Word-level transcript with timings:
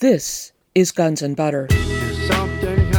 This 0.00 0.50
is 0.74 0.90
Guns 0.90 1.22
and 1.22 1.36
Butter. 1.36 1.68
Something. 2.26 2.92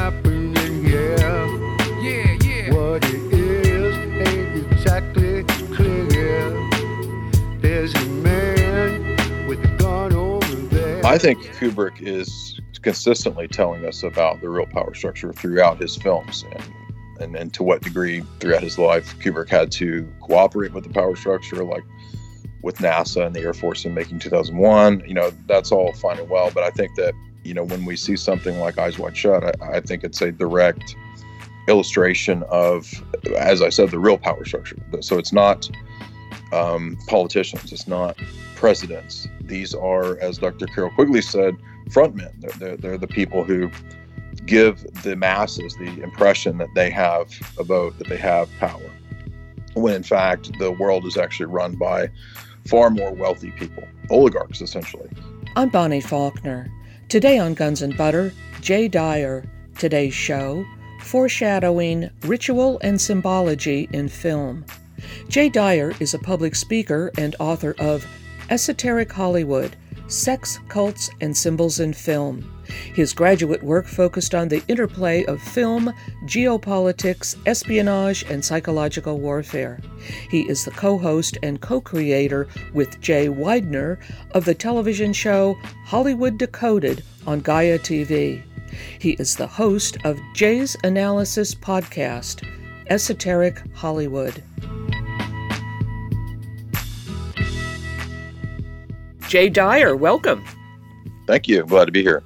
Yeah, 2.02 2.38
yeah. 2.42 2.74
What 2.74 3.04
it 3.04 3.34
is 3.34 3.96
ain't 4.26 4.72
exactly 4.72 5.44
clear. 5.76 6.52
There's 7.60 7.94
a 7.96 8.06
man 8.06 9.46
with 9.46 9.60
a 9.66 9.76
gun. 9.78 10.14
I 11.04 11.18
think 11.18 11.44
Kubrick 11.58 12.02
is 12.02 12.62
consistently 12.82 13.50
telling 13.50 13.86
us 13.86 14.02
about 14.02 14.40
the 14.40 14.50
real 14.50 14.66
power 14.68 14.94
structure 14.94 15.34
throughout 15.34 15.82
his 15.82 15.98
films 15.98 16.46
and, 16.50 16.64
and, 17.20 17.36
and 17.36 17.54
to 17.56 17.64
what 17.64 17.82
degree 17.82 18.22
throughout 18.40 18.64
his 18.64 18.80
life 18.80 19.20
Kubrick 19.20 19.50
had 19.50 19.70
to 19.74 20.08
cooperate 20.22 20.72
with 20.72 20.86
the 20.86 20.94
power 20.94 21.18
structure, 21.18 21.62
like 21.66 21.84
with 22.66 22.80
NASA 22.80 23.24
and 23.24 23.36
the 23.36 23.42
Air 23.42 23.54
Force 23.54 23.86
in 23.86 23.94
making 23.94 24.18
2001. 24.18 25.04
You 25.08 25.14
know, 25.14 25.32
that's 25.46 25.72
all 25.72 25.94
fine 25.94 26.18
and 26.18 26.28
well, 26.28 26.50
but 26.52 26.64
I 26.64 26.72
think 26.72 26.96
that, 26.96 27.14
you 27.44 27.54
know, 27.54 27.64
when 27.64 27.86
we 27.86 27.96
see 27.96 28.16
something 28.16 28.60
like 28.60 28.80
Eyes 28.80 28.98
Wide 28.98 29.16
Shut, 29.16 29.44
I, 29.62 29.78
I 29.78 29.80
think 29.82 30.04
it's 30.04 30.20
a 30.20 30.32
direct 30.32 30.96
illustration 31.68 32.44
of, 32.50 32.92
as 33.38 33.62
I 33.62 33.70
said, 33.70 33.92
the 33.92 34.00
real 34.00 34.18
power 34.18 34.44
structure. 34.46 34.78
So 35.02 35.20
it's 35.20 35.32
not 35.32 35.70
um, 36.52 36.98
politicians, 37.08 37.72
it's 37.72 37.88
not 37.88 38.18
presidents. 38.56 39.28
These 39.42 39.76
are, 39.76 40.18
as 40.20 40.40
Dr. 40.40 40.66
Carroll 40.66 40.90
Quigley 40.90 41.22
said, 41.22 41.56
frontmen. 41.90 42.34
They're, 42.42 42.58
they're, 42.58 42.78
they're 42.78 42.98
the 42.98 43.08
people 43.08 43.44
who 43.44 43.70
give 44.48 44.84
the 45.04 45.16
masses 45.16 45.76
the 45.76 46.02
impression 46.02 46.58
that 46.58 46.70
they 46.74 46.90
have 46.90 47.30
a 47.60 47.64
vote, 47.64 48.00
that 48.00 48.08
they 48.08 48.18
have 48.18 48.50
power, 48.58 48.92
when 49.76 49.94
in 49.94 50.04
fact 50.04 50.52
the 50.58 50.72
world 50.72 51.06
is 51.06 51.16
actually 51.16 51.46
run 51.46 51.76
by 51.76 52.10
far 52.68 52.90
more 52.90 53.14
wealthy 53.14 53.52
people, 53.52 53.84
oligarchs 54.10 54.62
essentially. 54.62 55.10
I'm 55.56 55.70
Bonnie 55.70 56.02
Faulkner. 56.02 56.72
Today 57.10 57.38
on 57.38 57.54
Guns 57.54 57.82
and 57.82 57.96
Butter, 57.96 58.34
Jay 58.62 58.88
Dyer. 58.88 59.46
Today's 59.78 60.14
show, 60.14 60.66
foreshadowing 61.02 62.10
ritual 62.24 62.80
and 62.82 63.00
symbology 63.00 63.88
in 63.92 64.10
film. 64.10 64.66
Jay 65.28 65.50
Dyer 65.50 65.94
is 66.00 66.14
a 66.14 66.20
public 66.20 66.56
speaker 66.56 67.12
and 67.18 67.36
author 67.40 67.76
of 67.80 68.06
Esoteric 68.50 69.12
Hollywood 69.12 69.76
Sex, 70.08 70.60
Cults, 70.68 71.10
and 71.22 71.36
Symbols 71.36 71.80
in 71.80 71.92
Film. 71.94 72.55
His 72.94 73.14
graduate 73.14 73.64
work 73.64 73.88
focused 73.88 74.36
on 74.36 74.48
the 74.48 74.64
interplay 74.68 75.24
of 75.26 75.42
film, 75.42 75.94
geopolitics, 76.24 77.36
espionage, 77.46 78.24
and 78.24 78.44
psychological 78.44 79.20
warfare. 79.20 79.80
He 80.30 80.42
is 80.50 80.66
the 80.66 80.72
co 80.72 80.98
host 80.98 81.38
and 81.44 81.62
co 81.62 81.82
creator 81.82 82.48
with 82.74 83.00
Jay 83.02 83.28
Weidner 83.28 83.98
of 84.32 84.46
the 84.46 84.56
television 84.56 85.14
show 85.14 85.56
Hollywood 85.86 86.38
Decoded 86.38 87.04
on 87.28 87.40
Gaia 87.42 87.80
TV. 87.80 88.44
He 89.00 89.12
is 89.14 89.36
the 89.36 89.48
host 89.48 89.98
of 90.04 90.20
Jay's 90.34 90.76
Analysis 90.84 91.56
podcast, 91.56 92.48
Esoteric 92.90 93.62
Hollywood. 93.74 94.44
Jay 99.28 99.50
Dyer, 99.50 99.96
welcome. 99.96 100.46
Thank 101.28 101.48
you. 101.48 101.66
Glad 101.66 101.86
to 101.86 101.92
be 101.92 102.04
here. 102.04 102.24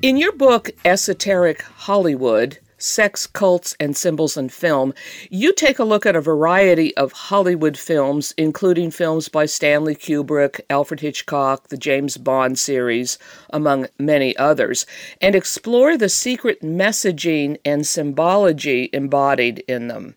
In 0.00 0.16
your 0.16 0.30
book, 0.30 0.70
Esoteric 0.84 1.62
Hollywood 1.62 2.58
Sex, 2.80 3.26
Cults, 3.26 3.74
and 3.80 3.96
Symbols 3.96 4.36
in 4.36 4.48
Film, 4.48 4.94
you 5.28 5.52
take 5.52 5.80
a 5.80 5.84
look 5.84 6.06
at 6.06 6.14
a 6.14 6.20
variety 6.20 6.96
of 6.96 7.10
Hollywood 7.10 7.76
films, 7.76 8.32
including 8.36 8.92
films 8.92 9.28
by 9.28 9.46
Stanley 9.46 9.96
Kubrick, 9.96 10.60
Alfred 10.70 11.00
Hitchcock, 11.00 11.66
the 11.66 11.76
James 11.76 12.16
Bond 12.16 12.60
series, 12.60 13.18
among 13.50 13.88
many 13.98 14.36
others, 14.36 14.86
and 15.20 15.34
explore 15.34 15.96
the 15.96 16.08
secret 16.08 16.62
messaging 16.62 17.56
and 17.64 17.84
symbology 17.84 18.90
embodied 18.92 19.64
in 19.66 19.88
them. 19.88 20.14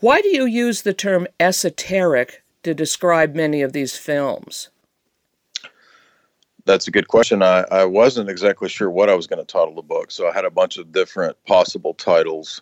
Why 0.00 0.20
do 0.20 0.28
you 0.28 0.44
use 0.44 0.82
the 0.82 0.92
term 0.92 1.26
esoteric 1.40 2.42
to 2.64 2.74
describe 2.74 3.34
many 3.34 3.62
of 3.62 3.72
these 3.72 3.96
films? 3.96 4.68
That's 6.66 6.88
a 6.88 6.90
good 6.90 7.06
question. 7.06 7.42
I, 7.42 7.64
I 7.70 7.84
wasn't 7.84 8.28
exactly 8.28 8.68
sure 8.68 8.90
what 8.90 9.08
I 9.08 9.14
was 9.14 9.28
going 9.28 9.38
to 9.38 9.44
title 9.44 9.74
the 9.74 9.82
book, 9.82 10.10
so 10.10 10.28
I 10.28 10.32
had 10.32 10.44
a 10.44 10.50
bunch 10.50 10.78
of 10.78 10.90
different 10.90 11.36
possible 11.44 11.94
titles, 11.94 12.60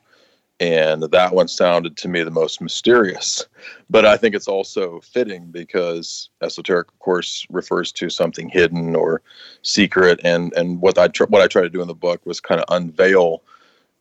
and 0.60 1.02
that 1.04 1.34
one 1.34 1.48
sounded 1.48 1.96
to 1.96 2.08
me 2.08 2.22
the 2.22 2.30
most 2.30 2.60
mysterious. 2.60 3.46
But 3.88 4.04
I 4.04 4.18
think 4.18 4.34
it's 4.34 4.46
also 4.46 5.00
fitting 5.00 5.46
because 5.46 6.28
esoteric, 6.42 6.88
of 6.88 6.98
course, 6.98 7.46
refers 7.48 7.90
to 7.92 8.10
something 8.10 8.50
hidden 8.50 8.94
or 8.94 9.22
secret, 9.62 10.20
and 10.22 10.52
and 10.52 10.82
what 10.82 10.98
I 10.98 11.08
tr- 11.08 11.24
what 11.24 11.40
I 11.40 11.46
try 11.46 11.62
to 11.62 11.70
do 11.70 11.80
in 11.80 11.88
the 11.88 11.94
book 11.94 12.20
was 12.26 12.40
kind 12.40 12.60
of 12.60 12.66
unveil 12.68 13.42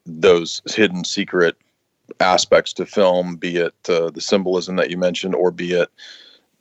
those 0.04 0.60
hidden 0.66 1.04
secret 1.04 1.56
aspects 2.20 2.74
to 2.74 2.84
film, 2.84 3.36
be 3.36 3.56
it 3.56 3.74
uh, 3.88 4.10
the 4.10 4.20
symbolism 4.20 4.76
that 4.76 4.90
you 4.90 4.98
mentioned, 4.98 5.34
or 5.34 5.50
be 5.50 5.72
it 5.72 5.88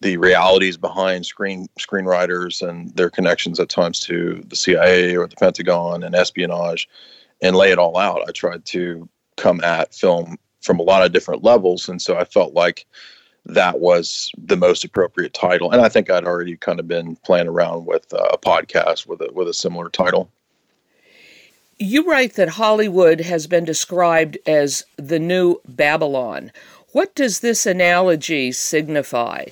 the 0.04 0.18
realities 0.18 0.76
behind 0.76 1.26
screen 1.26 1.68
screenwriters 1.80 2.68
and 2.68 2.94
their 2.96 3.10
connections 3.10 3.60
at 3.60 3.70
times 3.70 4.02
to 4.02 4.44
the 4.48 4.56
CIA 4.56 5.16
or 5.16 5.28
the 5.28 5.36
Pentagon 5.38 6.04
and 6.04 6.14
espionage, 6.14 6.90
and 7.42 7.56
lay 7.56 7.72
it 7.72 7.80
all 7.80 7.98
out. 7.98 8.22
I 8.28 8.32
tried 8.32 8.66
to 8.66 9.08
come 9.38 9.64
at 9.64 9.96
film 9.96 10.38
from 10.62 10.80
a 10.80 10.84
lot 10.84 11.04
of 11.04 11.14
different 11.14 11.44
levels, 11.44 11.88
and 11.88 12.02
so 12.02 12.18
I 12.18 12.26
felt 12.26 12.54
like 12.54 12.86
that 13.46 13.80
was 13.80 14.30
the 14.38 14.58
most 14.58 14.84
appropriate 14.84 15.34
title. 15.34 15.72
And 15.72 15.82
I 15.82 15.90
think 15.90 16.10
I'd 16.10 16.26
already 16.26 16.58
kind 16.58 16.80
of 16.80 16.88
been 16.88 17.16
playing 17.18 17.48
around 17.48 17.86
with 17.86 18.06
a 18.12 18.38
podcast 18.38 19.08
with 19.08 19.22
a 19.22 19.30
with 19.34 19.48
a 19.48 19.54
similar 19.54 19.90
title. 19.90 20.30
You 21.80 22.06
write 22.06 22.34
that 22.34 22.50
Hollywood 22.50 23.22
has 23.22 23.48
been 23.48 23.66
described 23.66 24.38
as 24.46 24.84
the 24.98 25.20
new 25.20 25.62
Babylon. 25.66 26.52
What 26.92 27.16
does 27.16 27.40
this 27.40 27.66
analogy 27.66 28.52
signify? 28.52 29.46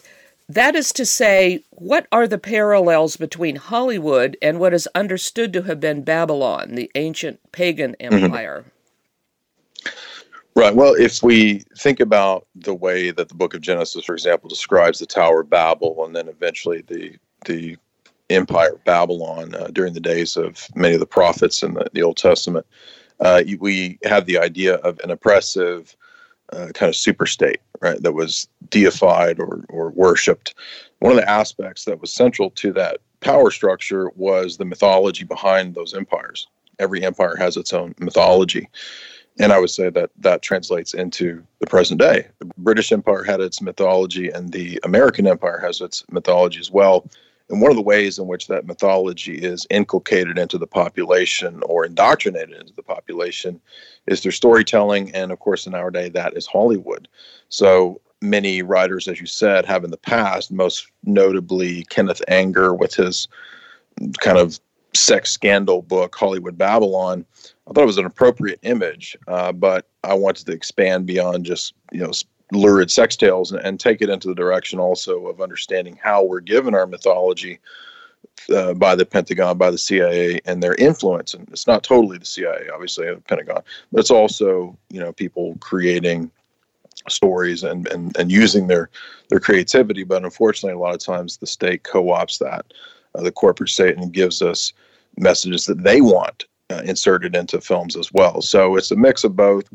That 0.53 0.75
is 0.75 0.91
to 0.93 1.05
say, 1.05 1.63
what 1.69 2.07
are 2.11 2.27
the 2.27 2.37
parallels 2.37 3.15
between 3.15 3.55
Hollywood 3.55 4.35
and 4.41 4.59
what 4.59 4.73
is 4.73 4.87
understood 4.93 5.53
to 5.53 5.61
have 5.61 5.79
been 5.79 6.03
Babylon, 6.03 6.75
the 6.75 6.91
ancient 6.95 7.39
pagan 7.53 7.95
Mm-hmm. 8.01 8.25
empire? 8.25 8.65
Right. 10.53 10.75
Well, 10.75 10.93
if 10.95 11.23
we 11.23 11.63
think 11.77 12.01
about 12.01 12.47
the 12.53 12.75
way 12.75 13.11
that 13.11 13.29
the 13.29 13.35
Book 13.35 13.53
of 13.53 13.61
Genesis, 13.61 14.03
for 14.03 14.13
example, 14.13 14.49
describes 14.49 14.99
the 14.99 15.05
Tower 15.05 15.41
of 15.41 15.49
Babel, 15.49 16.03
and 16.05 16.13
then 16.13 16.27
eventually 16.27 16.83
the 16.85 17.15
the 17.45 17.77
Empire 18.29 18.73
of 18.73 18.83
Babylon 18.83 19.55
uh, 19.55 19.67
during 19.71 19.93
the 19.93 19.99
days 19.99 20.35
of 20.35 20.67
many 20.75 20.93
of 20.93 20.99
the 20.99 21.05
prophets 21.05 21.63
in 21.63 21.73
the, 21.73 21.89
the 21.93 22.03
Old 22.03 22.17
Testament, 22.17 22.65
uh, 23.21 23.41
we 23.59 23.97
have 24.03 24.25
the 24.25 24.37
idea 24.37 24.75
of 24.75 24.99
an 24.99 25.11
oppressive 25.11 25.95
uh, 26.51 26.67
kind 26.73 26.89
of 26.89 26.95
super 26.95 27.25
state, 27.25 27.61
right, 27.81 28.01
that 28.01 28.13
was 28.13 28.47
deified 28.69 29.39
or, 29.39 29.63
or 29.69 29.91
worshipped. 29.91 30.53
One 30.99 31.11
of 31.11 31.17
the 31.17 31.29
aspects 31.29 31.85
that 31.85 32.01
was 32.01 32.11
central 32.11 32.49
to 32.51 32.73
that 32.73 32.97
power 33.21 33.51
structure 33.51 34.11
was 34.15 34.57
the 34.57 34.65
mythology 34.65 35.23
behind 35.23 35.75
those 35.75 35.93
empires. 35.93 36.47
Every 36.79 37.03
empire 37.03 37.35
has 37.35 37.57
its 37.57 37.73
own 37.73 37.95
mythology. 37.99 38.67
And 39.39 39.53
I 39.53 39.59
would 39.59 39.69
say 39.69 39.89
that 39.89 40.11
that 40.19 40.41
translates 40.41 40.93
into 40.93 41.43
the 41.59 41.67
present 41.67 41.99
day. 41.99 42.27
The 42.39 42.51
British 42.57 42.91
Empire 42.91 43.23
had 43.23 43.39
its 43.39 43.61
mythology, 43.61 44.29
and 44.29 44.51
the 44.51 44.79
American 44.83 45.25
Empire 45.25 45.59
has 45.59 45.79
its 45.79 46.03
mythology 46.11 46.59
as 46.59 46.69
well. 46.69 47.09
And 47.51 47.61
one 47.61 47.69
of 47.69 47.75
the 47.75 47.83
ways 47.83 48.17
in 48.17 48.27
which 48.27 48.47
that 48.47 48.65
mythology 48.65 49.35
is 49.35 49.67
inculcated 49.69 50.37
into 50.37 50.57
the 50.57 50.67
population 50.67 51.61
or 51.65 51.85
indoctrinated 51.85 52.57
into 52.57 52.73
the 52.73 52.81
population 52.81 53.59
is 54.07 54.21
through 54.21 54.31
storytelling. 54.31 55.13
And 55.13 55.31
of 55.31 55.39
course, 55.39 55.67
in 55.67 55.75
our 55.75 55.91
day, 55.91 56.07
that 56.09 56.35
is 56.37 56.47
Hollywood. 56.47 57.09
So 57.49 57.99
many 58.21 58.61
writers, 58.61 59.09
as 59.09 59.19
you 59.19 59.25
said, 59.25 59.65
have 59.65 59.83
in 59.83 59.91
the 59.91 59.97
past, 59.97 60.51
most 60.51 60.87
notably 61.03 61.83
Kenneth 61.89 62.21
Anger 62.29 62.73
with 62.73 62.95
his 62.95 63.27
kind 64.21 64.37
of 64.37 64.57
sex 64.93 65.31
scandal 65.31 65.81
book, 65.81 66.15
Hollywood 66.15 66.57
Babylon. 66.57 67.25
I 67.67 67.73
thought 67.73 67.83
it 67.83 67.85
was 67.85 67.97
an 67.97 68.05
appropriate 68.05 68.59
image, 68.61 69.17
uh, 69.27 69.51
but 69.51 69.87
I 70.03 70.13
wanted 70.13 70.45
to 70.45 70.53
expand 70.53 71.05
beyond 71.05 71.45
just, 71.45 71.73
you 71.91 71.99
know, 71.99 72.11
lurid 72.51 72.91
sex 72.91 73.15
tales 73.15 73.51
and, 73.51 73.61
and, 73.63 73.79
take 73.79 74.01
it 74.01 74.09
into 74.09 74.27
the 74.27 74.35
direction 74.35 74.79
also 74.79 75.27
of 75.27 75.41
understanding 75.41 75.97
how 76.01 76.23
we're 76.23 76.41
given 76.41 76.75
our 76.75 76.85
mythology 76.85 77.59
uh, 78.53 78.73
by 78.73 78.95
the 78.95 79.05
Pentagon, 79.05 79.57
by 79.57 79.71
the 79.71 79.77
CIA, 79.77 80.39
and 80.45 80.61
their 80.61 80.75
influence. 80.75 81.33
And 81.33 81.47
it's 81.49 81.67
not 81.67 81.83
totally 81.83 82.17
the 82.17 82.25
CIA, 82.25 82.69
obviously, 82.73 83.05
the 83.07 83.21
Pentagon, 83.21 83.61
but 83.91 83.99
it's 83.99 84.11
also 84.11 84.77
you 84.89 84.99
know 84.99 85.13
people 85.13 85.55
creating 85.59 86.31
stories 87.09 87.63
and 87.63 87.87
and, 87.87 88.15
and 88.17 88.31
using 88.31 88.67
their 88.67 88.89
their 89.29 89.39
creativity. 89.39 90.03
But 90.03 90.23
unfortunately, 90.23 90.75
a 90.75 90.79
lot 90.79 90.93
of 90.93 90.99
times 90.99 91.37
the 91.37 91.47
state 91.47 91.83
co-ops 91.83 92.37
that 92.39 92.65
uh, 93.15 93.21
the 93.21 93.31
corporate 93.31 93.69
state 93.69 93.97
and 93.97 94.11
gives 94.11 94.41
us 94.41 94.73
messages 95.17 95.65
that 95.65 95.83
they 95.83 96.01
want 96.01 96.45
uh, 96.69 96.81
inserted 96.85 97.35
into 97.35 97.61
films 97.61 97.95
as 97.95 98.11
well. 98.13 98.41
So 98.41 98.75
it's 98.75 98.91
a 98.91 98.95
mix 98.95 99.23
of 99.23 99.35
both. 99.35 99.69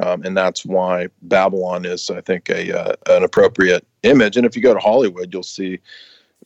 Um, 0.00 0.22
and 0.22 0.36
that's 0.36 0.64
why 0.64 1.08
Babylon 1.22 1.84
is, 1.84 2.08
I 2.10 2.20
think, 2.20 2.48
a 2.48 2.78
uh, 2.78 2.94
an 3.08 3.24
appropriate 3.24 3.86
image. 4.02 4.36
And 4.36 4.46
if 4.46 4.54
you 4.54 4.62
go 4.62 4.74
to 4.74 4.80
Hollywood, 4.80 5.32
you'll 5.32 5.42
see 5.42 5.80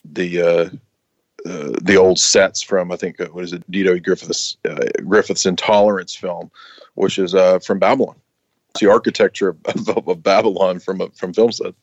the 0.04 0.40
uh, 0.40 0.70
uh, 1.44 1.72
the 1.82 1.96
old 1.96 2.18
sets 2.18 2.62
from 2.62 2.90
I 2.90 2.96
think 2.96 3.20
uh, 3.20 3.26
what 3.26 3.44
is 3.44 3.52
it 3.52 3.68
D.W. 3.70 4.00
Griffiths 4.00 4.56
uh, 4.68 4.84
Griffith's 5.06 5.44
Intolerance 5.44 6.14
film, 6.14 6.50
which 6.94 7.18
is 7.18 7.34
uh, 7.34 7.58
from 7.58 7.78
Babylon. 7.78 8.16
It's 8.70 8.80
the 8.80 8.90
architecture 8.90 9.50
of, 9.50 9.88
of, 9.88 10.08
of 10.08 10.22
Babylon 10.22 10.78
from 10.78 11.02
a, 11.02 11.10
from 11.10 11.34
film 11.34 11.52
set. 11.52 11.74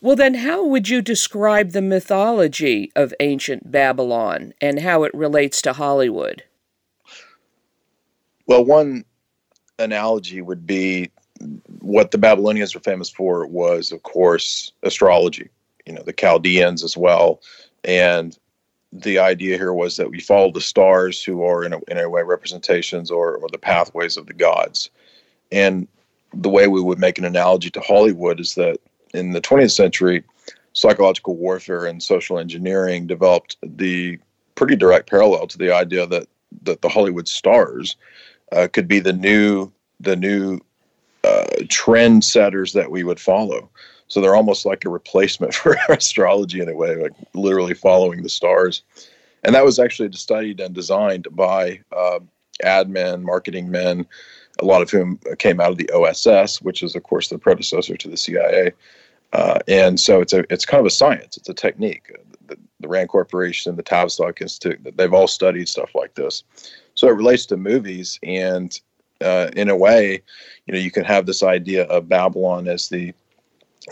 Well, 0.00 0.16
then, 0.16 0.34
how 0.34 0.64
would 0.64 0.88
you 0.88 1.00
describe 1.00 1.70
the 1.70 1.82
mythology 1.82 2.90
of 2.96 3.14
ancient 3.20 3.70
Babylon 3.70 4.52
and 4.60 4.80
how 4.80 5.04
it 5.04 5.14
relates 5.14 5.62
to 5.62 5.74
Hollywood? 5.74 6.42
Well, 8.46 8.64
one 8.64 9.04
analogy 9.78 10.40
would 10.40 10.66
be 10.66 11.10
what 11.80 12.10
the 12.10 12.18
Babylonians 12.18 12.74
were 12.74 12.80
famous 12.80 13.10
for 13.10 13.46
was, 13.46 13.92
of 13.92 14.02
course, 14.02 14.72
astrology. 14.82 15.48
You 15.86 15.94
know, 15.94 16.02
the 16.02 16.12
Chaldeans 16.12 16.84
as 16.84 16.96
well, 16.96 17.40
and 17.82 18.38
the 18.92 19.18
idea 19.18 19.56
here 19.56 19.72
was 19.72 19.96
that 19.96 20.10
we 20.10 20.20
follow 20.20 20.52
the 20.52 20.60
stars, 20.60 21.24
who 21.24 21.42
are 21.44 21.64
in 21.64 21.72
a, 21.72 21.80
in 21.88 21.98
a 21.98 22.10
way 22.10 22.22
representations 22.22 23.10
or, 23.10 23.36
or 23.36 23.48
the 23.50 23.58
pathways 23.58 24.16
of 24.16 24.26
the 24.26 24.34
gods. 24.34 24.90
And 25.50 25.88
the 26.34 26.50
way 26.50 26.68
we 26.68 26.82
would 26.82 26.98
make 26.98 27.18
an 27.18 27.24
analogy 27.24 27.70
to 27.70 27.80
Hollywood 27.80 28.38
is 28.38 28.54
that 28.56 28.78
in 29.14 29.32
the 29.32 29.40
20th 29.40 29.72
century, 29.72 30.22
psychological 30.74 31.36
warfare 31.36 31.86
and 31.86 32.02
social 32.02 32.38
engineering 32.38 33.06
developed 33.06 33.56
the 33.62 34.18
pretty 34.54 34.76
direct 34.76 35.08
parallel 35.08 35.46
to 35.46 35.58
the 35.58 35.74
idea 35.74 36.06
that 36.06 36.28
that 36.62 36.82
the 36.82 36.88
Hollywood 36.88 37.26
stars 37.26 37.96
uh, 38.52 38.68
could 38.68 38.88
be 38.88 39.00
the 39.00 39.12
new 39.12 39.70
the 40.00 40.16
new 40.16 40.60
uh, 41.24 41.44
trend 41.68 42.24
setters 42.24 42.72
that 42.72 42.90
we 42.90 43.04
would 43.04 43.20
follow. 43.20 43.70
So 44.08 44.20
they're 44.20 44.34
almost 44.34 44.66
like 44.66 44.84
a 44.84 44.90
replacement 44.90 45.54
for 45.54 45.76
astrology 45.88 46.60
in 46.60 46.68
a 46.68 46.74
way, 46.74 46.96
like 46.96 47.12
literally 47.34 47.74
following 47.74 48.22
the 48.22 48.28
stars. 48.28 48.82
And 49.44 49.54
that 49.54 49.64
was 49.64 49.78
actually 49.78 50.12
studied 50.12 50.60
and 50.60 50.74
designed 50.74 51.26
by 51.32 51.80
uh, 51.96 52.20
ad 52.62 52.90
men, 52.90 53.24
marketing 53.24 53.70
men, 53.70 54.06
a 54.60 54.64
lot 54.64 54.82
of 54.82 54.90
whom 54.90 55.18
came 55.38 55.60
out 55.60 55.72
of 55.72 55.78
the 55.78 55.90
OSS, 55.90 56.60
which 56.62 56.82
is, 56.82 56.94
of 56.94 57.02
course, 57.02 57.28
the 57.28 57.38
predecessor 57.38 57.96
to 57.96 58.08
the 58.08 58.16
CIA. 58.16 58.72
Uh, 59.32 59.58
and 59.66 59.98
so 59.98 60.20
it's 60.20 60.32
a 60.32 60.44
it's 60.52 60.66
kind 60.66 60.80
of 60.80 60.86
a 60.86 60.90
science. 60.90 61.36
It's 61.36 61.48
a 61.48 61.54
technique. 61.54 62.14
The, 62.48 62.58
the 62.80 62.88
Rand 62.88 63.08
Corporation, 63.08 63.76
the 63.76 63.82
Tavistock 63.82 64.42
Institute, 64.42 64.94
they've 64.96 65.12
all 65.12 65.26
studied 65.26 65.68
stuff 65.68 65.94
like 65.94 66.14
this. 66.14 66.44
So 67.02 67.08
it 67.08 67.16
relates 67.16 67.46
to 67.46 67.56
movies, 67.56 68.20
and 68.22 68.80
uh, 69.20 69.50
in 69.56 69.68
a 69.68 69.76
way, 69.76 70.22
you 70.66 70.72
know, 70.72 70.78
you 70.78 70.92
can 70.92 71.02
have 71.02 71.26
this 71.26 71.42
idea 71.42 71.82
of 71.86 72.08
Babylon 72.08 72.68
as 72.68 72.90
the 72.90 73.12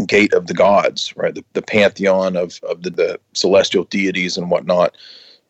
gate 0.07 0.33
of 0.33 0.47
the 0.47 0.55
gods, 0.55 1.13
right? 1.17 1.35
The, 1.35 1.45
the 1.55 1.61
pantheon 1.61 2.37
of 2.37 2.61
of 2.63 2.85
the, 2.85 2.91
the 2.91 3.21
celestial 3.33 3.83
deities 3.83 4.37
and 4.37 4.49
whatnot. 4.49 4.97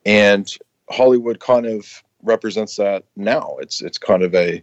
And 0.06 0.50
Hollywood 0.88 1.40
kind 1.40 1.66
of 1.66 2.02
represents 2.22 2.76
that 2.76 3.04
now. 3.14 3.58
It's 3.60 3.82
it's 3.82 3.98
kind 3.98 4.22
of 4.22 4.34
a 4.34 4.62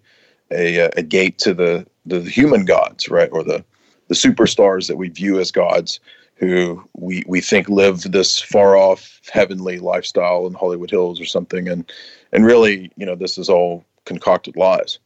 a, 0.50 0.90
a 0.98 1.04
gate 1.04 1.38
to 1.38 1.54
the 1.54 1.86
the 2.08 2.22
human 2.22 2.66
gods, 2.66 3.10
right, 3.10 3.30
or 3.32 3.44
the 3.44 3.64
the 4.08 4.16
superstars 4.16 4.88
that 4.88 4.98
we 4.98 5.10
view 5.10 5.40
as 5.40 5.52
gods 5.52 6.00
who 6.38 6.84
we 6.96 7.24
we 7.28 7.42
think 7.42 7.70
live 7.70 8.12
this 8.12 8.40
far 8.40 8.76
off 8.76 9.22
heavenly 9.32 9.78
lifestyle 9.78 10.48
in 10.48 10.54
Hollywood 10.56 10.90
Hills 10.90 11.22
or 11.22 11.26
something 11.26 11.68
and 11.68 11.92
and 12.31 12.45
really 12.45 12.91
you 12.95 13.06
know 13.06 13.15
this 13.15 13.38
is 13.38 13.50
all 13.50 13.83
concocted 14.06 14.56
lies 14.56 15.00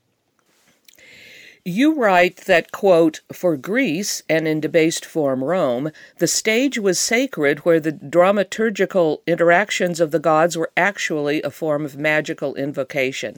you 1.64 1.94
write 1.94 2.38
that, 2.48 2.72
quote, 2.72 3.22
for 3.32 3.56
Greece 3.56 4.24
and 4.28 4.48
in 4.48 4.60
debased 4.60 5.06
form 5.06 5.44
Rome, 5.44 5.92
the 6.18 6.26
stage 6.26 6.80
was 6.80 7.00
sacred 7.00 7.60
where 7.60 7.80
the 7.80 7.92
dramaturgical 7.92 9.20
interactions 9.28 10.00
of 10.00 10.10
the 10.10 10.18
gods 10.18 10.58
were 10.58 10.72
actually 10.76 11.40
a 11.44 11.52
form 11.52 11.86
of 11.86 11.96
magical 11.96 12.56
invocation. 12.56 13.38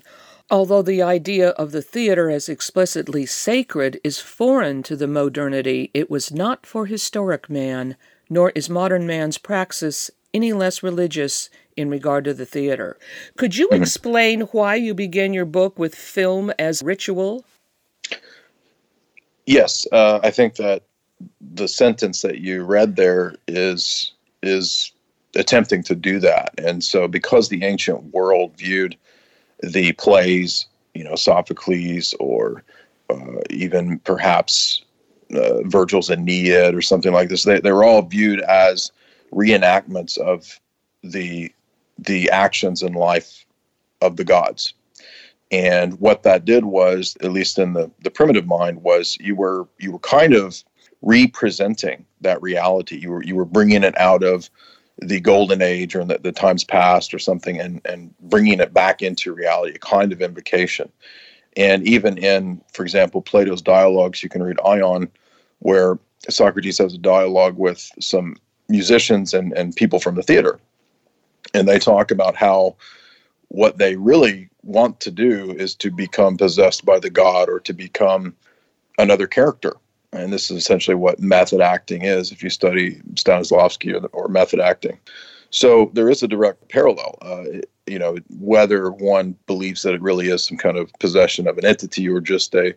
Although 0.50 0.84
the 0.84 1.02
idea 1.02 1.50
of 1.50 1.74
the 1.74 1.82
theater 1.82 2.30
as 2.30 2.48
explicitly 2.48 3.26
sacred 3.26 4.00
is 4.06 4.20
foreign 4.20 4.84
to 4.84 4.96
the 4.96 5.08
modernity, 5.08 5.92
it 5.94 6.10
was 6.10 6.32
not 6.32 6.66
for 6.66 6.86
historic 6.86 7.50
man, 7.50 7.98
nor 8.30 8.52
is 8.52 8.70
modern 8.70 9.06
man's 9.06 9.38
praxis 9.38 10.10
any 10.34 10.54
less 10.54 10.84
religious 10.84 11.50
in 11.76 11.90
regard 11.90 12.26
to 12.26 12.34
the 12.34 12.46
theater. 12.46 12.98
Could 13.38 13.56
you 13.56 13.68
mm-hmm. 13.68 13.82
explain 13.82 14.42
why 14.42 14.76
you 14.76 14.94
begin 14.94 15.34
your 15.34 15.46
book 15.46 15.78
with 15.78 15.96
film 15.96 16.52
as 16.60 16.82
ritual? 16.84 17.46
Yes, 19.46 19.86
uh, 19.92 20.20
I 20.24 20.32
think 20.32 20.56
that 20.56 20.84
the 21.42 21.68
sentence 21.68 22.22
that 22.22 22.40
you 22.40 22.64
read 22.64 22.96
there 22.96 23.36
is 23.48 24.12
is 24.42 24.92
attempting 25.36 25.84
to 25.84 25.96
do 25.96 26.20
that, 26.20 26.54
and 26.58 26.84
so 26.84 27.08
because 27.08 27.50
the 27.50 27.64
ancient 27.64 28.14
world 28.14 28.56
viewed 28.58 28.96
the 29.62 29.94
plays, 29.94 30.68
you 30.94 31.04
know, 31.04 31.16
Sophocles 31.16 32.14
or 32.20 32.64
uh, 33.10 33.42
even 33.50 34.00
perhaps 34.00 34.84
uh, 35.34 35.62
Virgil's 35.64 36.10
Aeneid 36.10 36.76
or 36.76 36.82
something 36.82 37.14
like 37.14 37.30
this. 37.30 37.44
They, 37.44 37.60
they 37.60 37.72
were 37.72 37.84
all 37.84 38.02
viewed 38.02 38.42
as 38.42 38.92
reenactments 39.34 40.18
of 40.18 40.60
the 41.04 41.52
the 42.00 42.30
actions 42.32 42.82
and 42.82 42.96
life 42.96 43.46
of 44.02 44.18
the 44.18 44.24
gods. 44.24 44.74
And 45.52 46.00
what 46.00 46.24
that 46.24 46.46
did 46.46 46.66
was, 46.66 47.16
at 47.22 47.32
least 47.32 47.60
in 47.60 47.74
the, 47.74 47.92
the 48.04 48.10
primitive 48.10 48.48
mind, 48.48 48.82
was 48.82 49.18
you 49.20 49.36
were 49.36 49.68
you 49.80 49.92
were 49.92 50.00
kind 50.00 50.34
of 50.34 50.64
representing 51.02 52.06
that 52.22 52.42
reality. 52.42 52.98
You 52.98 53.12
were 53.12 53.24
you 53.24 53.36
were 53.36 53.46
bringing 53.46 53.84
it 53.84 53.98
out 54.00 54.24
of 54.24 54.50
the 55.00 55.20
golden 55.20 55.62
age 55.62 55.96
or 55.96 56.06
the, 56.06 56.20
the 56.20 56.32
times 56.32 56.64
past 56.64 57.14
or 57.14 57.20
something 57.20 57.60
and, 57.60 57.82
and 57.86 58.14
bringing 58.20 58.60
it 58.60 58.74
back 58.74 59.02
into 59.02 59.34
reality, 59.34 59.76
a 59.76 59.80
kind 59.80 60.12
of 60.12 60.22
invocation. 60.22 60.92
And 61.58 61.86
even 61.88 62.18
in, 62.18 62.62
for 62.72 62.84
example, 62.84 63.22
Plato's 63.22 63.62
dialogues, 63.62 64.24
you 64.24 64.30
can 64.30 64.44
read 64.44 64.60
Ion, 64.66 65.10
where 65.60 66.00
Socrates 66.30 66.78
has 66.78 66.94
a 66.94 66.98
dialogue 66.98 67.58
with 67.58 67.92
some 68.00 68.38
musicians 68.70 69.34
and, 69.34 69.54
and 69.54 69.76
people 69.76 70.00
from 70.00 70.16
the 70.16 70.24
theater. 70.24 70.60
And 71.54 71.68
they 71.68 71.80
talk 71.80 72.12
about 72.12 72.36
how 72.36 72.76
what 73.50 73.78
they 73.78 73.96
really 73.96 74.50
want 74.64 75.00
to 75.02 75.12
do 75.12 75.52
is 75.52 75.76
to 75.76 75.92
become 75.92 76.38
possessed 76.38 76.86
by 76.86 76.98
the 76.98 77.10
god 77.10 77.50
or 77.50 77.60
to 77.60 77.74
become 77.74 78.34
another 78.98 79.28
character 79.28 79.74
and 80.14 80.32
this 80.32 80.52
is 80.52 80.58
essentially 80.58 80.96
what 80.96 81.20
method 81.20 81.60
acting 81.60 82.04
is 82.04 82.32
if 82.32 82.44
you 82.44 82.50
study 82.50 83.02
Stanislavski 83.16 83.94
or, 83.94 84.08
or 84.08 84.28
method 84.28 84.60
acting. 84.60 85.00
So 85.50 85.92
there 85.94 86.10
is 86.10 86.24
a 86.24 86.28
direct 86.28 86.70
parallel. 86.70 87.18
Uh, 87.22 87.44
you 87.86 88.00
know, 88.00 88.18
whether 88.40 88.92
one 88.92 89.36
believes 89.48 89.82
that 89.84 89.94
it 89.94 90.02
really 90.02 90.30
is 90.30 90.46
some 90.46 90.58
kind 90.58 90.78
of 90.78 90.92
possession 91.00 91.48
of 91.48 91.58
an 91.58 91.66
entity 91.66 92.08
or 92.08 92.22
just 92.22 92.56
a, 92.56 92.74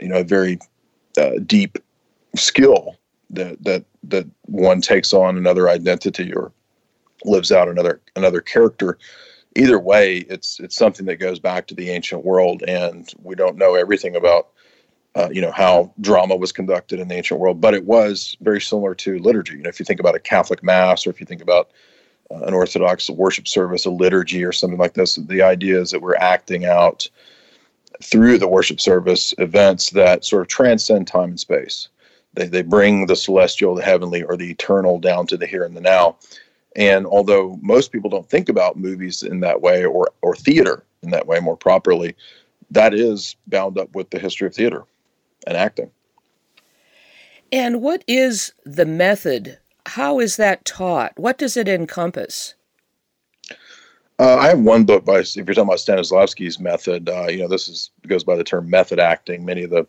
you 0.00 0.08
know, 0.08 0.18
a 0.18 0.24
very 0.24 0.58
uh, 1.18 1.38
deep 1.44 1.78
skill 2.36 2.96
that 3.30 3.62
that 3.64 3.84
that 4.04 4.26
one 4.42 4.80
takes 4.80 5.12
on 5.12 5.36
another 5.36 5.68
identity 5.68 6.32
or 6.32 6.52
lives 7.24 7.52
out 7.52 7.68
another 7.68 8.00
another 8.16 8.40
character. 8.40 8.98
Either 9.56 9.78
way, 9.78 10.18
it's 10.18 10.60
it's 10.60 10.76
something 10.76 11.06
that 11.06 11.16
goes 11.16 11.38
back 11.38 11.66
to 11.66 11.74
the 11.74 11.90
ancient 11.90 12.24
world, 12.24 12.62
and 12.66 13.12
we 13.22 13.34
don't 13.34 13.56
know 13.56 13.74
everything 13.74 14.16
about 14.16 14.48
uh, 15.16 15.28
you 15.30 15.40
know 15.40 15.50
how 15.50 15.92
drama 16.00 16.36
was 16.36 16.52
conducted 16.52 17.00
in 17.00 17.08
the 17.08 17.14
ancient 17.14 17.40
world, 17.40 17.60
but 17.60 17.74
it 17.74 17.84
was 17.84 18.36
very 18.40 18.60
similar 18.60 18.94
to 18.94 19.18
liturgy. 19.18 19.56
You 19.56 19.62
know, 19.62 19.68
if 19.68 19.80
you 19.80 19.84
think 19.84 20.00
about 20.00 20.14
a 20.14 20.20
Catholic 20.20 20.62
mass, 20.62 21.06
or 21.06 21.10
if 21.10 21.20
you 21.20 21.26
think 21.26 21.42
about 21.42 21.70
uh, 22.30 22.42
an 22.42 22.54
Orthodox 22.54 23.10
worship 23.10 23.48
service, 23.48 23.84
a 23.84 23.90
liturgy, 23.90 24.44
or 24.44 24.52
something 24.52 24.78
like 24.78 24.94
this, 24.94 25.16
the 25.16 25.42
idea 25.42 25.80
is 25.80 25.90
that 25.90 26.02
we're 26.02 26.16
acting 26.16 26.64
out 26.64 27.08
through 28.02 28.38
the 28.38 28.48
worship 28.48 28.80
service 28.80 29.34
events 29.38 29.90
that 29.90 30.24
sort 30.24 30.42
of 30.42 30.48
transcend 30.48 31.06
time 31.06 31.30
and 31.30 31.40
space. 31.40 31.88
They 32.34 32.46
they 32.46 32.62
bring 32.62 33.06
the 33.06 33.16
celestial, 33.16 33.74
the 33.74 33.82
heavenly, 33.82 34.22
or 34.22 34.36
the 34.36 34.50
eternal 34.50 34.98
down 34.98 35.26
to 35.28 35.36
the 35.36 35.46
here 35.46 35.64
and 35.64 35.76
the 35.76 35.80
now. 35.80 36.16
And 36.76 37.06
although 37.06 37.58
most 37.62 37.90
people 37.90 38.10
don't 38.10 38.28
think 38.28 38.48
about 38.48 38.76
movies 38.76 39.22
in 39.22 39.40
that 39.40 39.60
way, 39.60 39.84
or 39.84 40.08
or 40.22 40.36
theater 40.36 40.84
in 41.02 41.10
that 41.10 41.26
way 41.26 41.40
more 41.40 41.56
properly, 41.56 42.14
that 42.70 42.94
is 42.94 43.36
bound 43.46 43.78
up 43.78 43.94
with 43.94 44.10
the 44.10 44.18
history 44.18 44.46
of 44.46 44.54
theater 44.54 44.84
and 45.46 45.56
acting. 45.56 45.90
And 47.52 47.82
what 47.82 48.04
is 48.06 48.52
the 48.64 48.86
method? 48.86 49.58
How 49.86 50.20
is 50.20 50.36
that 50.36 50.64
taught? 50.64 51.12
What 51.16 51.38
does 51.38 51.56
it 51.56 51.68
encompass? 51.68 52.54
Uh, 54.20 54.36
I 54.36 54.48
have 54.48 54.60
one 54.60 54.84
book 54.84 55.04
by, 55.04 55.20
if 55.20 55.34
you're 55.34 55.46
talking 55.46 55.62
about 55.62 55.78
Stanislavski's 55.78 56.60
method, 56.60 57.08
uh, 57.08 57.26
you 57.28 57.38
know, 57.38 57.48
this 57.48 57.68
is 57.68 57.90
goes 58.06 58.22
by 58.22 58.36
the 58.36 58.44
term 58.44 58.68
method 58.68 59.00
acting. 59.00 59.44
Many 59.44 59.62
of 59.62 59.70
the 59.70 59.86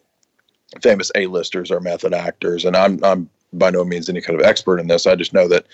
famous 0.81 1.11
A-listers 1.15 1.71
are 1.71 1.79
method 1.79 2.13
actors, 2.13 2.65
and 2.65 2.75
I'm 2.75 3.03
I'm 3.03 3.29
by 3.53 3.69
no 3.69 3.83
means 3.83 4.09
any 4.09 4.21
kind 4.21 4.39
of 4.39 4.45
expert 4.45 4.79
in 4.79 4.87
this. 4.87 5.05
I 5.05 5.15
just 5.15 5.33
know 5.33 5.47
that 5.47 5.65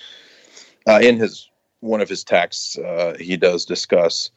uh, 0.88 1.00
in 1.02 1.18
his 1.18 1.50
one 1.82 2.02
of 2.02 2.10
his 2.10 2.24
texts, 2.24 2.78
uh, 2.78 3.16
he 3.20 3.38
does 3.38 3.66
discuss 3.66 4.32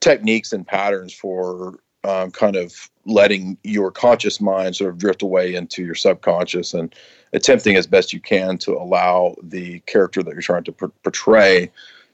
techniques 0.00 0.52
and 0.52 0.66
patterns 0.66 1.12
for 1.12 1.80
um, 2.04 2.30
kind 2.30 2.56
of 2.56 2.90
letting 3.04 3.58
your 3.64 3.90
conscious 3.90 4.40
mind 4.40 4.76
sort 4.76 4.90
of 4.90 4.98
drift 4.98 5.22
away 5.22 5.54
into 5.54 5.84
your 5.84 5.94
subconscious 5.94 6.74
and 6.74 6.94
attempting 7.32 7.76
as 7.76 7.86
best 7.86 8.12
you 8.12 8.20
can 8.20 8.56
to 8.58 8.72
allow 8.72 9.34
the 9.42 9.80
character 9.80 10.22
that 10.22 10.32
you're 10.32 10.42
trying 10.42 10.64
to 10.64 10.72
portray 10.72 11.70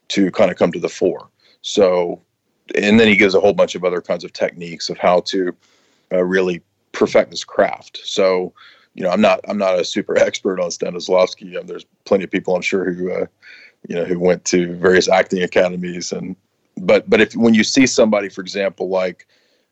to 0.08 0.30
kind 0.30 0.50
of 0.50 0.56
come 0.56 0.72
to 0.72 0.80
the 0.80 0.88
fore. 0.88 1.28
So, 1.62 2.20
and 2.74 2.98
then 2.98 3.08
he 3.08 3.16
gives 3.16 3.34
a 3.34 3.40
whole 3.40 3.52
bunch 3.52 3.74
of 3.74 3.84
other 3.84 4.00
kinds 4.00 4.24
of 4.24 4.32
techniques 4.32 4.88
of 4.88 4.98
how 4.98 5.20
to 5.20 5.54
uh, 6.12 6.22
really 6.22 6.62
perfect 6.96 7.30
this 7.30 7.44
craft. 7.44 8.00
So, 8.04 8.54
you 8.94 9.02
know, 9.02 9.10
I'm 9.10 9.20
not 9.20 9.40
I'm 9.48 9.58
not 9.58 9.78
a 9.78 9.84
super 9.84 10.16
expert 10.18 10.58
on 10.58 10.70
Stanislavski. 10.70 11.58
Um, 11.58 11.66
there's 11.66 11.84
plenty 12.04 12.24
of 12.24 12.30
people 12.30 12.56
I'm 12.56 12.62
sure 12.62 12.90
who, 12.90 13.12
uh, 13.12 13.26
you 13.88 13.94
know, 13.94 14.04
who 14.04 14.18
went 14.18 14.44
to 14.46 14.74
various 14.74 15.08
acting 15.08 15.42
academies 15.42 16.12
and, 16.12 16.34
but 16.78 17.08
but 17.08 17.20
if 17.20 17.34
when 17.34 17.54
you 17.54 17.64
see 17.64 17.86
somebody, 17.86 18.28
for 18.28 18.42
example, 18.42 18.88
like 18.88 19.26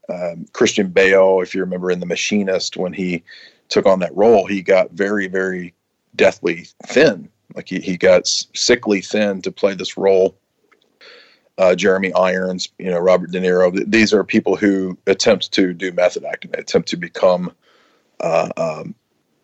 um, 0.09 0.47
Christian 0.53 0.89
Bale, 0.89 1.41
if 1.43 1.55
you 1.55 1.61
remember 1.61 1.91
in 1.91 2.01
The 2.01 2.07
Machinist, 2.07 2.77
when 2.79 2.95
he 2.95 3.23
took 3.69 3.85
on 3.85 3.99
that 4.01 4.17
role, 4.17 4.47
he 4.47 4.63
got 4.63 4.91
very 4.93 5.27
very 5.27 5.75
deathly 6.17 6.67
thin. 6.87 7.29
Like 7.55 7.69
he, 7.69 7.81
he 7.81 7.99
got 7.99 8.27
sickly 8.27 9.03
thin 9.03 9.43
to 9.43 9.53
play 9.53 9.75
this 9.75 9.99
role. 9.99 10.37
Uh, 11.57 11.75
Jeremy 11.75 12.13
Irons, 12.15 12.69
you 12.79 12.91
know, 12.91 12.99
Robert 12.99 13.31
De 13.31 13.41
Niro. 13.41 13.73
These 13.89 14.13
are 14.13 14.25
people 14.25 14.57
who 14.57 14.99
attempt 15.07 15.53
to 15.53 15.73
do 15.73 15.93
method 15.93 16.25
acting. 16.25 16.51
They 16.51 16.59
attempt 16.59 16.89
to 16.89 16.97
become 16.97 17.53
uh, 18.21 18.49
um, 18.57 18.95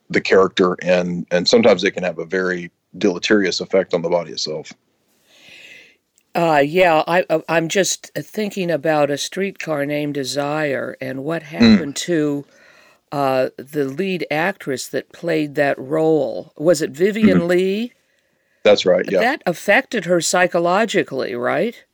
the 0.09 0.21
character, 0.21 0.77
and 0.83 1.27
and 1.31 1.47
sometimes 1.47 1.83
they 1.83 1.91
can 1.93 2.03
have 2.03 2.19
a 2.19 2.25
very 2.25 2.71
deleterious 2.99 3.61
effect 3.61 3.95
on 3.95 4.03
the 4.03 4.09
body 4.09 4.33
itself. 4.33 4.73
Uh, 6.35 6.63
yeah, 6.65 7.03
I, 7.07 7.25
uh, 7.29 7.41
I'm 7.49 7.69
just 7.69 8.13
thinking 8.15 8.71
about 8.71 9.11
a 9.11 9.19
streetcar 9.19 9.85
named 9.87 10.15
Desire 10.15 10.97
and 11.01 11.25
what 11.25 11.43
hmm. 11.43 11.57
happened 11.57 11.95
mm. 11.95 12.03
to 12.07 12.45
uh, 13.13 13.49
the 13.57 13.85
lead 13.85 14.27
actress 14.31 14.87
that 14.89 15.13
played 15.13 15.57
that 15.57 15.79
role. 15.79 16.53
Was 16.57 16.83
it 16.83 16.91
Vivien 16.91 17.39
mm-hmm. 17.39 17.47
Leigh? 17.49 17.93
That's 18.63 18.87
right. 18.87 19.05
Yeah. 19.11 19.21
That 19.21 19.43
affected 19.47 20.05
her 20.05 20.21
psychologically, 20.21 21.35
right? 21.35 21.85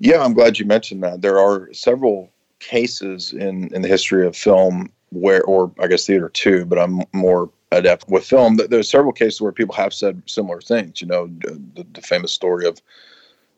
Yeah, 0.00 0.24
I'm 0.24 0.32
glad 0.32 0.58
you 0.58 0.64
mentioned 0.64 1.02
that. 1.04 1.20
There 1.20 1.38
are 1.38 1.72
several 1.72 2.32
cases 2.58 3.32
in, 3.32 3.72
in 3.74 3.82
the 3.82 3.88
history 3.88 4.26
of 4.26 4.34
film 4.34 4.90
where, 5.10 5.42
or 5.44 5.70
I 5.78 5.86
guess 5.86 6.06
theater 6.06 6.30
too, 6.30 6.64
but 6.64 6.78
I'm 6.78 7.02
more 7.12 7.50
adept 7.70 8.08
with 8.08 8.24
film. 8.24 8.56
There's 8.56 8.90
several 8.90 9.12
cases 9.12 9.40
where 9.40 9.52
people 9.52 9.74
have 9.74 9.92
said 9.92 10.22
similar 10.26 10.60
things. 10.62 11.00
You 11.02 11.06
know, 11.06 11.26
the, 11.26 11.86
the 11.92 12.00
famous 12.00 12.32
story 12.32 12.66
of 12.66 12.80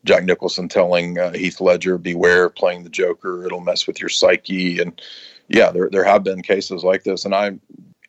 Jack 0.03 0.25
Nicholson 0.25 0.67
telling 0.67 1.17
uh, 1.17 1.31
Heath 1.31 1.61
Ledger, 1.61 1.97
"Beware 1.97 2.49
playing 2.49 2.83
the 2.83 2.89
Joker; 2.89 3.45
it'll 3.45 3.61
mess 3.61 3.87
with 3.87 4.01
your 4.01 4.09
psyche." 4.09 4.79
And 4.79 5.01
yeah, 5.47 5.71
there 5.71 5.89
there 5.89 6.03
have 6.03 6.23
been 6.25 6.41
cases 6.41 6.83
like 6.83 7.03
this, 7.03 7.23
and 7.23 7.33
I 7.33 7.57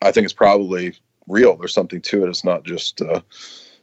I 0.01 0.11
think 0.11 0.25
it's 0.25 0.33
probably 0.33 0.93
real. 1.27 1.55
There's 1.55 1.73
something 1.73 2.01
to 2.01 2.25
it. 2.25 2.29
It's 2.29 2.43
not 2.43 2.65
just 2.65 3.01
uh, 3.01 3.21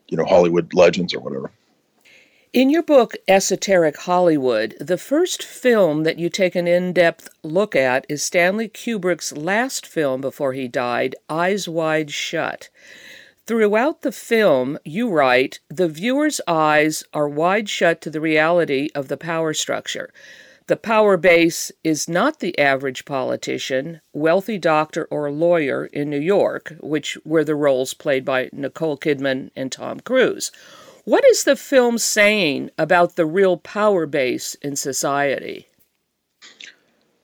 you 0.09 0.18
know 0.18 0.26
Hollywood 0.26 0.75
legends 0.75 1.14
or 1.14 1.21
whatever. 1.21 1.50
In 2.52 2.68
your 2.68 2.82
book, 2.82 3.14
Esoteric 3.26 3.97
Hollywood, 3.97 4.76
the 4.78 4.99
first 4.99 5.42
film 5.42 6.02
that 6.02 6.18
you 6.18 6.28
take 6.28 6.54
an 6.54 6.66
in 6.66 6.92
depth 6.92 7.30
look 7.42 7.75
at 7.75 8.04
is 8.11 8.23
Stanley 8.23 8.68
Kubrick's 8.68 9.35
last 9.35 9.87
film 9.87 10.21
before 10.21 10.52
he 10.52 10.68
died, 10.68 11.16
Eyes 11.30 11.66
Wide 11.66 12.11
Shut. 12.11 12.68
Throughout 13.47 14.02
the 14.02 14.12
film, 14.12 14.78
you 14.85 15.09
write, 15.09 15.61
the 15.71 15.88
viewer's 15.88 16.42
eyes 16.47 17.04
are 17.14 17.26
wide 17.26 17.71
shut 17.71 18.02
to 18.02 18.11
the 18.11 18.21
reality 18.21 18.90
of 18.94 19.09
the 19.09 19.16
power 19.16 19.54
structure. 19.54 20.12
The 20.66 20.76
power 20.76 21.16
base 21.16 21.73
is 21.82 22.06
not 22.06 22.40
the 22.40 22.59
average 22.59 23.06
politician, 23.06 24.02
wealthy 24.12 24.59
doctor, 24.59 25.06
or 25.06 25.30
lawyer 25.30 25.87
in 25.87 26.11
New 26.11 26.21
York, 26.21 26.75
which 26.80 27.16
were 27.25 27.44
the 27.44 27.54
roles 27.54 27.94
played 27.94 28.26
by 28.26 28.50
Nicole 28.52 28.99
Kidman 28.99 29.50
and 29.56 29.73
Tom 29.73 30.00
Cruise 30.00 30.52
what 31.04 31.25
is 31.26 31.44
the 31.44 31.56
film 31.56 31.99
saying 31.99 32.71
about 32.78 33.16
the 33.16 33.26
real 33.26 33.56
power 33.56 34.06
base 34.06 34.54
in 34.56 34.76
society? 34.76 35.66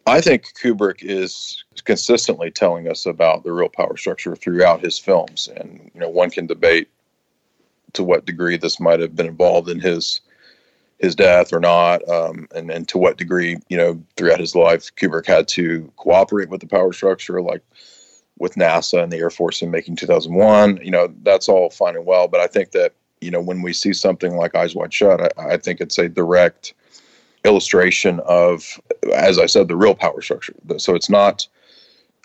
I 0.07 0.21
think 0.21 0.47
Kubrick 0.61 1.03
is 1.03 1.63
consistently 1.85 2.51
telling 2.51 2.89
us 2.89 3.05
about 3.05 3.45
the 3.45 3.53
real 3.53 3.69
power 3.69 3.97
structure 3.97 4.35
throughout 4.35 4.81
his 4.81 4.99
films, 4.99 5.49
and 5.55 5.91
you 5.95 6.01
know 6.01 6.09
one 6.09 6.31
can 6.31 6.47
debate 6.47 6.89
to 7.93 8.03
what 8.03 8.25
degree 8.25 8.57
this 8.57 8.81
might 8.81 9.01
have 9.01 9.15
been 9.15 9.27
involved 9.27 9.69
in 9.69 9.81
his 9.81 10.23
his 10.99 11.15
death 11.15 11.53
or 11.53 11.61
not, 11.61 12.07
um, 12.09 12.49
and 12.55 12.71
and 12.71 12.89
to 12.89 12.99
what 12.99 13.19
degree 13.19 13.59
you 13.69 13.77
know 13.77 14.03
throughout 14.17 14.41
his 14.41 14.55
life 14.55 14.91
Kubrick 14.97 15.27
had 15.27 15.47
to 15.49 15.93
cooperate 15.97 16.49
with 16.49 16.63
the 16.63 16.67
power 16.67 16.93
structure, 16.95 17.43
like 17.43 17.63
with 18.39 18.55
NASA 18.55 19.03
and 19.03 19.13
the 19.13 19.19
Air 19.19 19.31
Force 19.31 19.61
in 19.61 19.71
making 19.71 19.97
2001. 19.97 20.79
You 20.83 20.91
know 20.91 21.13
that's 21.23 21.51
all 21.51 21.69
fine 21.69 21.97
and 21.97 22.07
well, 22.07 22.29
but 22.29 22.41
I 22.41 22.47
think 22.47 22.71
that 22.71 22.95
you 23.21 23.31
know, 23.31 23.41
when 23.41 23.63
we 23.63 23.73
see 23.73 23.93
something 23.93 24.37
like 24.37 24.55
Eyes 24.55 24.75
Wide 24.75 24.93
Shut, 24.93 25.21
I, 25.39 25.55
I 25.55 25.57
think 25.57 25.81
it's 25.81 25.99
a 25.99 26.09
direct 26.09 26.75
illustration 27.45 28.21
of, 28.21 28.81
as 29.15 29.39
I 29.39 29.47
said, 29.47 29.69
the 29.69 29.77
real 29.77 29.95
power 29.95 30.21
structure. 30.21 30.55
So 30.79 30.95
it's 30.95 31.11
not 31.11 31.47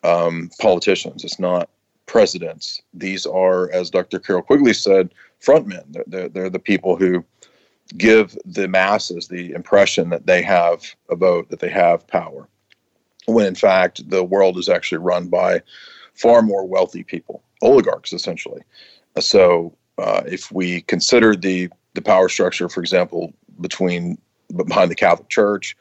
um, 0.03 0.49
politicians, 0.59 1.23
it's 1.23 1.39
not 1.39 1.69
presidents. 2.05 2.81
These 2.93 3.25
are, 3.25 3.71
as 3.71 3.89
Dr. 3.89 4.19
Carroll 4.19 4.41
Quigley 4.41 4.73
said, 4.73 5.09
frontmen. 5.41 5.83
They're, 5.89 6.03
they're, 6.07 6.29
they're 6.29 6.49
the 6.49 6.59
people 6.59 6.95
who 6.95 7.23
give 7.97 8.37
the 8.45 8.67
masses 8.67 9.27
the 9.27 9.51
impression 9.51 10.09
that 10.09 10.25
they 10.25 10.41
have 10.41 10.83
a 11.09 11.15
vote, 11.15 11.49
that 11.49 11.59
they 11.59 11.69
have 11.69 12.07
power, 12.07 12.47
when 13.25 13.45
in 13.45 13.55
fact 13.55 14.09
the 14.09 14.23
world 14.23 14.57
is 14.57 14.69
actually 14.69 14.97
run 14.97 15.27
by 15.27 15.61
far 16.13 16.41
more 16.41 16.65
wealthy 16.65 17.03
people, 17.03 17.43
oligarchs 17.61 18.13
essentially. 18.13 18.61
So 19.19 19.75
uh, 19.97 20.23
if 20.25 20.51
we 20.51 20.81
consider 20.81 21.35
the 21.35 21.69
the 21.93 22.01
power 22.01 22.27
structure, 22.27 22.69
for 22.69 22.79
example, 22.79 23.33
between 23.61 24.17
behind 24.65 24.89
the 24.89 24.95
Catholic 24.95 25.29
Church, 25.29 25.75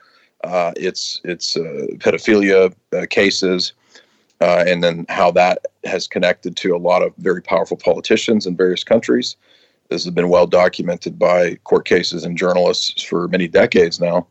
uh, 0.45 0.73
its 0.77 1.21
its 1.25 1.57
uh, 1.57 1.87
pedophilia 1.99 2.75
uh, 2.93 3.07
cases, 3.09 3.73
and 4.41 4.83
then 4.83 5.07
how 5.09 5.31
that 5.31 5.67
has 5.85 6.07
connected 6.07 6.57
to 6.57 6.75
a 6.75 6.79
lot 6.79 7.03
of 7.03 7.15
very 7.19 7.43
powerful 7.43 7.77
politicians 7.77 8.47
in 8.47 8.57
various 8.57 8.85
countries. 8.85 9.37
This 9.89 10.05
has 10.05 10.15
been 10.15 10.29
well 10.29 10.47
documented 10.47 11.19
by 11.19 11.57
court 11.65 11.85
cases 11.85 12.25
and 12.25 12.37
journalists 12.37 13.03
for 13.03 13.29
many 13.29 13.47
decades 13.47 14.01
now. 14.01 14.27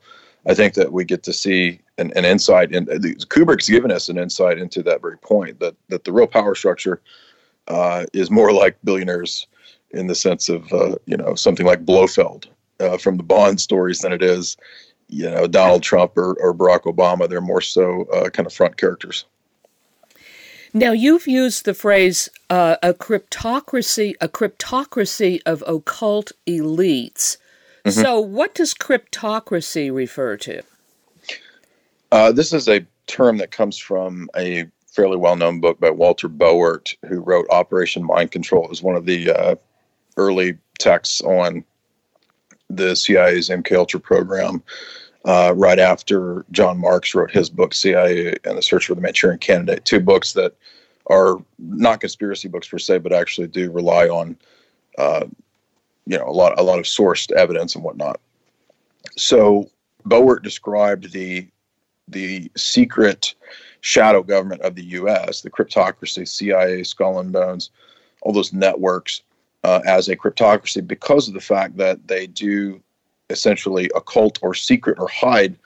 I 0.47 0.55
think 0.55 0.73
that 0.73 0.91
we 0.91 1.05
get 1.05 1.21
to 1.23 1.33
see 1.33 1.79
an, 1.99 2.11
an 2.15 2.25
insight, 2.25 2.73
and 2.73 2.87
Kubrick's 2.87 3.69
given 3.69 3.91
us 3.91 4.09
an 4.09 4.17
insight 4.17 4.57
into 4.57 4.81
that 4.83 5.01
very 5.01 5.17
point 5.17 5.59
that 5.59 5.75
that 5.89 6.03
the 6.03 6.11
real 6.11 6.27
power 6.27 6.55
structure 6.55 7.01
uh, 7.67 8.05
is 8.13 8.29
more 8.29 8.51
like 8.51 8.77
billionaires 8.83 9.47
in 9.93 10.07
the 10.07 10.15
sense 10.15 10.49
of 10.49 10.71
uh, 10.73 10.95
you 11.05 11.17
know 11.17 11.35
something 11.35 11.65
like 11.65 11.85
Blofeld 11.85 12.47
uh, 12.79 12.97
from 12.97 13.17
the 13.17 13.23
Bond 13.23 13.59
stories 13.59 13.99
than 13.99 14.11
it 14.13 14.23
is 14.23 14.57
you 15.11 15.29
know 15.29 15.47
Donald 15.47 15.83
Trump 15.83 16.17
or, 16.17 16.33
or 16.39 16.53
Barack 16.53 16.83
Obama. 16.83 17.29
They're 17.29 17.41
more 17.41 17.61
so 17.61 18.05
uh, 18.05 18.29
kind 18.29 18.47
of 18.47 18.53
front 18.53 18.77
characters. 18.77 19.25
Now 20.73 20.93
you've 20.93 21.27
used 21.27 21.65
the 21.65 21.73
phrase 21.73 22.29
uh, 22.49 22.77
a 22.81 22.93
cryptocracy, 22.93 24.15
a 24.21 24.29
cryptocracy 24.29 25.41
of 25.45 25.63
occult 25.67 26.31
elites. 26.47 27.37
Mm-hmm. 27.83 28.01
So, 28.01 28.19
what 28.19 28.55
does 28.55 28.73
cryptocracy 28.73 29.93
refer 29.93 30.37
to? 30.37 30.61
Uh, 32.11 32.31
this 32.31 32.53
is 32.53 32.67
a 32.67 32.85
term 33.07 33.37
that 33.37 33.51
comes 33.51 33.77
from 33.77 34.29
a 34.35 34.65
fairly 34.87 35.17
well-known 35.17 35.59
book 35.59 35.79
by 35.79 35.89
Walter 35.89 36.29
Bowart, 36.29 36.95
who 37.07 37.21
wrote 37.21 37.47
Operation 37.49 38.03
Mind 38.03 38.31
Control. 38.31 38.65
It 38.65 38.69
was 38.69 38.83
one 38.83 38.95
of 38.95 39.05
the 39.05 39.31
uh, 39.31 39.55
early 40.17 40.57
texts 40.79 41.21
on 41.21 41.63
the 42.69 42.95
CIA's 42.95 43.49
MKUltra 43.49 44.01
program. 44.01 44.63
Uh, 45.23 45.53
right 45.55 45.77
after 45.77 46.45
John 46.51 46.79
Marks 46.79 47.13
wrote 47.13 47.29
his 47.29 47.47
book 47.49 47.75
CIA 47.75 48.35
and 48.43 48.57
the 48.57 48.61
Search 48.61 48.87
for 48.87 48.95
the 48.95 49.01
Manchurian 49.01 49.37
Candidate, 49.37 49.85
two 49.85 49.99
books 49.99 50.33
that 50.33 50.55
are 51.07 51.37
not 51.59 51.99
conspiracy 51.99 52.47
books 52.47 52.67
per 52.67 52.79
se, 52.79 52.99
but 52.99 53.13
actually 53.13 53.47
do 53.47 53.71
rely 53.71 54.07
on 54.07 54.35
uh, 54.97 55.25
you 56.07 56.17
know 56.17 56.27
a 56.27 56.31
lot 56.31 56.59
a 56.59 56.63
lot 56.63 56.79
of 56.79 56.85
sourced 56.85 57.31
evidence 57.33 57.75
and 57.75 57.83
whatnot. 57.83 58.19
So 59.15 59.69
Bowart 60.07 60.41
described 60.41 61.11
the 61.11 61.47
the 62.07 62.51
secret 62.57 63.35
shadow 63.81 64.23
government 64.23 64.61
of 64.61 64.75
the 64.75 64.83
U.S., 64.85 65.41
the 65.41 65.51
cryptocracy, 65.51 66.27
CIA, 66.27 66.83
Skull 66.83 67.19
and 67.19 67.31
Bones, 67.31 67.69
all 68.21 68.33
those 68.33 68.53
networks 68.53 69.21
uh, 69.63 69.81
as 69.85 70.09
a 70.09 70.15
cryptocracy 70.15 70.85
because 70.85 71.27
of 71.27 71.33
the 71.33 71.41
fact 71.41 71.77
that 71.77 72.07
they 72.07 72.27
do 72.27 72.81
essentially 73.29 73.89
occult 73.95 74.39
or 74.41 74.53
secret 74.53 74.99
or 74.99 75.07
hide 75.07 75.57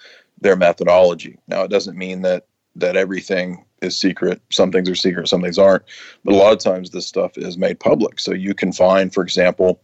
their 0.42 0.56
methodology. 0.56 1.38
Now, 1.48 1.64
it 1.64 1.72
doesn't 1.72 1.98
mean 1.98 2.22
that 2.22 2.46
that 2.78 2.98
everything 2.98 3.64
is 3.82 3.98
secret. 3.98 4.42
Some 4.52 4.72
things 4.72 4.90
are 4.90 4.96
secret, 4.96 5.30
some 5.30 5.42
things 5.42 5.58
aren't. 5.58 5.84
But 6.25 6.34
a 6.34 6.38
lot 6.38 6.52
of 6.52 6.60
times, 6.60 6.90
this 6.90 7.08
stuff 7.08 7.38
is 7.38 7.58
made 7.58 7.80
public. 7.80 8.20
So 8.20 8.34
you 8.34 8.54
can 8.54 8.74
find, 8.74 9.14
for 9.14 9.24
example, 9.24 9.80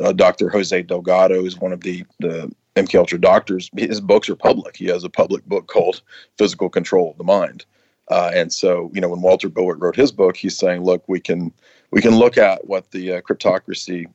uh, 0.00 0.12
Dr. 0.12 0.50
Jose 0.50 0.82
Delgado 0.82 1.44
is 1.44 1.58
one 1.58 1.72
of 1.72 1.80
the 1.80 2.04
the 2.20 2.52
MK 2.76 2.98
Ultra 2.98 3.20
doctors. 3.20 3.70
His 3.76 4.00
books 4.00 4.28
are 4.28 4.36
public. 4.36 4.76
He 4.76 4.86
has 4.86 5.04
a 5.04 5.10
public 5.10 5.44
book 5.46 5.66
called 5.66 6.02
Physical 6.38 6.68
Control 6.68 7.10
of 7.10 7.18
the 7.18 7.24
Mind. 7.24 7.64
Uh, 8.08 8.30
and 8.34 8.52
so, 8.52 8.90
you 8.94 9.00
know, 9.00 9.08
when 9.08 9.22
Walter 9.22 9.48
Bullock 9.48 9.80
wrote 9.80 9.96
his 9.96 10.12
book, 10.12 10.36
he's 10.36 10.56
saying, 10.56 10.82
look, 10.82 11.04
we 11.08 11.20
can 11.20 11.52
we 11.92 12.00
can 12.00 12.16
look 12.16 12.36
at 12.36 12.66
what 12.66 12.90
the 12.90 13.14
uh, 13.14 13.20
cryptocracy 13.20 14.06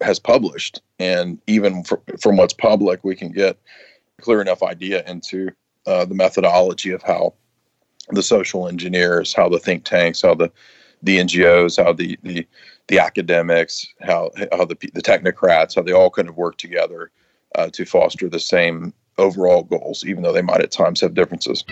has 0.00 0.18
published, 0.18 0.80
and 0.98 1.38
even 1.46 1.84
for, 1.84 2.00
from 2.20 2.36
what's 2.36 2.54
public, 2.54 3.04
we 3.04 3.14
can 3.14 3.30
get 3.32 3.58
a 4.18 4.22
clear 4.22 4.40
enough 4.40 4.62
idea 4.62 5.04
into 5.06 5.50
uh, 5.86 6.04
the 6.06 6.14
methodology 6.14 6.90
of 6.90 7.02
how 7.02 7.34
the 8.10 8.22
social 8.22 8.68
engineers, 8.68 9.34
how 9.34 9.48
the 9.48 9.58
think 9.58 9.84
tanks, 9.84 10.22
how 10.22 10.34
the 10.34 10.50
the 11.02 11.18
NGOs, 11.18 11.82
how 11.82 11.92
the 11.92 12.18
the, 12.22 12.46
the 12.86 12.98
academics, 12.98 13.86
how 14.00 14.30
how 14.52 14.64
the 14.64 14.76
the 14.94 15.02
technocrats, 15.02 15.74
how 15.74 15.82
they 15.82 15.92
all 15.92 16.10
kind 16.10 16.28
of 16.28 16.36
work 16.36 16.56
together 16.58 17.10
uh, 17.56 17.68
to 17.70 17.84
foster 17.84 18.28
the 18.28 18.40
same 18.40 18.94
overall 19.18 19.64
goals, 19.64 20.04
even 20.06 20.22
though 20.22 20.32
they 20.32 20.42
might 20.42 20.62
at 20.62 20.70
times 20.70 21.00
have 21.00 21.14
differences. 21.14 21.64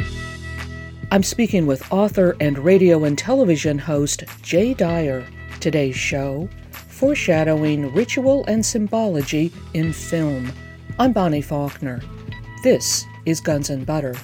I'm 1.10 1.22
speaking 1.22 1.66
with 1.66 1.90
author 1.90 2.36
and 2.38 2.58
radio 2.58 3.04
and 3.04 3.16
television 3.16 3.78
host 3.78 4.24
Jay 4.42 4.74
Dyer. 4.74 5.26
Today's 5.58 5.96
show 5.96 6.50
foreshadowing 6.70 7.94
ritual 7.94 8.44
and 8.44 8.64
symbology 8.64 9.50
in 9.72 9.94
film. 9.94 10.52
I'm 10.98 11.14
Bonnie 11.14 11.40
Faulkner. 11.40 12.02
This 12.62 13.06
is 13.24 13.40
Guns 13.40 13.70
and 13.70 13.86
Butter. 13.86 14.16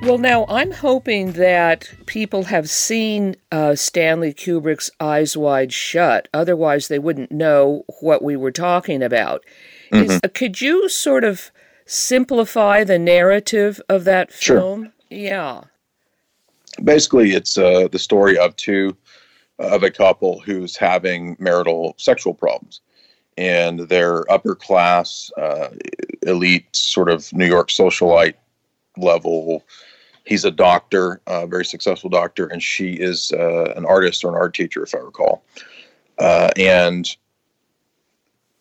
Well, 0.00 0.16
now 0.16 0.46
I'm 0.48 0.70
hoping 0.70 1.32
that 1.32 1.86
people 2.06 2.44
have 2.44 2.70
seen 2.70 3.36
uh, 3.52 3.74
Stanley 3.74 4.32
Kubrick's 4.32 4.90
Eyes 5.00 5.36
Wide 5.36 5.74
Shut. 5.74 6.28
Otherwise, 6.32 6.88
they 6.88 6.98
wouldn't 6.98 7.30
know 7.30 7.84
what 8.00 8.22
we 8.22 8.36
were 8.36 8.52
talking 8.52 9.02
about. 9.02 9.44
Mm-hmm. 9.92 10.10
Is, 10.12 10.20
uh, 10.24 10.28
could 10.32 10.62
you 10.62 10.88
sort 10.88 11.24
of 11.24 11.50
simplify 11.88 12.84
the 12.84 12.98
narrative 12.98 13.80
of 13.88 14.04
that 14.04 14.32
film? 14.32 14.84
Sure. 14.84 14.92
Yeah. 15.10 15.62
Basically, 16.84 17.32
it's 17.32 17.58
uh, 17.58 17.88
the 17.90 17.98
story 17.98 18.38
of 18.38 18.54
two 18.56 18.96
of 19.58 19.82
a 19.82 19.90
couple 19.90 20.38
who's 20.38 20.76
having 20.76 21.36
marital 21.40 21.94
sexual 21.98 22.34
problems, 22.34 22.80
and 23.36 23.80
they're 23.80 24.30
upper 24.30 24.54
class, 24.54 25.32
uh, 25.36 25.70
elite, 26.22 26.74
sort 26.76 27.08
of 27.08 27.32
New 27.32 27.46
York 27.46 27.68
socialite 27.68 28.34
level 28.96 29.64
he's 30.28 30.44
a 30.44 30.50
doctor, 30.50 31.20
a 31.26 31.46
very 31.46 31.64
successful 31.64 32.10
doctor, 32.10 32.46
and 32.46 32.62
she 32.62 32.92
is 32.92 33.32
uh, 33.32 33.72
an 33.76 33.86
artist 33.86 34.22
or 34.24 34.28
an 34.28 34.34
art 34.34 34.54
teacher, 34.54 34.82
if 34.82 34.94
I 34.94 34.98
recall. 34.98 35.42
Uh, 36.18 36.50
and 36.56 37.16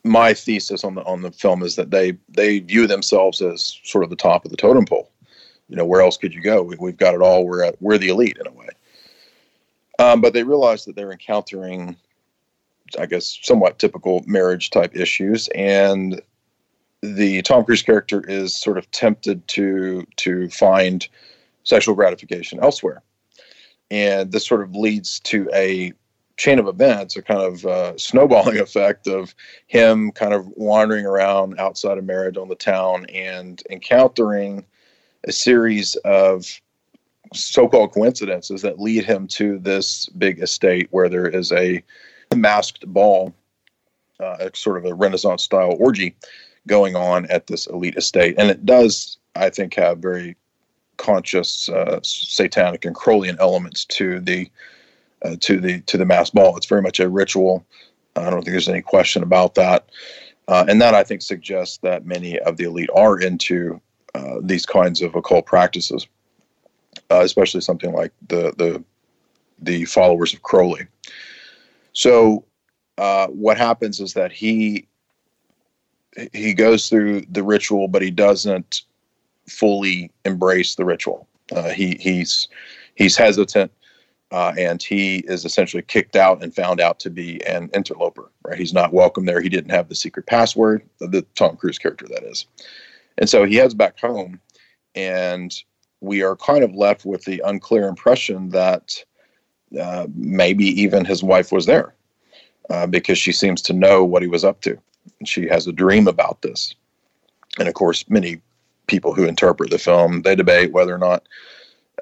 my 0.10 0.34
thesis 0.34 0.84
on 0.84 0.96
the 0.96 1.04
on 1.04 1.22
the 1.22 1.32
film 1.32 1.64
is 1.64 1.76
that 1.76 1.92
they 1.92 2.18
they 2.30 2.60
view 2.60 2.88
themselves 2.88 3.42
as 3.42 3.80
sort 3.84 4.04
of 4.04 4.10
the 4.10 4.16
top 4.16 4.46
of 4.46 4.52
the 4.52 4.58
totem 4.58 4.86
pole. 4.86 5.12
You 5.70 5.76
know, 5.76 5.86
where 5.86 6.02
else 6.02 6.18
could 6.18 6.34
you 6.34 6.42
go? 6.42 6.64
We, 6.64 6.90
have 6.90 6.98
got 6.98 7.14
it 7.14 7.22
all. 7.22 7.46
We're 7.46 7.64
at, 7.64 7.82
we're 7.82 7.98
the 7.98 8.08
elite 8.08 8.38
in 8.40 8.48
a 8.48 8.52
way. 8.52 8.70
Um, 10.00 10.22
but 10.22 10.34
they 10.34 10.44
realize 10.44 10.86
that 10.86 10.96
they're 10.96 11.12
encountering, 11.12 11.98
I 12.98 13.06
guess, 13.06 13.38
somewhat 13.42 13.78
typical 13.78 14.24
marriage 14.26 14.70
type 14.70 14.96
issues, 14.96 15.50
and 15.50 16.22
the 17.02 17.42
Tom 17.42 17.66
Cruise 17.66 17.82
character 17.82 18.24
is 18.28 18.56
sort 18.56 18.78
of 18.78 18.90
tempted 18.92 19.48
to 19.50 20.06
to 20.18 20.50
find 20.50 21.08
sexual 21.64 21.96
gratification 21.96 22.60
elsewhere. 22.62 23.02
And 23.92 24.32
this 24.32 24.46
sort 24.46 24.62
of 24.62 24.76
leads 24.76 25.20
to 25.22 25.50
a 25.54 25.94
chain 26.38 26.60
of 26.60 26.68
events, 26.68 27.18
a 27.18 27.22
kind 27.22 27.42
of 27.42 27.66
uh, 27.66 27.98
snowballing 27.98 28.58
effect 28.60 29.08
of 29.08 29.36
him 29.66 30.12
kind 30.12 30.34
of 30.34 30.48
wandering 30.56 31.06
around 31.06 31.60
outside 31.60 31.98
of 31.98 32.06
marriage 32.06 32.38
on 32.38 32.48
the 32.48 32.56
town 32.56 33.06
and 33.08 33.64
encountering 33.70 34.64
a 35.28 35.32
series 35.32 35.96
of 36.06 36.46
so-called 37.34 37.92
coincidences 37.92 38.62
that 38.62 38.80
lead 38.80 39.04
him 39.04 39.28
to 39.28 39.60
this 39.60 40.06
big 40.18 40.42
estate 40.42 40.88
where 40.92 41.10
there 41.10 41.28
is 41.28 41.52
a 41.52 41.84
masked 42.36 42.88
ball, 42.88 43.34
uh, 44.20 44.50
sort 44.54 44.78
of 44.78 44.86
a 44.86 44.94
Renaissance 44.94 45.44
style 45.44 45.76
orgy 45.80 46.16
going 46.68 46.96
on 46.96 47.26
at 47.26 47.48
this 47.48 47.68
elite 47.68 47.98
estate, 47.98 48.36
and 48.38 48.50
it 48.50 48.66
does, 48.66 49.18
I 49.36 49.50
think, 49.50 49.74
have 49.76 50.00
very 50.00 50.36
conscious 50.98 51.70
uh, 51.70 52.00
satanic 52.04 52.86
and 52.86 52.96
Crowleyan 52.96 53.38
elements 53.40 53.86
to 53.86 54.20
the 54.20 54.50
uh, 55.24 55.36
to 55.42 55.60
the 55.60 55.82
to 55.82 55.98
the 55.98 56.06
mass 56.06 56.30
ball. 56.30 56.56
It's 56.58 56.66
very 56.66 56.82
much 56.82 57.00
a 57.00 57.10
ritual. 57.10 57.66
I 58.16 58.30
don't 58.30 58.42
think 58.42 58.54
there's 58.54 58.70
any 58.70 58.82
question 58.82 59.24
about 59.24 59.56
that, 59.56 59.90
uh, 60.48 60.66
and 60.68 60.82
that 60.82 60.96
I 60.96 61.04
think 61.04 61.22
suggests 61.22 61.78
that 61.80 62.06
many 62.06 62.40
of 62.40 62.58
the 62.58 62.66
elite 62.66 62.90
are 62.96 63.20
into 63.20 63.80
uh, 64.16 64.38
these 64.42 64.66
kinds 64.66 65.02
of 65.02 65.16
occult 65.16 65.46
practices, 65.46 66.08
uh, 67.12 67.22
especially 67.22 67.62
something 67.62 67.94
like 67.94 68.12
the 68.28 68.54
the 68.58 68.84
the 69.60 69.86
followers 69.86 70.34
of 70.34 70.42
Crowley. 70.44 70.88
So, 71.94 72.46
uh, 72.98 73.28
what 73.28 73.58
happens 73.58 74.00
is 74.00 74.14
that 74.14 74.32
he 74.32 74.88
he 76.34 76.54
goes 76.54 76.90
through 76.90 77.22
the 77.30 77.44
ritual, 77.44 77.88
but 77.88 78.02
he 78.02 78.12
doesn't 78.12 78.82
fully 79.48 80.12
embrace 80.26 80.76
the 80.76 80.86
ritual. 80.86 81.28
Uh, 81.52 81.70
he 81.70 81.98
he's 82.00 82.48
he's 82.96 83.16
hesitant, 83.16 83.72
uh, 84.32 84.54
and 84.58 84.84
he 84.84 85.20
is 85.20 85.46
essentially 85.46 85.84
kicked 85.84 86.16
out 86.16 86.44
and 86.44 86.54
found 86.54 86.82
out 86.82 87.00
to 87.00 87.10
be 87.10 87.46
an 87.46 87.70
interloper. 87.74 88.30
Right, 88.44 88.58
he's 88.60 88.74
not 88.74 88.94
welcome 88.94 89.26
there. 89.26 89.42
He 89.42 89.50
didn't 89.50 89.72
have 89.72 89.90
the 89.90 89.96
secret 89.96 90.26
password, 90.26 90.84
the 91.00 91.26
Tom 91.36 91.56
Cruise 91.58 91.78
character 91.78 92.08
that 92.10 92.24
is, 92.24 92.46
and 93.18 93.30
so 93.30 93.46
he 93.46 93.56
heads 93.56 93.74
back 93.74 94.00
home, 94.00 94.40
and 94.96 95.54
we 96.02 96.24
are 96.24 96.36
kind 96.36 96.64
of 96.64 96.76
left 96.76 97.06
with 97.06 97.24
the 97.26 97.42
unclear 97.46 97.88
impression 97.88 98.50
that 98.50 99.04
uh, 99.80 100.08
maybe 100.16 100.66
even 100.66 101.04
his 101.04 101.24
wife 101.24 101.52
was 101.52 101.66
there 101.66 101.94
uh, 102.70 102.88
because 102.88 103.18
she 103.18 103.32
seems 103.32 103.62
to 103.64 103.74
know 103.74 104.04
what 104.04 104.22
he 104.22 104.28
was 104.28 104.46
up 104.46 104.62
to. 104.62 104.78
She 105.26 105.48
has 105.48 105.68
a 105.68 105.74
dream 105.74 106.08
about 106.08 106.42
this, 106.42 106.76
and 107.60 107.68
of 107.68 107.74
course, 107.74 108.08
many 108.10 108.42
people 108.88 109.14
who 109.14 109.26
interpret 109.26 109.70
the 109.70 109.78
film 109.78 110.22
they 110.22 110.36
debate 110.36 110.72
whether 110.72 110.94
or 110.94 110.98
not 110.98 111.28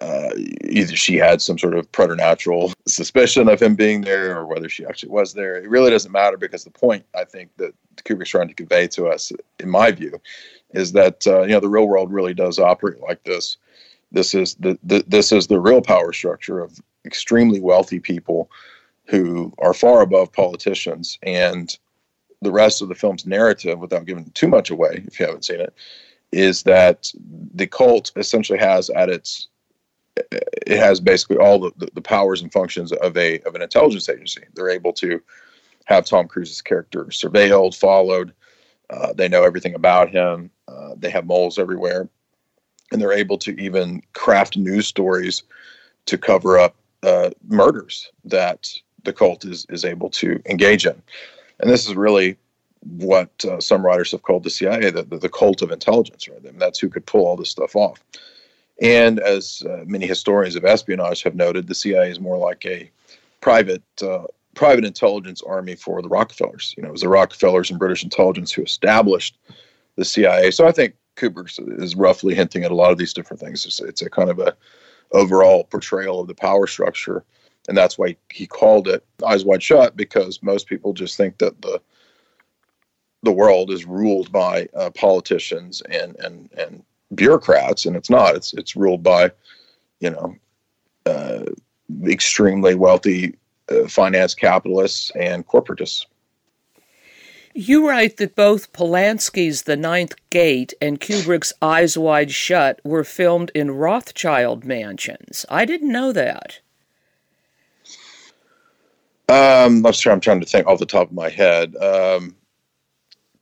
uh, 0.01 0.31
either 0.65 0.95
she 0.95 1.15
had 1.15 1.41
some 1.41 1.57
sort 1.57 1.73
of 1.73 1.89
preternatural 1.91 2.73
suspicion 2.87 3.47
of 3.47 3.61
him 3.61 3.75
being 3.75 4.01
there 4.01 4.37
or 4.37 4.45
whether 4.45 4.67
she 4.67 4.85
actually 4.85 5.09
was 5.09 5.33
there. 5.33 5.55
It 5.55 5.69
really 5.69 5.89
doesn't 5.89 6.11
matter 6.11 6.37
because 6.37 6.63
the 6.63 6.71
point 6.71 7.05
I 7.15 7.23
think 7.23 7.55
that 7.57 7.73
Kubrick's 8.03 8.29
trying 8.29 8.49
to 8.49 8.53
convey 8.53 8.87
to 8.89 9.07
us, 9.07 9.31
in 9.59 9.69
my 9.69 9.91
view, 9.91 10.19
is 10.73 10.91
that 10.93 11.25
uh, 11.25 11.43
you 11.43 11.49
know 11.49 11.59
the 11.59 11.69
real 11.69 11.87
world 11.87 12.11
really 12.11 12.33
does 12.33 12.59
operate 12.59 12.99
like 13.01 13.23
this. 13.23 13.57
This 14.11 14.33
is 14.33 14.55
the, 14.55 14.77
the 14.83 15.03
this 15.07 15.31
is 15.31 15.47
the 15.47 15.59
real 15.59 15.81
power 15.81 16.11
structure 16.11 16.59
of 16.59 16.79
extremely 17.05 17.61
wealthy 17.61 17.99
people 17.99 18.49
who 19.05 19.53
are 19.59 19.73
far 19.73 20.01
above 20.01 20.33
politicians 20.33 21.19
and 21.23 21.77
the 22.41 22.51
rest 22.51 22.81
of 22.81 22.89
the 22.89 22.95
film's 22.95 23.25
narrative 23.25 23.79
without 23.79 24.05
giving 24.05 24.29
too 24.31 24.47
much 24.47 24.69
away 24.69 25.03
if 25.07 25.19
you 25.19 25.25
haven't 25.25 25.45
seen 25.45 25.61
it 25.61 25.73
is 26.31 26.63
that 26.63 27.11
the 27.53 27.67
cult 27.67 28.11
essentially 28.15 28.59
has 28.59 28.89
at 28.89 29.09
its 29.09 29.47
it 30.15 30.77
has 30.77 30.99
basically 30.99 31.37
all 31.37 31.59
the, 31.59 31.71
the 31.93 32.01
powers 32.01 32.41
and 32.41 32.51
functions 32.51 32.91
of 32.91 33.15
a 33.17 33.39
of 33.41 33.55
an 33.55 33.61
intelligence 33.61 34.09
agency. 34.09 34.43
They're 34.53 34.69
able 34.69 34.93
to 34.93 35.21
have 35.85 36.05
Tom 36.05 36.27
Cruise's 36.27 36.61
character 36.61 37.05
surveilled, 37.05 37.77
followed. 37.77 38.33
Uh, 38.89 39.13
they 39.13 39.27
know 39.27 39.43
everything 39.43 39.75
about 39.75 40.09
him. 40.09 40.49
Uh, 40.67 40.95
they 40.97 41.09
have 41.09 41.25
moles 41.25 41.59
everywhere, 41.59 42.07
and 42.91 43.01
they're 43.01 43.11
able 43.11 43.37
to 43.39 43.59
even 43.59 44.01
craft 44.13 44.57
news 44.57 44.87
stories 44.87 45.43
to 46.05 46.17
cover 46.17 46.57
up 46.57 46.75
uh, 47.03 47.31
murders 47.47 48.11
that 48.23 48.69
the 49.03 49.13
cult 49.13 49.45
is 49.45 49.65
is 49.69 49.85
able 49.85 50.09
to 50.09 50.41
engage 50.45 50.85
in. 50.85 51.01
And 51.59 51.69
this 51.69 51.87
is 51.87 51.95
really 51.95 52.37
what 52.81 53.43
uh, 53.45 53.59
some 53.59 53.85
writers 53.85 54.11
have 54.11 54.21
called 54.21 54.43
the 54.43 54.49
CIA, 54.49 54.91
the, 54.91 55.03
the, 55.03 55.17
the, 55.17 55.29
cult 55.29 55.61
of 55.63 55.71
intelligence, 55.71 56.27
right? 56.27 56.43
And 56.43 56.59
that's 56.61 56.77
who 56.77 56.89
could 56.89 57.05
pull 57.05 57.25
all 57.25 57.35
this 57.35 57.49
stuff 57.49 57.75
off. 57.75 57.99
And 58.81 59.19
as 59.19 59.63
uh, 59.69 59.83
many 59.85 60.05
historians 60.05 60.55
of 60.55 60.65
espionage 60.65 61.23
have 61.23 61.35
noted, 61.35 61.67
the 61.67 61.75
CIA 61.75 62.09
is 62.09 62.19
more 62.19 62.37
like 62.37 62.65
a 62.65 62.91
private 63.41 63.83
uh, 64.01 64.25
private 64.53 64.85
intelligence 64.85 65.41
army 65.41 65.75
for 65.75 66.01
the 66.01 66.09
Rockefellers. 66.09 66.73
You 66.77 66.83
know, 66.83 66.89
it 66.89 66.93
was 66.93 67.01
the 67.01 67.09
Rockefellers 67.09 67.69
and 67.69 67.79
British 67.79 68.03
intelligence 68.03 68.51
who 68.51 68.63
established 68.63 69.37
the 69.95 70.05
CIA. 70.05 70.51
So 70.51 70.67
I 70.67 70.71
think 70.71 70.95
Kubrick 71.15 71.49
is 71.81 71.95
roughly 71.95 72.35
hinting 72.35 72.63
at 72.63 72.71
a 72.71 72.75
lot 72.75 72.91
of 72.91 72.97
these 72.97 73.13
different 73.13 73.39
things. 73.39 73.65
It's, 73.65 73.81
it's 73.81 74.01
a 74.01 74.09
kind 74.09 74.29
of 74.29 74.39
a 74.39 74.55
overall 75.11 75.65
portrayal 75.65 76.19
of 76.19 76.27
the 76.27 76.35
power 76.35 76.67
structure, 76.67 77.23
and 77.67 77.77
that's 77.77 77.97
why 77.97 78.15
he 78.31 78.47
called 78.47 78.87
it 78.87 79.05
Eyes 79.25 79.45
Wide 79.45 79.63
Shut 79.63 79.95
because 79.95 80.43
most 80.43 80.67
people 80.67 80.93
just 80.93 81.15
think 81.17 81.37
that 81.37 81.61
the 81.61 81.81
the 83.23 83.31
world 83.31 83.71
is 83.71 83.85
ruled 83.85 84.31
by 84.31 84.67
uh, 84.75 84.89
politicians 84.91 85.81
and 85.89 86.15
and 86.17 86.49
and 86.57 86.83
bureaucrats, 87.13 87.85
and 87.85 87.95
it's 87.95 88.09
not. 88.09 88.35
It's 88.35 88.53
it's 88.53 88.75
ruled 88.75 89.03
by, 89.03 89.31
you 89.99 90.09
know, 90.09 90.35
uh, 91.05 91.45
extremely 92.07 92.75
wealthy 92.75 93.35
uh, 93.69 93.87
finance 93.87 94.33
capitalists 94.33 95.11
and 95.15 95.47
corporatists. 95.47 96.05
You 97.57 97.87
write 97.87 98.17
that 98.17 98.35
both 98.35 98.73
Polanski's 98.73 99.63
The 99.63 99.77
Ninth 99.77 100.15
Gate 100.29 100.73
and 100.81 100.99
Kubrick's 100.99 101.53
Eyes 101.61 101.97
Wide 101.97 102.31
Shut 102.31 102.81
were 102.83 103.05
filmed 103.05 103.49
in 103.55 103.71
Rothschild 103.71 104.65
mansions. 104.65 105.45
I 105.47 105.63
didn't 105.63 105.91
know 105.91 106.11
that. 106.11 106.59
Um, 109.29 109.85
I'm 109.85 109.93
sure 109.93 110.11
I'm 110.11 110.19
trying 110.19 110.41
to 110.41 110.45
think 110.45 110.67
off 110.67 110.79
the 110.79 110.85
top 110.85 111.07
of 111.07 111.13
my 111.13 111.29
head. 111.29 111.75
Um, 111.77 112.35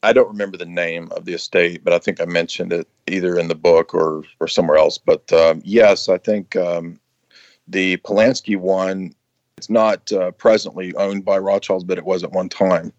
I 0.04 0.14
don't 0.14 0.28
remember 0.28 0.58
the 0.58 0.66
name 0.66 1.10
of 1.16 1.26
the 1.26 1.34
estate, 1.34 1.84
but 1.84 1.94
I 1.94 1.98
think 1.98 2.22
I 2.22 2.26
mentioned 2.26 2.74
it 2.74 2.88
either 3.08 3.40
in 3.40 3.48
the 3.48 3.56
book 3.56 3.94
or 3.94 4.24
or 4.40 4.48
somewhere 4.48 4.78
else. 4.78 4.98
But 4.98 5.32
um, 5.34 5.62
yes, 5.64 6.10
I 6.10 6.18
think 6.18 6.56
um, 6.56 7.00
the 7.68 7.98
Polanski 7.98 8.58
one. 8.58 9.16
It's 9.58 9.70
not 9.70 10.12
uh, 10.12 10.32
presently 10.32 10.94
owned 10.96 11.24
by 11.24 11.38
Rothschilds, 11.38 11.86
but 11.86 11.98
it 11.98 12.04
was 12.04 12.24
at 12.24 12.34
one 12.34 12.50
time. 12.50 12.92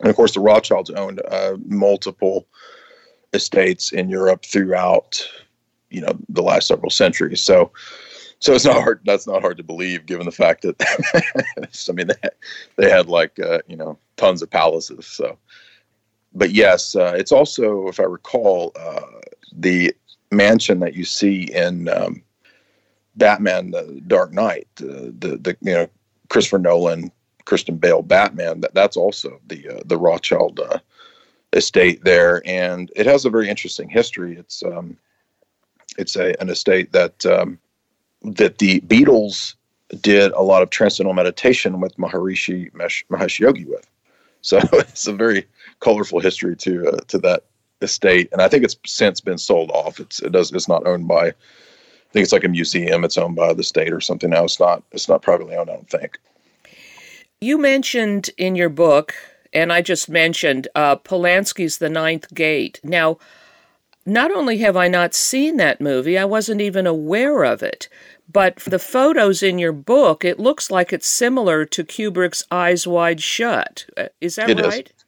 And 0.00 0.10
of 0.10 0.16
course, 0.16 0.34
the 0.34 0.40
Rothschilds 0.40 0.90
owned 0.90 1.22
uh, 1.30 1.56
multiple 1.64 2.46
estates 3.32 3.92
in 3.92 4.10
Europe 4.10 4.44
throughout, 4.44 5.26
you 5.90 6.00
know, 6.00 6.12
the 6.28 6.42
last 6.42 6.66
several 6.66 6.90
centuries. 6.90 7.42
So, 7.42 7.70
so 8.40 8.52
it's 8.52 8.64
not 8.64 8.82
hard. 8.82 9.00
That's 9.04 9.26
not 9.26 9.40
hard 9.40 9.56
to 9.58 9.62
believe, 9.62 10.04
given 10.04 10.26
the 10.26 10.32
fact 10.32 10.62
that 10.62 10.76
I 11.88 11.92
mean 11.92 12.08
they 12.08 12.28
they 12.76 12.90
had 12.90 13.08
like 13.08 13.38
uh, 13.38 13.60
you 13.68 13.76
know 13.76 13.96
tons 14.16 14.42
of 14.42 14.50
palaces. 14.50 15.06
So, 15.06 15.38
but 16.34 16.52
yes, 16.52 16.96
uh, 16.96 17.14
it's 17.16 17.32
also, 17.32 17.88
if 17.88 18.00
I 18.00 18.04
recall, 18.04 18.72
uh, 18.76 19.00
the 19.52 19.94
mansion 20.30 20.80
that 20.80 20.94
you 20.94 21.04
see 21.04 21.42
in 21.52 21.88
um, 21.88 22.22
Batman: 23.16 23.70
The 23.70 24.02
Dark 24.06 24.32
Knight, 24.32 24.68
uh, 24.80 25.10
the 25.18 25.38
the 25.40 25.56
you 25.60 25.72
know 25.72 25.88
Christopher 26.28 26.58
Nolan 26.58 27.12
Christian 27.44 27.76
Bale 27.76 28.02
Batman. 28.02 28.60
That 28.60 28.74
that's 28.74 28.96
also 28.96 29.40
the 29.46 29.68
uh, 29.68 29.82
the 29.84 29.98
Rothschild 29.98 30.60
uh, 30.60 30.78
estate 31.52 32.02
there, 32.04 32.42
and 32.46 32.90
it 32.96 33.06
has 33.06 33.24
a 33.24 33.30
very 33.30 33.48
interesting 33.48 33.88
history. 33.88 34.36
It's 34.36 34.62
um, 34.62 34.96
it's 35.98 36.16
a 36.16 36.40
an 36.40 36.48
estate 36.48 36.92
that 36.92 37.26
um, 37.26 37.58
that 38.22 38.58
the 38.58 38.80
Beatles 38.80 39.54
did 40.00 40.32
a 40.32 40.42
lot 40.42 40.62
of 40.62 40.70
transcendental 40.70 41.14
meditation 41.14 41.80
with 41.80 41.96
Maharishi 41.96 42.72
Mahesh 42.72 43.38
Yogi 43.38 43.66
with. 43.66 43.86
So 44.40 44.58
it's 44.72 45.06
a 45.06 45.12
very 45.12 45.46
colorful 45.82 46.20
history 46.20 46.56
to 46.56 46.88
uh, 46.88 47.00
to 47.08 47.18
that 47.18 47.44
estate, 47.82 48.28
and 48.32 48.40
I 48.40 48.48
think 48.48 48.64
it's 48.64 48.76
since 48.86 49.20
been 49.20 49.38
sold 49.38 49.70
off. 49.70 50.00
It's 50.00 50.20
it 50.20 50.32
does 50.32 50.52
it's 50.52 50.68
not 50.68 50.86
owned 50.86 51.08
by. 51.08 51.28
I 51.28 52.12
think 52.12 52.24
it's 52.24 52.32
like 52.32 52.44
a 52.44 52.48
museum. 52.48 53.04
It's 53.04 53.18
owned 53.18 53.36
by 53.36 53.54
the 53.54 53.62
state 53.62 53.92
or 53.92 54.00
something 54.00 54.30
now. 54.30 54.44
It's 54.44 54.60
not. 54.60 54.82
It's 54.92 55.08
not 55.08 55.22
privately 55.22 55.56
owned. 55.56 55.70
I 55.70 55.74
don't 55.74 55.90
think. 55.90 56.18
You 57.40 57.58
mentioned 57.58 58.30
in 58.38 58.54
your 58.54 58.68
book, 58.68 59.14
and 59.52 59.72
I 59.72 59.82
just 59.82 60.08
mentioned 60.08 60.68
uh, 60.74 60.96
Polanski's 60.96 61.78
The 61.78 61.88
Ninth 61.88 62.32
Gate. 62.34 62.80
Now, 62.84 63.18
not 64.04 64.30
only 64.30 64.58
have 64.58 64.76
I 64.76 64.88
not 64.88 65.14
seen 65.14 65.56
that 65.56 65.80
movie, 65.80 66.18
I 66.18 66.24
wasn't 66.24 66.60
even 66.60 66.86
aware 66.86 67.44
of 67.44 67.62
it. 67.62 67.88
But 68.30 68.56
the 68.58 68.78
photos 68.78 69.42
in 69.42 69.58
your 69.58 69.72
book, 69.72 70.24
it 70.24 70.38
looks 70.38 70.70
like 70.70 70.92
it's 70.92 71.06
similar 71.06 71.64
to 71.66 71.84
Kubrick's 71.84 72.44
Eyes 72.50 72.86
Wide 72.86 73.20
Shut. 73.20 73.86
Uh, 73.96 74.08
is 74.20 74.36
that 74.36 74.50
it 74.50 74.60
right? 74.60 74.86
Is. 74.86 75.01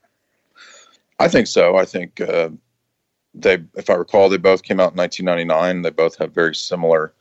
I 1.18 1.28
think 1.28 1.46
so. 1.46 1.76
I 1.76 1.84
think 1.84 2.20
uh, 2.20 2.50
they, 3.34 3.62
if 3.76 3.90
I 3.90 3.94
recall, 3.94 4.28
they 4.28 4.36
both 4.36 4.62
came 4.62 4.80
out 4.80 4.92
in 4.92 4.98
1999. 4.98 5.82
They 5.82 5.90
both 5.90 6.16
have 6.18 6.32
very 6.32 6.54
similar 6.54 7.12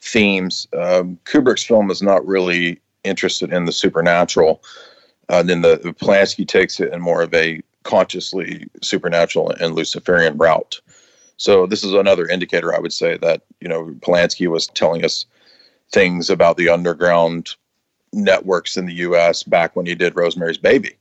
themes. 0.00 0.66
Um, 0.76 1.18
Kubrick's 1.24 1.62
film 1.62 1.90
is 1.90 2.02
not 2.02 2.26
really 2.26 2.80
interested 3.04 3.52
in 3.52 3.64
the 3.64 3.72
supernatural. 3.72 4.62
Uh, 5.28 5.42
then 5.42 5.62
the, 5.62 5.78
Polanski 6.00 6.46
takes 6.46 6.80
it 6.80 6.92
in 6.92 7.00
more 7.00 7.22
of 7.22 7.32
a 7.34 7.62
consciously 7.84 8.66
supernatural 8.82 9.50
and 9.60 9.74
Luciferian 9.74 10.36
route. 10.36 10.80
So 11.36 11.66
this 11.66 11.82
is 11.82 11.92
another 11.94 12.28
indicator, 12.28 12.74
I 12.74 12.78
would 12.78 12.92
say, 12.92 13.16
that 13.18 13.42
you 13.60 13.68
know 13.68 13.86
Polanski 14.00 14.46
was 14.48 14.68
telling 14.68 15.04
us 15.04 15.26
things 15.90 16.30
about 16.30 16.56
the 16.56 16.68
underground 16.68 17.56
networks 18.12 18.76
in 18.76 18.86
the 18.86 18.94
U.S. 18.94 19.42
back 19.42 19.74
when 19.74 19.86
he 19.86 19.94
did 19.94 20.14
Rosemary's 20.14 20.58
Baby, 20.58 20.96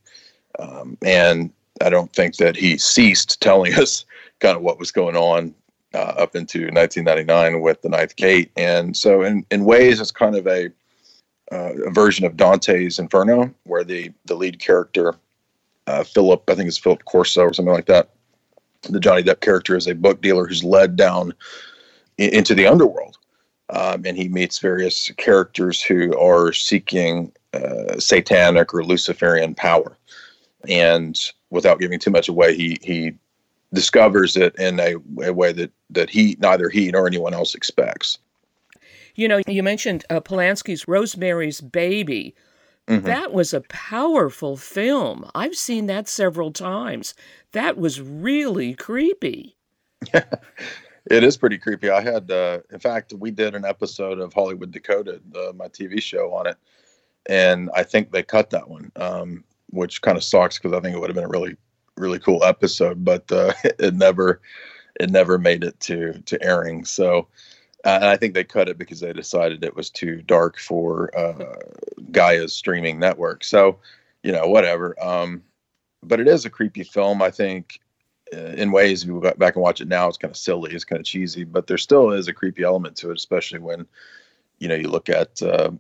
um, 0.58 0.98
and 1.04 1.52
I 1.82 1.90
don't 1.90 2.14
think 2.14 2.38
that 2.38 2.56
he 2.56 2.78
ceased 2.78 3.42
telling 3.42 3.74
us 3.80 4.06
kind 4.40 4.56
of 4.56 4.64
what 4.64 4.80
was 4.80 4.92
going 4.92 5.16
on 5.16 5.54
uh, 5.94 6.14
up 6.18 6.36
into 6.36 6.62
1999 6.72 7.62
with 7.62 7.82
the 7.82 7.90
Ninth 7.90 8.16
Gate. 8.16 8.52
And 8.56 8.96
so, 8.96 9.24
in 9.24 9.46
in 9.52 9.66
ways, 9.66 10.00
it's 10.00 10.12
kind 10.12 10.36
of 10.36 10.48
a 10.48 10.72
uh, 11.52 11.74
a 11.86 11.92
version 11.92 12.26
of 12.26 12.38
Dante's 12.38 13.00
Inferno, 13.00 13.54
where 13.64 13.84
the 13.84 14.12
the 14.26 14.36
lead 14.36 14.60
character, 14.60 15.16
uh, 15.88 16.04
Philip, 16.04 16.50
I 16.50 16.56
think 16.56 16.68
it's 16.68 16.78
Philip 16.78 17.06
Corso 17.06 17.42
or 17.42 17.54
something 17.54 17.74
like 17.74 17.88
that. 17.88 18.10
The 18.84 19.00
Johnny 19.00 19.22
Depp 19.22 19.42
character 19.42 19.76
is 19.76 19.88
a 19.88 19.94
book 19.94 20.22
dealer 20.22 20.48
who's 20.48 20.64
led 20.64 20.96
down 20.96 21.34
in, 22.18 22.34
into 22.34 22.56
the 22.56 22.68
underworld, 22.68 23.18
um, 23.70 24.04
and 24.06 24.18
he 24.18 24.30
meets 24.30 24.60
various 24.60 25.12
characters 25.18 25.84
who 25.84 26.18
are 26.18 26.54
seeking 26.54 27.32
uh, 27.54 28.00
satanic 28.00 28.74
or 28.74 28.84
Luciferian 28.84 29.54
power. 29.54 29.98
And 30.68 31.18
without 31.50 31.80
giving 31.80 32.00
too 32.00 32.12
much 32.12 32.30
away, 32.30 32.56
he 32.56 32.78
he 32.82 33.14
discovers 33.74 34.36
it 34.36 34.56
in 34.60 34.80
a, 34.80 34.96
a 35.24 35.34
way 35.34 35.52
that 35.54 35.72
that 35.90 36.10
he 36.10 36.38
neither 36.40 36.70
he 36.70 36.92
nor 36.92 37.08
anyone 37.08 37.34
else 37.34 37.56
expects. 37.56 38.18
You 39.16 39.28
know, 39.28 39.42
you 39.48 39.64
mentioned 39.64 40.06
uh, 40.10 40.22
Polanski's 40.22 40.88
Rosemary's 40.88 41.62
Baby. 41.62 42.36
Mm-hmm. 42.88 43.06
That 43.06 43.34
was 43.34 43.54
a 43.54 43.62
powerful 43.62 44.58
film. 44.58 45.30
I've 45.36 45.56
seen 45.56 45.86
that 45.88 46.08
several 46.08 46.52
times. 46.52 47.14
That 47.52 47.78
was 47.78 48.02
really 48.02 48.74
creepy. 48.74 49.56
it 50.14 51.24
is 51.24 51.38
pretty 51.38 51.58
creepy. 51.58 51.90
I 51.90 52.02
had, 52.02 52.32
uh, 52.32 52.60
in 52.72 52.80
fact, 52.80 53.14
we 53.14 53.32
did 53.32 53.56
an 53.56 53.66
episode 53.66 54.20
of 54.20 54.34
Hollywood 54.34 54.72
Decoded, 54.72 55.22
uh, 55.36 55.54
my 55.54 55.68
TV 55.68 56.02
show, 56.02 56.34
on 56.34 56.48
it, 56.48 56.58
and 57.28 57.70
I 57.76 57.84
think 57.84 58.12
they 58.12 58.24
cut 58.24 58.50
that 58.50 58.68
one, 58.68 58.92
um, 58.96 59.44
which 59.72 60.02
kind 60.02 60.18
of 60.18 60.24
sucks 60.24 60.58
because 60.58 60.74
I 60.74 60.80
think 60.80 60.96
it 60.96 61.00
would 61.00 61.10
have 61.10 61.16
been 61.16 61.26
a 61.26 61.30
really, 61.30 61.58
really 61.98 62.20
cool 62.20 62.44
episode, 62.44 63.04
but 63.04 63.32
uh, 63.32 63.54
it 63.64 63.96
never, 63.96 64.42
it 65.00 65.10
never 65.10 65.38
made 65.38 65.64
it 65.64 65.80
to 65.82 66.22
to 66.26 66.44
airing. 66.44 66.86
So 66.86 67.28
and 67.84 68.06
I 68.06 68.18
think 68.18 68.34
they 68.34 68.44
cut 68.44 68.70
it 68.70 68.78
because 68.78 69.00
they 69.00 69.14
decided 69.14 69.64
it 69.64 69.76
was 69.76 69.90
too 69.90 70.22
dark 70.22 70.60
for 70.60 71.16
uh, 71.18 71.56
Gaia's 72.12 72.54
streaming 72.54 73.00
network. 73.00 73.44
So, 73.44 73.80
you 74.24 74.32
know, 74.32 74.48
whatever. 74.48 74.96
Um, 75.04 75.44
but 76.04 76.20
it 76.20 76.28
is 76.28 76.46
a 76.46 76.50
creepy 76.50 76.84
film. 76.84 77.22
I 77.22 77.32
think, 77.32 77.80
uh, 78.34 78.38
in 78.38 78.72
ways, 78.72 79.02
if 79.02 79.08
you 79.08 79.20
go 79.20 79.34
back 79.34 79.56
and 79.56 79.64
watch 79.64 79.82
it 79.82 79.88
now, 79.88 80.08
it's 80.08 80.18
kind 80.18 80.32
of 80.32 80.38
silly, 80.38 80.74
it's 80.74 80.84
kind 80.84 81.00
of 81.00 81.06
cheesy, 81.06 81.44
but 81.44 81.68
there 81.68 81.78
still 81.78 82.12
is 82.12 82.28
a 82.28 82.34
creepy 82.34 82.64
element 82.64 82.96
to 82.98 83.10
it, 83.10 83.18
especially 83.18 83.60
when, 83.60 83.88
you 84.60 84.68
know, 84.68 84.76
you 84.76 84.88
look 84.88 85.10
at 85.10 85.42
uh, 85.42 85.72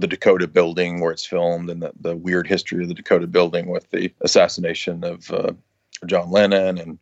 the 0.00 0.06
Dakota 0.06 0.48
building 0.48 1.00
where 1.00 1.12
it's 1.12 1.26
filmed 1.26 1.70
and 1.70 1.82
the, 1.82 1.92
the 2.00 2.16
weird 2.16 2.46
history 2.46 2.82
of 2.82 2.88
the 2.88 2.94
Dakota 2.94 3.26
building 3.26 3.68
with 3.68 3.90
the 3.90 4.12
assassination 4.22 5.04
of 5.04 5.30
uh, 5.30 5.52
John 6.06 6.30
Lennon 6.30 6.78
and 6.78 6.98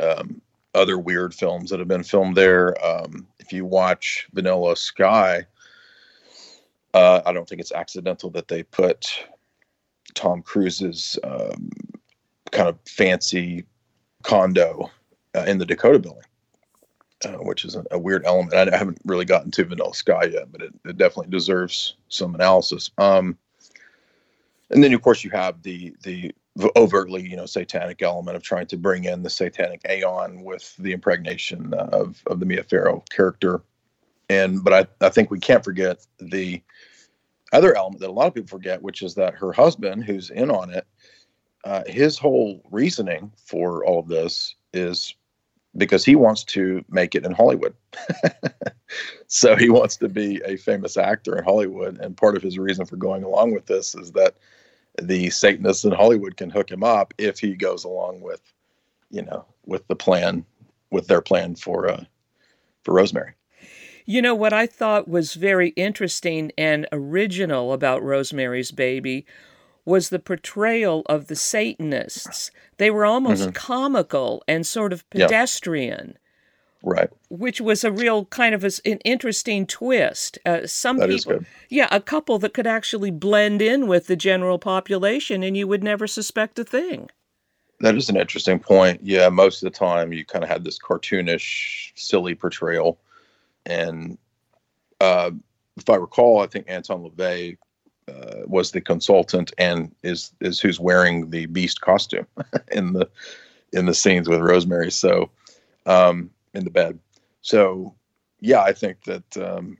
um, 0.00 0.40
other 0.74 0.98
weird 0.98 1.34
films 1.34 1.70
that 1.70 1.78
have 1.78 1.88
been 1.88 2.02
filmed 2.02 2.36
there. 2.36 2.74
Um, 2.84 3.26
if 3.38 3.52
you 3.52 3.64
watch 3.64 4.28
Vanilla 4.32 4.76
Sky, 4.76 5.46
uh, 6.94 7.22
I 7.24 7.32
don't 7.32 7.48
think 7.48 7.60
it's 7.60 7.72
accidental 7.72 8.30
that 8.30 8.48
they 8.48 8.62
put 8.62 9.24
Tom 10.14 10.42
Cruise's 10.42 11.18
um, 11.24 11.70
kind 12.50 12.68
of 12.68 12.78
fancy 12.86 13.64
condo 14.22 14.90
uh, 15.34 15.44
in 15.46 15.58
the 15.58 15.66
Dakota 15.66 15.98
building, 15.98 16.22
uh, 17.24 17.38
which 17.38 17.64
is 17.64 17.76
a, 17.90 17.98
weird 17.98 18.24
element. 18.24 18.54
I 18.54 18.76
haven't 18.76 18.98
really 19.04 19.24
gotten 19.24 19.50
to 19.52 19.64
Vanilla 19.64 19.94
Sky 19.94 20.24
yet, 20.24 20.50
but 20.50 20.62
it, 20.62 20.74
it 20.84 20.96
definitely 20.96 21.30
deserves 21.30 21.96
some 22.08 22.34
analysis. 22.34 22.90
Um, 22.98 23.38
and 24.70 24.82
then, 24.82 24.92
of 24.92 25.02
course, 25.02 25.22
you 25.22 25.30
have 25.30 25.62
the 25.62 25.94
the 26.02 26.32
overtly, 26.76 27.22
you 27.22 27.36
know, 27.36 27.46
satanic 27.46 28.02
element 28.02 28.36
of 28.36 28.42
trying 28.42 28.66
to 28.66 28.76
bring 28.76 29.04
in 29.04 29.22
the 29.22 29.30
satanic 29.30 29.80
aeon 29.88 30.42
with 30.42 30.76
the 30.76 30.92
impregnation 30.92 31.72
of, 31.74 32.22
of 32.26 32.40
the 32.40 32.46
Mia 32.46 32.62
Farrow 32.62 33.02
character. 33.10 33.62
And, 34.28 34.62
but 34.62 34.72
I, 34.72 35.06
I 35.06 35.08
think 35.08 35.30
we 35.30 35.40
can't 35.40 35.64
forget 35.64 36.06
the 36.18 36.62
other 37.52 37.74
element 37.76 38.00
that 38.00 38.10
a 38.10 38.12
lot 38.12 38.26
of 38.26 38.34
people 38.34 38.48
forget, 38.48 38.82
which 38.82 39.02
is 39.02 39.14
that 39.14 39.34
her 39.34 39.52
husband, 39.52 40.04
who's 40.04 40.30
in 40.30 40.50
on 40.50 40.70
it, 40.70 40.86
uh, 41.64 41.82
his 41.86 42.18
whole 42.18 42.62
reasoning 42.70 43.32
for 43.36 43.84
all 43.84 44.00
of 44.00 44.08
this 44.08 44.54
is 44.72 45.14
because 45.76 46.04
he 46.04 46.14
wants 46.14 46.44
to 46.44 46.84
make 46.88 47.14
it 47.14 47.24
in 47.24 47.32
Hollywood. 47.32 47.74
so 49.26 49.56
he 49.56 49.70
wants 49.70 49.96
to 49.96 50.08
be 50.08 50.40
a 50.44 50.56
famous 50.56 50.96
actor 50.96 51.36
in 51.36 51.44
Hollywood. 51.44 51.98
And 52.00 52.16
part 52.16 52.36
of 52.36 52.42
his 52.42 52.58
reason 52.58 52.84
for 52.84 52.96
going 52.96 53.22
along 53.22 53.52
with 53.52 53.66
this 53.66 53.94
is 53.94 54.12
that 54.12 54.36
the 55.00 55.30
Satanists 55.30 55.84
in 55.84 55.92
Hollywood 55.92 56.36
can 56.36 56.50
hook 56.50 56.70
him 56.70 56.84
up 56.84 57.14
if 57.16 57.38
he 57.38 57.54
goes 57.54 57.84
along 57.84 58.20
with, 58.20 58.42
you 59.10 59.22
know, 59.22 59.46
with 59.64 59.86
the 59.88 59.96
plan, 59.96 60.44
with 60.90 61.06
their 61.06 61.22
plan 61.22 61.54
for 61.54 61.88
uh, 61.88 62.04
for 62.82 62.94
Rosemary. 62.94 63.32
You 64.04 64.20
know 64.20 64.34
what 64.34 64.52
I 64.52 64.66
thought 64.66 65.08
was 65.08 65.34
very 65.34 65.68
interesting 65.70 66.50
and 66.58 66.88
original 66.92 67.72
about 67.72 68.02
Rosemary's 68.02 68.72
Baby 68.72 69.24
was 69.84 70.08
the 70.10 70.18
portrayal 70.18 71.02
of 71.06 71.26
the 71.26 71.36
Satanists. 71.36 72.50
They 72.78 72.90
were 72.90 73.04
almost 73.04 73.54
comical 73.54 74.42
and 74.46 74.66
sort 74.66 74.92
of 74.92 75.00
Mm-hmm. 75.10 75.18
Yeah. 75.20 75.26
pedestrian. 75.26 76.18
Right. 76.84 77.10
which 77.28 77.60
was 77.60 77.84
a 77.84 77.92
real 77.92 78.24
kind 78.24 78.56
of 78.56 78.64
a 78.64 78.70
an 78.84 78.98
interesting 79.04 79.66
twist. 79.68 80.36
Uh, 80.44 80.66
some 80.66 80.96
That 80.98 81.10
people, 81.10 81.38
yeah, 81.68 81.86
a 81.92 82.00
couple 82.00 82.40
that 82.40 82.54
could 82.54 82.66
actually 82.66 83.12
blend 83.12 83.62
in 83.62 83.86
with 83.86 84.08
the 84.08 84.16
general 84.16 84.58
population, 84.58 85.44
and 85.44 85.56
you 85.56 85.68
would 85.68 85.84
never 85.84 86.08
suspect 86.08 86.58
a 86.58 86.64
thing. 86.64 87.08
That 87.78 87.94
is 87.94 88.08
an 88.08 88.16
interesting 88.16 88.58
point. 88.58 88.98
Yeah, 89.04 89.28
most 89.28 89.62
of 89.62 89.72
the 89.72 89.78
time 89.78 90.12
you 90.12 90.24
kind 90.24 90.42
of 90.42 90.48
had 90.50 90.64
this 90.64 90.76
cartoonish, 90.76 91.92
silly 91.94 92.34
portrayal, 92.34 92.98
and 93.64 94.18
uh, 95.00 95.30
if 95.76 95.88
I 95.88 95.94
recall, 95.94 96.40
I 96.40 96.46
think 96.48 96.64
Anton 96.68 97.04
LaVey 97.08 97.58
uh, 98.08 98.42
was 98.46 98.70
the 98.70 98.80
consultant 98.80 99.52
and 99.58 99.94
is 100.02 100.32
is 100.40 100.60
who's 100.60 100.80
wearing 100.80 101.30
the 101.30 101.46
Beast 101.46 101.80
costume 101.80 102.26
in 102.72 102.92
the 102.92 103.08
in 103.72 103.86
the 103.86 103.94
scenes 103.94 104.28
with 104.28 104.40
Rosemary. 104.40 104.90
So 104.90 105.30
um, 105.86 106.30
in 106.54 106.64
the 106.64 106.70
bed. 106.70 106.98
So 107.42 107.94
yeah, 108.40 108.62
I 108.62 108.72
think 108.72 109.04
that 109.04 109.36
um, 109.36 109.78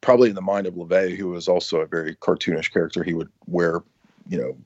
probably 0.00 0.28
in 0.28 0.34
the 0.34 0.42
mind 0.42 0.66
of 0.66 0.74
LaVey, 0.74 1.16
who 1.16 1.28
was 1.28 1.48
also 1.48 1.80
a 1.80 1.86
very 1.86 2.14
cartoonish 2.16 2.72
character, 2.72 3.02
he 3.02 3.14
would 3.14 3.30
wear 3.46 3.82
you 4.28 4.38
know 4.38 4.56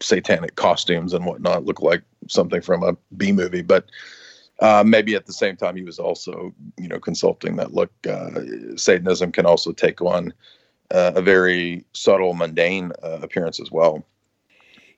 satanic 0.00 0.54
costumes 0.56 1.12
and 1.12 1.24
whatnot, 1.24 1.64
look 1.64 1.82
like 1.82 2.02
something 2.28 2.60
from 2.60 2.82
a 2.82 2.96
B 3.16 3.32
movie. 3.32 3.62
But 3.62 3.86
uh, 4.60 4.82
maybe 4.86 5.14
at 5.14 5.26
the 5.26 5.32
same 5.32 5.56
time, 5.56 5.76
he 5.76 5.82
was 5.82 5.98
also, 5.98 6.52
you 6.76 6.88
know, 6.88 6.98
consulting 6.98 7.56
that 7.56 7.74
look, 7.74 7.92
uh, 8.08 8.40
Satanism 8.76 9.32
can 9.32 9.46
also 9.46 9.72
take 9.72 10.00
on 10.00 10.32
uh, 10.90 11.12
a 11.14 11.22
very 11.22 11.84
subtle, 11.92 12.34
mundane 12.34 12.92
uh, 13.02 13.18
appearance 13.22 13.60
as 13.60 13.70
well. 13.70 14.04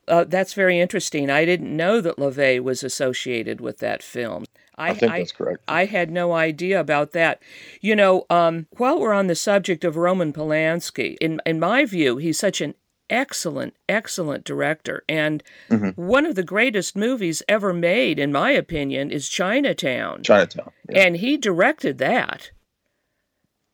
Uh, 0.08 0.24
that's 0.24 0.54
very 0.54 0.80
interesting. 0.80 1.30
I 1.30 1.44
didn't 1.44 1.76
know 1.76 2.00
that 2.00 2.16
LaVey 2.16 2.60
was 2.60 2.82
associated 2.82 3.60
with 3.60 3.78
that 3.78 4.02
film. 4.02 4.44
I, 4.76 4.94
think 4.94 5.12
that's 5.12 5.32
correct. 5.32 5.62
I 5.68 5.84
had 5.84 6.10
no 6.10 6.32
idea 6.32 6.80
about 6.80 7.12
that. 7.12 7.40
You 7.80 7.94
know, 7.94 8.24
um, 8.30 8.66
while 8.78 8.98
we're 8.98 9.12
on 9.12 9.26
the 9.26 9.34
subject 9.34 9.84
of 9.84 9.96
Roman 9.96 10.32
Polanski, 10.32 11.16
in 11.20 11.40
in 11.44 11.60
my 11.60 11.84
view, 11.84 12.16
he's 12.16 12.38
such 12.38 12.60
an 12.62 12.74
excellent, 13.10 13.74
excellent 13.88 14.44
director, 14.44 15.04
and 15.08 15.42
Mhm. 15.68 15.96
one 15.98 16.24
of 16.24 16.34
the 16.34 16.42
greatest 16.44 16.96
movies 16.96 17.42
ever 17.46 17.72
made, 17.74 18.18
in 18.18 18.32
my 18.32 18.52
opinion, 18.52 19.10
is 19.10 19.28
Chinatown, 19.28 20.22
Chinatown. 20.22 20.70
Yeah. 20.88 21.02
and 21.02 21.16
he 21.18 21.36
directed 21.36 21.98
that. 21.98 22.50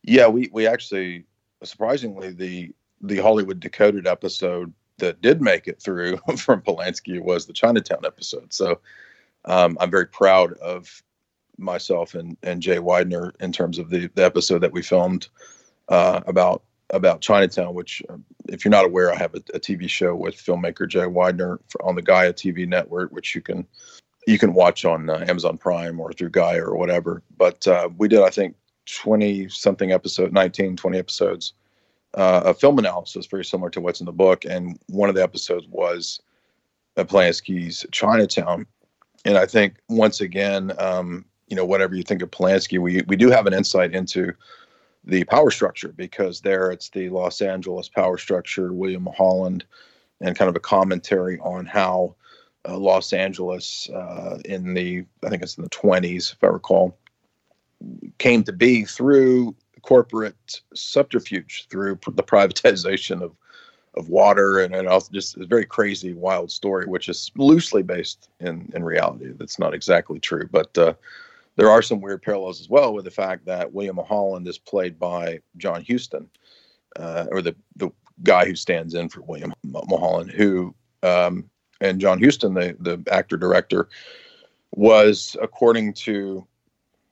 Yeah, 0.02 0.26
we 0.26 0.48
we 0.52 0.66
actually 0.66 1.24
surprisingly 1.62 2.30
the 2.30 2.72
the 3.02 3.18
Hollywood 3.18 3.60
Decoded 3.60 4.06
episode 4.06 4.72
that 4.98 5.20
did 5.20 5.42
make 5.42 5.68
it 5.68 5.80
through 5.80 6.16
from 6.36 6.62
Polanski 6.62 7.20
was 7.20 7.46
the 7.46 7.52
Chinatown 7.52 8.04
episode. 8.04 8.52
So 8.52 8.80
um, 9.44 9.76
I'm 9.80 9.90
very 9.90 10.06
proud 10.06 10.54
of 10.54 11.02
myself 11.58 12.14
and 12.14 12.36
and 12.42 12.62
Jay 12.62 12.76
Weidner 12.76 13.32
in 13.40 13.52
terms 13.52 13.78
of 13.78 13.90
the 13.90 14.08
the 14.14 14.24
episode 14.24 14.60
that 14.60 14.72
we 14.72 14.82
filmed 14.82 15.28
uh, 15.88 16.20
about 16.26 16.62
about 16.90 17.20
Chinatown. 17.20 17.74
Which, 17.74 18.02
um, 18.08 18.24
if 18.48 18.64
you're 18.64 18.70
not 18.70 18.84
aware, 18.84 19.12
I 19.12 19.16
have 19.16 19.34
a, 19.34 19.42
a 19.54 19.60
TV 19.60 19.88
show 19.88 20.14
with 20.14 20.36
filmmaker 20.36 20.88
Jay 20.88 21.00
Weidner 21.00 21.58
on 21.82 21.94
the 21.94 22.02
Gaia 22.02 22.32
TV 22.32 22.66
network, 22.66 23.12
which 23.12 23.34
you 23.34 23.40
can 23.40 23.66
you 24.26 24.38
can 24.38 24.54
watch 24.54 24.84
on 24.84 25.08
uh, 25.08 25.24
Amazon 25.26 25.56
Prime 25.56 26.00
or 26.00 26.12
through 26.12 26.30
Gaia 26.30 26.62
or 26.62 26.76
whatever. 26.76 27.22
But 27.36 27.66
uh, 27.66 27.88
we 27.96 28.08
did, 28.08 28.22
I 28.22 28.30
think, 28.30 28.56
20 28.86 29.48
something 29.48 29.92
episode 29.92 30.32
19 30.32 30.76
20 30.76 30.98
episodes 30.98 31.52
uh, 32.14 32.42
of 32.44 32.58
film 32.58 32.78
analysis 32.78 33.26
very 33.26 33.44
similar 33.44 33.70
to 33.70 33.80
what's 33.80 34.00
in 34.00 34.06
the 34.06 34.12
book. 34.12 34.44
And 34.44 34.78
one 34.88 35.08
of 35.08 35.14
the 35.14 35.22
episodes 35.22 35.66
was 35.68 36.20
Polanski's 36.96 37.84
Chinatown. 37.92 38.66
And 39.24 39.36
I 39.36 39.44
think 39.44 39.76
once 39.88 40.20
again 40.20 40.72
um, 40.78 41.24
you 41.48 41.56
know 41.56 41.64
whatever 41.64 41.94
you 41.94 42.02
think 42.02 42.22
of 42.22 42.30
Polanski 42.30 42.78
we 42.78 43.02
we 43.06 43.16
do 43.16 43.30
have 43.30 43.46
an 43.46 43.52
insight 43.52 43.94
into 43.94 44.32
the 45.04 45.24
power 45.24 45.50
structure 45.50 45.92
because 45.96 46.40
there 46.40 46.70
it's 46.70 46.90
the 46.90 47.08
Los 47.10 47.40
Angeles 47.40 47.88
power 47.88 48.18
structure 48.18 48.72
William 48.72 49.08
Holland 49.16 49.64
and 50.20 50.36
kind 50.36 50.48
of 50.48 50.56
a 50.56 50.60
commentary 50.60 51.38
on 51.40 51.66
how 51.66 52.14
uh, 52.68 52.76
Los 52.76 53.12
Angeles 53.12 53.88
uh, 53.90 54.38
in 54.44 54.74
the 54.74 55.04
I 55.24 55.28
think 55.28 55.42
it's 55.42 55.56
in 55.56 55.64
the 55.64 55.70
20s 55.70 56.32
if 56.32 56.42
I 56.42 56.48
recall 56.48 56.98
came 58.18 58.42
to 58.44 58.52
be 58.52 58.84
through 58.84 59.54
corporate 59.82 60.60
subterfuge, 60.74 61.66
through 61.70 61.98
the 62.12 62.22
privatization 62.22 63.22
of 63.22 63.32
of 63.96 64.10
water, 64.10 64.60
and, 64.60 64.74
and 64.74 64.86
also 64.86 65.10
just 65.10 65.38
a 65.38 65.46
very 65.46 65.64
crazy, 65.64 66.12
wild 66.12 66.50
story, 66.50 66.84
which 66.86 67.08
is 67.08 67.30
loosely 67.36 67.82
based 67.82 68.28
in 68.40 68.70
in 68.74 68.84
reality. 68.84 69.32
That's 69.36 69.58
not 69.58 69.74
exactly 69.74 70.20
true, 70.20 70.48
but 70.50 70.76
uh, 70.76 70.94
there 71.56 71.70
are 71.70 71.82
some 71.82 72.00
weird 72.00 72.22
parallels 72.22 72.60
as 72.60 72.68
well 72.68 72.92
with 72.92 73.06
the 73.06 73.10
fact 73.10 73.46
that 73.46 73.72
William 73.72 73.96
Holland 73.96 74.46
is 74.46 74.58
played 74.58 74.98
by 74.98 75.40
John 75.56 75.84
Huston, 75.88 76.28
uh, 76.96 77.26
or 77.30 77.40
the 77.40 77.56
the 77.76 77.90
guy 78.22 78.44
who 78.44 78.54
stands 78.54 78.94
in 78.94 79.08
for 79.08 79.22
William 79.22 79.54
Mulholland, 79.64 80.30
who 80.30 80.74
um, 81.02 81.48
and 81.80 82.00
John 82.00 82.22
Huston, 82.22 82.54
the 82.54 82.76
the 82.80 83.02
actor 83.10 83.36
director, 83.36 83.88
was 84.72 85.36
according 85.40 85.94
to 85.94 86.46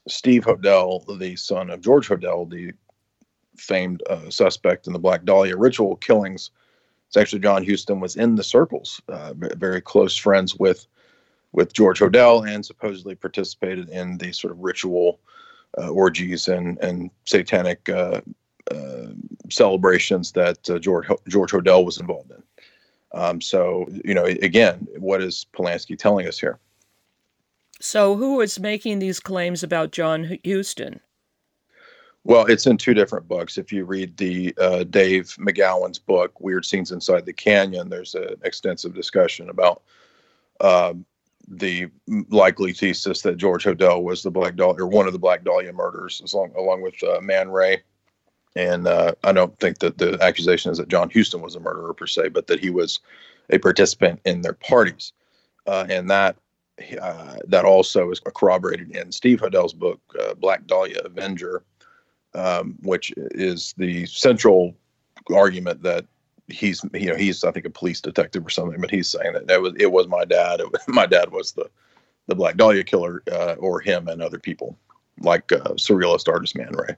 Steve 0.09 0.45
Hodel, 0.45 1.19
the 1.19 1.37
son 1.37 1.71
of 1.71 1.81
George 1.81 2.09
Hodel, 2.09 2.51
the 2.51 2.73
famed 3.57 4.03
uh, 4.11 4.31
suspect 4.31 4.87
in 4.87 4.93
the 4.93 4.99
Black 4.99 5.25
Dahlia 5.25 5.57
ritual 5.57 5.97
killings. 5.97 6.51
It's 7.07 7.17
actually 7.17 7.41
John 7.41 7.65
Huston 7.65 8.01
was 8.01 8.17
in 8.17 8.35
the 8.35 8.43
circles, 8.43 9.01
uh, 9.09 9.35
very 9.37 9.81
close 9.81 10.17
friends 10.17 10.57
with 10.57 10.87
with 11.53 11.73
George 11.73 12.01
Hodel, 12.01 12.49
and 12.49 12.67
supposedly 12.67 13.15
participated 13.15 13.89
in 13.89 14.19
the 14.19 14.33
sort 14.33 14.53
of 14.53 14.59
ritual 14.59 15.21
uh, 15.79 15.89
orgies 15.89 16.49
and 16.49 16.79
and 16.83 17.11
satanic 17.25 17.89
uh, 17.89 18.21
uh, 18.71 19.07
celebrations 19.51 20.33
that 20.33 20.69
uh, 20.69 20.79
George 20.79 21.07
George 21.29 21.53
Hodel 21.53 21.85
was 21.85 22.01
involved 22.01 22.33
in. 22.33 22.43
Um, 23.13 23.41
so 23.41 23.89
you 24.05 24.15
know, 24.15 24.25
again, 24.25 24.87
what 24.99 25.23
is 25.23 25.47
Polanski 25.53 25.97
telling 25.97 26.27
us 26.27 26.39
here? 26.39 26.59
So, 27.85 28.17
who 28.17 28.41
is 28.41 28.59
making 28.59 28.99
these 28.99 29.21
claims 29.21 29.63
about 29.63 29.93
John 29.93 30.39
Huston? 30.43 31.01
Well, 32.25 32.47
it's 32.47 32.67
in 32.67 32.79
two 32.79 32.95
different 32.95 33.29
books. 33.29 33.59
If 33.59 33.75
you 33.75 33.85
read 33.85 34.17
the 34.17 34.55
uh, 34.59 34.85
Dave 34.85 35.37
McGowan's 35.39 35.99
book, 35.99 36.41
Weird 36.41 36.65
Scenes 36.65 36.93
Inside 36.93 37.27
the 37.27 37.35
Canyon, 37.35 37.91
there's 37.91 38.15
an 38.15 38.37
extensive 38.43 38.95
discussion 38.95 39.51
about 39.51 39.83
um 40.61 41.05
the 41.47 41.89
likely 42.31 42.73
thesis 42.73 43.21
that 43.21 43.37
George 43.37 43.65
Hodel 43.65 44.03
was 44.03 44.23
the 44.23 44.31
Black 44.31 44.57
Dahlia, 44.57 44.85
or 44.85 44.87
one 44.87 45.07
of 45.07 45.13
the 45.13 45.19
Black 45.19 45.45
Dahlia 45.45 45.75
murders, 45.75 46.23
along, 46.33 46.55
along 46.57 46.81
with 46.81 46.95
uh, 47.03 47.21
Man 47.21 47.51
Ray. 47.51 47.83
And 48.57 48.89
uh, 48.89 49.13
I 49.25 49.33
don't 49.33 49.59
think 49.59 49.81
that 49.81 49.99
the 49.99 50.17
accusation 50.23 50.73
is 50.73 50.79
that 50.79 50.89
John 50.89 51.11
Huston 51.11 51.43
was 51.43 51.55
a 51.55 51.61
murderer 51.61 51.93
per 51.93 52.07
se, 52.07 52.31
but 52.31 52.47
that 52.47 52.61
he 52.61 52.71
was 52.71 53.01
a 53.51 53.59
participant 53.59 54.21
in 54.25 54.41
their 54.41 54.55
parties. 54.55 55.13
Uh, 55.67 55.85
and 55.91 56.09
that 56.09 56.37
uh, 57.01 57.37
that 57.47 57.65
also 57.65 58.11
is 58.11 58.21
corroborated 58.21 58.91
in 58.91 59.13
Steve 59.13 59.41
Hodel's 59.41 59.73
book, 59.73 60.01
uh, 60.21 60.35
Black 60.35 60.67
Dahlia 60.67 61.01
Avenger, 61.05 61.63
um, 62.35 62.77
which 62.83 63.13
is 63.17 63.75
the 63.77 64.07
central 64.07 64.75
argument 65.33 65.83
that 65.83 66.05
he's 66.49 66.85
you 66.93 67.09
know 67.09 67.17
he's 67.17 67.45
I 67.45 67.53
think 67.53 67.67
a 67.67 67.71
police 67.71 68.01
detective 68.01 68.45
or 68.47 68.51
something, 68.51 68.81
but 68.81 68.91
he's 68.91 69.09
saying 69.09 69.33
that 69.35 69.51
it 69.51 69.63
was 69.63 69.75
it 69.79 69.93
was 69.93 70.09
my 70.09 70.25
dad. 70.25 70.61
Was, 70.61 70.83
my 70.89 71.07
dad 71.07 71.31
was 71.31 71.53
the 71.53 71.71
the 72.27 72.35
Black 72.35 72.57
Dahlia 72.57 72.85
killer, 72.85 73.23
uh, 73.31 73.55
or 73.59 73.81
him 73.81 74.09
and 74.09 74.23
other 74.23 74.39
people 74.39 74.77
like 75.21 75.53
uh, 75.53 75.75
surrealist 75.75 76.29
artist 76.29 76.57
Man 76.57 76.73
Ray. 76.73 76.97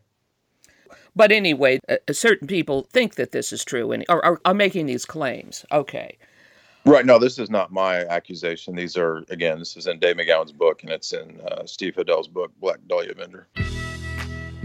But 1.14 1.32
anyway, 1.32 1.80
uh, 1.88 1.96
certain 2.12 2.46
people 2.46 2.86
think 2.92 3.14
that 3.14 3.32
this 3.32 3.52
is 3.52 3.64
true 3.64 3.90
and 3.90 4.04
are, 4.08 4.22
are, 4.24 4.40
are 4.44 4.54
making 4.54 4.86
these 4.86 5.06
claims. 5.06 5.64
Okay. 5.72 6.18
Right. 6.86 7.04
No, 7.04 7.18
this 7.18 7.40
is 7.40 7.50
not 7.50 7.72
my 7.72 8.06
accusation. 8.06 8.76
These 8.76 8.96
are 8.96 9.24
again, 9.28 9.58
this 9.58 9.76
is 9.76 9.88
in 9.88 9.98
Dave 9.98 10.16
McGowan's 10.16 10.52
book, 10.52 10.84
and 10.84 10.92
it's 10.92 11.12
in 11.12 11.40
uh, 11.40 11.66
Steve 11.66 11.96
Hodel's 11.96 12.28
book, 12.28 12.52
Black 12.60 12.78
Dahlia 12.86 13.10
Avenger. 13.10 13.48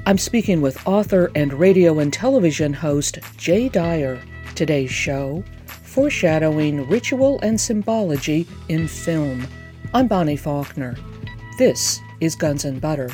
I'm 0.05 0.19
speaking 0.19 0.61
with 0.61 0.85
author 0.87 1.31
and 1.33 1.51
radio 1.51 1.97
and 1.97 2.13
television 2.13 2.73
host 2.73 3.17
Jay 3.37 3.69
Dyer. 3.69 4.21
Today's 4.53 4.91
show 4.91 5.43
Foreshadowing 5.65 6.87
Ritual 6.87 7.39
and 7.41 7.59
Symbology 7.59 8.47
in 8.69 8.87
Film. 8.87 9.47
I'm 9.95 10.07
Bonnie 10.07 10.37
Faulkner. 10.37 10.95
This 11.57 11.99
is 12.19 12.35
Guns 12.35 12.65
and 12.65 12.79
Butter. 12.79 13.09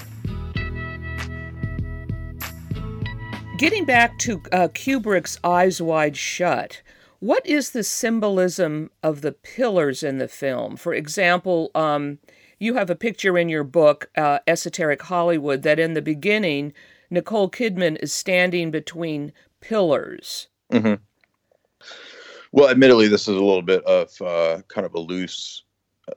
Getting 3.58 3.86
back 3.86 4.20
to 4.20 4.42
uh, 4.52 4.68
Kubrick's 4.68 5.40
Eyes 5.46 5.82
Wide 5.82 6.18
Shut, 6.18 6.82
what 7.20 7.46
is 7.46 7.72
the 7.72 7.84
symbolism 7.84 8.92
of 9.02 9.22
the 9.22 9.32
pillars 9.32 10.04
in 10.04 10.18
the 10.18 10.28
film? 10.28 10.78
For 10.78 10.94
example, 10.94 11.72
um, 11.74 12.20
you 12.60 12.76
have 12.76 12.90
a 12.90 12.96
picture 12.96 13.38
in 13.38 13.50
your 13.50 13.64
book, 13.64 14.10
uh, 14.16 14.40
Esoteric 14.48 15.04
Hollywood, 15.04 15.64
that 15.64 15.80
in 15.80 15.94
the 15.94 16.02
beginning, 16.02 16.74
Nicole 17.10 17.50
Kidman 17.50 17.98
is 18.02 18.14
standing 18.14 18.72
between 18.72 19.32
pillars. 19.62 20.48
hmm 20.72 20.96
Well, 22.52 22.70
admittedly, 22.70 23.08
this 23.08 23.28
is 23.28 23.36
a 23.36 23.44
little 23.44 23.62
bit 23.62 23.84
of 23.86 24.22
uh, 24.22 24.62
kind 24.68 24.86
of 24.86 24.94
a 24.94 25.00
loose 25.00 25.64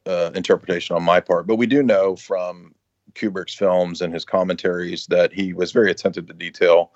uh, 0.07 0.31
interpretation 0.35 0.97
on 0.97 1.03
my 1.03 1.21
part, 1.21 1.47
but 1.47 1.57
we 1.57 1.67
do 1.67 1.83
know 1.83 2.17
from 2.17 2.75
Kubrick's 3.15 3.55
films 3.55 4.01
and 4.01 4.13
his 4.13 4.25
commentaries 4.25 5.07
that 5.07 5.33
he 5.33 5.53
was 5.53 5.73
very 5.73 5.91
attentive 5.91 6.27
to 6.29 6.33
detail 6.33 6.93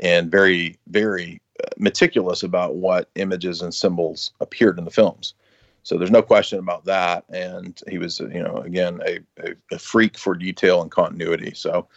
and 0.00 0.30
very, 0.30 0.78
very 0.88 1.40
uh, 1.62 1.68
meticulous 1.78 2.42
about 2.42 2.76
what 2.76 3.08
images 3.14 3.62
and 3.62 3.72
symbols 3.72 4.32
appeared 4.40 4.78
in 4.78 4.84
the 4.84 4.90
films. 4.90 5.34
So 5.82 5.96
there's 5.96 6.10
no 6.10 6.22
question 6.22 6.58
about 6.58 6.84
that. 6.86 7.24
And 7.30 7.80
he 7.88 7.98
was, 7.98 8.20
you 8.20 8.42
know, 8.42 8.56
again, 8.58 9.00
a, 9.06 9.20
a, 9.42 9.54
a 9.72 9.78
freak 9.78 10.18
for 10.18 10.34
detail 10.34 10.82
and 10.82 10.90
continuity. 10.90 11.52
So 11.54 11.88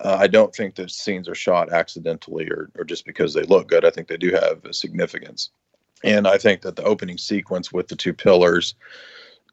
uh, 0.00 0.16
I 0.18 0.26
don't 0.26 0.54
think 0.54 0.74
the 0.74 0.88
scenes 0.88 1.28
are 1.28 1.34
shot 1.34 1.72
accidentally 1.72 2.48
or, 2.48 2.70
or 2.76 2.84
just 2.84 3.04
because 3.04 3.34
they 3.34 3.42
look 3.42 3.68
good. 3.68 3.84
I 3.84 3.90
think 3.90 4.08
they 4.08 4.16
do 4.16 4.32
have 4.32 4.64
a 4.64 4.72
significance. 4.72 5.50
And 6.02 6.26
I 6.26 6.38
think 6.38 6.62
that 6.62 6.76
the 6.76 6.84
opening 6.84 7.18
sequence 7.18 7.72
with 7.72 7.88
the 7.88 7.96
two 7.96 8.14
pillars 8.14 8.74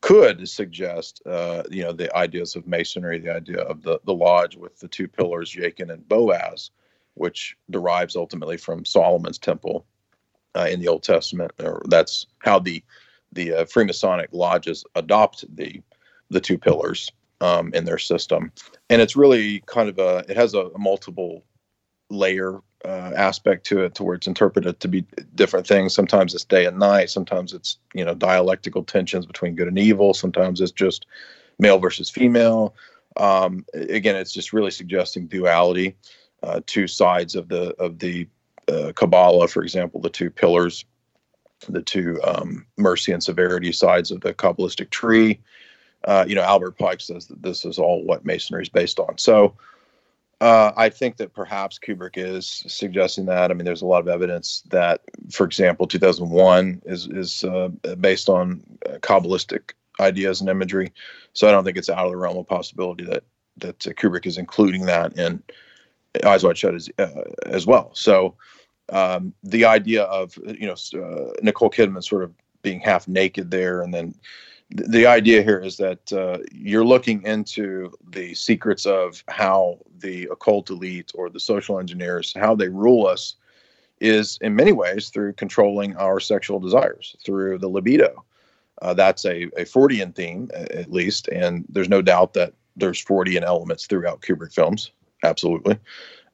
could 0.02 0.48
suggest, 0.48 1.22
uh, 1.26 1.64
you 1.70 1.84
know, 1.84 1.92
the 1.92 2.16
ideas 2.16 2.56
of 2.56 2.68
masonry, 2.68 3.20
the 3.20 3.36
idea 3.36 3.62
of 3.62 3.84
the, 3.84 4.00
the 4.06 4.14
lodge 4.14 4.56
with 4.56 4.80
the 4.80 4.88
two 4.88 5.08
pillars, 5.08 5.52
Jachin 5.52 5.92
and 5.92 6.08
Boaz, 6.08 6.72
which 7.18 7.56
derives 7.70 8.16
ultimately 8.16 8.58
from 8.58 8.86
Solomon's 8.86 9.38
temple 9.38 9.86
uh, 10.56 10.68
in 10.70 10.80
the 10.80 10.88
Old 10.88 11.04
Testament. 11.04 11.52
Or 11.60 11.82
that's 11.90 12.28
how 12.40 12.60
the 12.60 12.84
the 13.34 13.54
uh, 13.54 13.66
Freemasonic 13.66 14.28
lodges 14.32 14.84
adopt 14.96 15.44
the 15.56 15.82
the 16.30 16.42
two 16.42 16.58
pillars 16.58 17.12
um, 17.42 17.74
in 17.74 17.86
their 17.86 17.98
system, 17.98 18.52
and 18.90 19.02
it's 19.02 19.16
really 19.16 19.62
kind 19.66 19.90
of 19.90 20.00
a 20.00 20.26
it 20.30 20.38
has 20.38 20.54
a, 20.54 20.70
multiple 20.78 21.44
layer 22.10 22.60
uh, 22.86 23.12
aspect 23.16 23.66
to 23.66 23.84
it 23.84 23.96
to 23.96 24.04
where 24.04 24.16
it's 24.16 24.28
interpreted 24.28 24.80
to 24.80 24.88
be 24.88 25.06
different 25.36 25.68
things. 25.68 25.94
Sometimes 25.94 26.34
it's 26.34 26.46
day 26.46 26.66
and 26.66 26.80
night. 26.80 27.10
Sometimes 27.10 27.54
it's 27.54 27.78
you 27.94 28.06
know 28.06 28.14
dialectical 28.14 28.84
tensions 28.84 29.26
between 29.26 29.56
good 29.56 29.68
and 29.68 29.80
evil. 29.80 30.14
Sometimes 30.14 30.62
it's 30.62 30.72
just 30.72 31.06
male 31.60 31.80
versus 31.80 32.10
female. 32.10 32.76
Um, 33.18 33.66
again, 33.74 34.16
it's 34.16 34.34
just 34.34 34.54
really 34.54 34.72
suggesting 34.72 35.28
duality, 35.28 35.96
uh, 36.48 36.62
two 36.66 36.88
sides 36.88 37.36
of 37.36 37.50
the 37.50 37.76
of 37.80 38.00
the 38.00 38.28
uh, 38.68 38.92
Kabbalah, 38.96 39.48
for 39.48 39.64
example, 39.64 40.00
the 40.00 40.10
two 40.10 40.30
pillars, 40.30 40.86
the 41.68 41.82
two 41.82 42.20
um, 42.24 42.66
mercy 42.78 43.12
and 43.12 43.24
severity 43.24 43.72
sides 43.72 44.12
of 44.12 44.22
the 44.22 44.34
Kabbalistic 44.34 44.90
tree. 44.90 45.40
Uh, 46.06 46.26
you 46.28 46.36
know, 46.36 46.42
Albert 46.42 46.78
Pike 46.78 47.02
says 47.02 47.28
that 47.28 47.42
this 47.42 47.66
is 47.66 47.78
all 47.78 48.04
what 48.04 48.26
Masonry 48.26 48.62
is 48.62 48.70
based 48.70 49.00
on. 49.00 49.18
So 49.18 49.56
uh, 50.40 50.72
I 50.78 50.90
think 50.90 51.18
that 51.18 51.34
perhaps 51.34 51.80
Kubrick 51.80 52.18
is 52.18 52.64
suggesting 52.68 53.26
that. 53.26 53.52
I 53.52 53.54
mean, 53.54 53.66
there's 53.66 53.82
a 53.82 53.88
lot 53.88 54.02
of 54.02 54.08
evidence 54.08 54.64
that, 54.70 55.02
for 55.32 55.46
example, 55.46 55.88
2001 55.88 56.82
is 56.86 57.08
is 57.08 57.44
uh, 57.44 57.70
based 58.00 58.30
on 58.30 58.62
uh, 58.86 59.00
Kabbalistic 59.00 59.72
ideas 60.00 60.40
and 60.40 60.50
imagery. 60.50 60.94
So 61.34 61.48
I 61.48 61.52
don't 61.52 61.64
think 61.64 61.78
it's 61.78 61.90
out 61.90 62.06
of 62.06 62.12
the 62.12 62.18
realm 62.18 62.38
of 62.38 62.48
possibility 62.48 63.04
that 63.06 63.24
that 63.58 63.80
Kubrick 63.80 64.26
is 64.26 64.38
including 64.38 64.86
that 64.86 65.18
in 65.18 65.42
Eyes 66.26 66.44
Wide 66.44 66.58
Shut 66.58 66.76
as, 66.76 66.90
uh, 66.98 67.24
as 67.46 67.68
well. 67.68 67.92
So 67.94 68.36
um, 68.90 69.34
the 69.44 69.66
idea 69.66 70.04
of 70.04 70.38
you 70.46 70.68
know 70.68 71.04
uh, 71.04 71.34
Nicole 71.42 71.70
Kidman 71.70 72.04
sort 72.04 72.24
of 72.24 72.34
being 72.62 72.80
half 72.80 73.08
naked 73.08 73.52
there, 73.52 73.82
and 73.82 73.94
then 73.94 74.16
the 74.70 75.06
idea 75.06 75.42
here 75.44 75.60
is 75.60 75.78
that 75.78 76.12
uh, 76.12 76.40
you're 76.52 76.86
looking 76.86 77.24
into 77.24 77.92
the 78.10 78.34
secrets 78.34 78.86
of 78.86 79.24
how 79.30 79.80
the 80.00 80.28
occult 80.32 80.70
elite 80.70 81.12
or 81.16 81.30
the 81.30 81.40
social 81.40 81.80
engineers 81.80 82.34
how 82.38 82.54
they 82.54 82.68
rule 82.68 83.08
us 83.08 83.36
is 84.00 84.38
in 84.42 84.56
many 84.56 84.74
ways 84.74 85.10
through 85.10 85.34
controlling 85.34 85.96
our 85.96 86.20
sexual 86.20 86.60
desires 86.60 87.16
through 87.26 87.58
the 87.58 87.68
libido 87.68 88.24
uh, 88.82 88.94
that's 88.94 89.26
a, 89.26 89.44
a 89.58 89.64
Fortean 89.64 90.14
theme 90.14 90.50
at 90.54 90.92
least 90.92 91.30
and 91.30 91.66
there's 91.70 91.90
no 91.90 92.02
doubt 92.02 92.34
that 92.34 92.54
there's 92.76 93.00
Freudian 93.00 93.44
elements 93.44 93.88
throughout 93.88 94.22
Kubrick 94.22 94.54
films 94.54 94.92
absolutely 95.24 95.78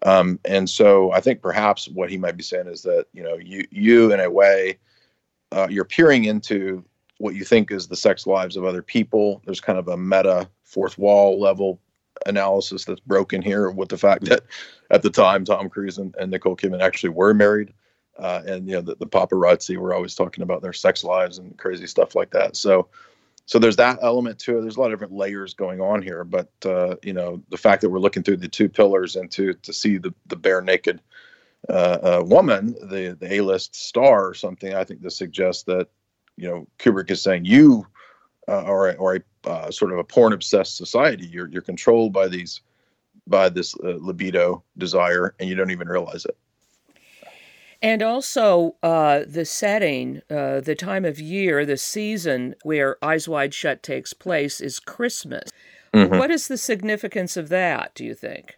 um, 0.04 0.39
and 0.46 0.69
so 0.69 1.12
I 1.12 1.22
think 1.22 1.41
perhaps 1.41 1.88
what 1.88 2.10
he 2.10 2.17
might 2.17 2.38
be 2.38 2.43
saying 2.43 2.67
is 2.67 2.82
that 2.84 3.06
you 3.13 3.24
know 3.24 3.36
you 3.36 3.65
you 3.72 4.13
in 4.13 4.19
a 4.19 4.30
way 4.30 4.78
uh, 5.52 5.67
you're 5.69 5.86
peering 5.86 6.26
into 6.26 6.84
what 7.19 7.36
you 7.36 7.46
think 7.46 7.72
is 7.72 7.88
the 7.88 7.96
sex 7.96 8.28
lives 8.28 8.58
of 8.58 8.65
other 8.65 8.82
people. 8.82 9.41
There's 9.46 9.62
kind 9.62 9.80
of 9.80 9.88
a 9.88 9.98
meta 9.98 10.50
fourth 10.63 10.98
wall 10.98 11.39
level 11.39 11.80
analysis 12.26 12.86
that's 12.86 13.00
broken 13.02 13.41
here 13.41 13.69
with 13.69 13.89
the 13.89 13.98
fact 13.98 14.26
that 14.26 14.43
at 14.91 15.02
the 15.04 15.10
time 15.10 15.46
Tom 15.46 15.69
Cruise 15.69 15.98
and, 15.98 16.13
and 16.19 16.32
Nicole 16.32 16.56
Kidman 16.56 16.82
actually 16.82 17.10
were 17.10 17.34
married. 17.34 17.74
Uh, 18.19 18.43
and 18.46 18.67
you 18.67 18.76
know 18.76 18.82
the, 18.82 18.96
the 18.96 19.08
paparazzi 19.08 19.76
were 19.78 19.93
always 19.93 20.13
talking 20.13 20.43
about 20.43 20.62
their 20.62 20.74
sex 20.74 21.04
lives 21.04 21.39
and 21.39 21.58
crazy 21.58 21.88
stuff 21.88 22.13
like 22.13 22.30
that. 22.30 22.56
So, 22.56 22.88
so 23.45 23.60
there's 23.60 23.75
that 23.75 23.99
element 24.01 24.39
to 24.39 24.58
it. 24.58 24.62
There's 24.62 24.77
a 24.77 24.79
lot 24.79 24.91
of 24.91 24.93
different 24.93 25.13
layers 25.13 25.53
going 25.53 25.82
on 25.82 26.01
here, 26.01 26.23
but 26.23 26.49
uh, 26.65 26.95
you 27.03 27.13
know 27.13 27.41
the 27.49 27.58
fact 27.58 27.82
that 27.82 27.89
we're 27.89 27.99
looking 27.99 28.23
through 28.23 28.38
the 28.38 28.47
two 28.47 28.69
pillars 28.69 29.15
and 29.15 29.29
to 29.32 29.53
to 29.53 29.73
see 29.73 29.97
the 29.97 30.13
the 30.27 30.36
bare 30.36 30.62
naked 30.62 31.01
uh, 31.69 31.71
uh, 32.21 32.23
woman, 32.25 32.75
the 32.89 33.17
the 33.19 33.34
A-list 33.36 33.75
star 33.75 34.27
or 34.27 34.34
something, 34.34 34.73
I 34.73 34.84
think 34.84 35.01
this 35.01 35.17
suggests 35.17 35.63
that 35.63 35.88
you 36.38 36.47
know 36.47 36.67
Kubrick 36.79 37.12
is 37.12 37.21
saying 37.21 37.45
you 37.45 37.86
uh, 38.47 38.63
are 38.63 38.89
a, 38.89 39.19
a 39.45 39.49
uh, 39.49 39.71
sort 39.71 39.91
of 39.91 39.99
a 39.99 40.03
porn 40.03 40.34
obsessed 40.34 40.77
society. 40.77 41.25
You're 41.27 41.47
you're 41.47 41.62
controlled 41.62 42.13
by 42.13 42.27
these 42.27 42.62
by 43.27 43.49
this 43.49 43.75
uh, 43.84 43.97
libido 43.99 44.63
desire, 44.77 45.36
and 45.39 45.49
you 45.49 45.56
don't 45.56 45.71
even 45.71 45.88
realize 45.88 46.25
it. 46.25 46.38
And 47.84 48.02
also 48.02 48.78
uh, 48.82 49.24
the 49.28 49.43
setting, 49.43 50.22
uh, 50.30 50.62
the 50.62 50.74
time 50.74 51.04
of 51.04 51.19
year, 51.19 51.65
the 51.65 51.76
season 51.76 52.56
where 52.63 52.98
Eyes 53.04 53.28
Wide 53.28 53.54
Shut 53.54 53.84
takes 53.84 54.13
place 54.13 54.62
is 54.62 54.80
Christmas. 54.80 55.52
Mm-hmm. 55.93 56.17
What 56.17 56.32
is 56.32 56.48
the 56.48 56.58
significance 56.58 57.36
of 57.36 57.50
that? 57.50 57.93
Do 57.93 58.06
you 58.06 58.15
think? 58.15 58.58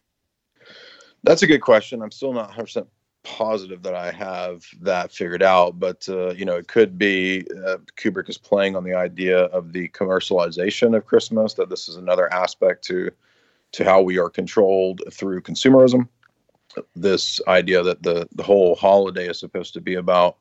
That's 1.24 1.42
a 1.42 1.48
good 1.48 1.62
question. 1.62 2.04
I'm 2.04 2.12
still 2.12 2.34
not 2.34 2.50
100 2.50 2.64
percent 2.66 2.88
positive 3.24 3.82
that 3.82 3.96
I 3.96 4.12
have 4.12 4.64
that 4.82 5.12
figured 5.12 5.42
out, 5.42 5.80
but 5.80 6.08
uh, 6.08 6.34
you 6.34 6.46
know, 6.46 6.56
it 6.58 6.68
could 6.68 7.00
be 7.00 7.48
uh, 7.66 7.78
Kubrick 7.98 8.30
is 8.30 8.38
playing 8.38 8.76
on 8.76 8.84
the 8.84 8.94
idea 8.94 9.46
of 9.46 9.74
the 9.74 9.88
commercialization 9.90 10.96
of 10.96 11.08
Christmas. 11.08 11.56
That 11.56 11.70
this 11.70 11.90
is 11.90 11.96
another 11.96 12.32
aspect 12.32 12.84
to 12.86 13.10
to 13.72 13.84
how 13.84 14.04
we 14.04 14.20
are 14.20 14.30
controlled 14.30 15.02
through 15.12 15.42
consumerism. 15.42 16.08
This 16.96 17.42
idea 17.48 17.84
that 17.84 18.04
the 18.04 18.28
the 18.34 18.44
whole 18.44 18.76
holiday 18.76 19.28
is 19.28 19.40
supposed 19.40 19.74
to 19.74 19.82
be 19.82 19.96
about 19.96 20.38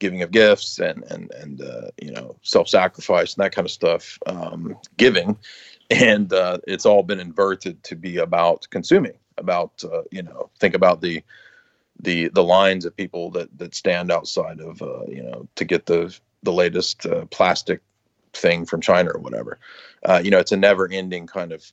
giving 0.00 0.22
of 0.22 0.32
gifts 0.32 0.80
and 0.80 1.04
and 1.10 1.30
and 1.32 1.62
uh, 1.62 1.90
you 2.02 2.10
know 2.10 2.34
self 2.42 2.68
sacrifice 2.68 3.34
and 3.34 3.44
that 3.44 3.54
kind 3.54 3.66
of 3.66 3.70
stuff, 3.70 4.18
um, 4.26 4.76
giving, 4.96 5.36
and 5.90 6.32
uh, 6.32 6.58
it's 6.66 6.86
all 6.86 7.04
been 7.04 7.20
inverted 7.20 7.82
to 7.84 7.94
be 7.94 8.16
about 8.16 8.66
consuming. 8.70 9.14
About 9.38 9.82
uh, 9.84 10.02
you 10.10 10.22
know 10.22 10.50
think 10.58 10.74
about 10.74 11.00
the 11.00 11.22
the 12.00 12.28
the 12.28 12.42
lines 12.42 12.84
of 12.84 12.96
people 12.96 13.30
that 13.30 13.56
that 13.58 13.74
stand 13.74 14.10
outside 14.10 14.60
of 14.60 14.82
uh, 14.82 15.04
you 15.06 15.22
know 15.22 15.46
to 15.54 15.64
get 15.64 15.86
the 15.86 16.18
the 16.42 16.52
latest 16.52 17.06
uh, 17.06 17.26
plastic 17.26 17.80
thing 18.32 18.66
from 18.66 18.80
China 18.80 19.10
or 19.10 19.20
whatever. 19.20 19.58
Uh, 20.04 20.20
you 20.22 20.30
know, 20.30 20.38
it's 20.38 20.52
a 20.52 20.56
never-ending 20.56 21.26
kind 21.26 21.52
of 21.52 21.70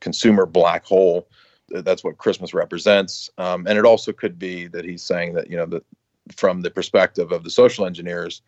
consumer 0.00 0.44
black 0.44 0.84
hole. 0.84 1.26
That's 1.72 2.04
what 2.04 2.18
Christmas 2.18 2.54
represents, 2.54 3.30
um, 3.38 3.66
and 3.66 3.78
it 3.78 3.84
also 3.84 4.12
could 4.12 4.38
be 4.38 4.66
that 4.68 4.84
he's 4.84 5.02
saying 5.02 5.34
that 5.34 5.50
you 5.50 5.56
know 5.56 5.66
that 5.66 5.84
from 6.30 6.60
the 6.60 6.70
perspective 6.70 7.32
of 7.32 7.44
the 7.44 7.50
social 7.50 7.86
engineers, 7.86 8.42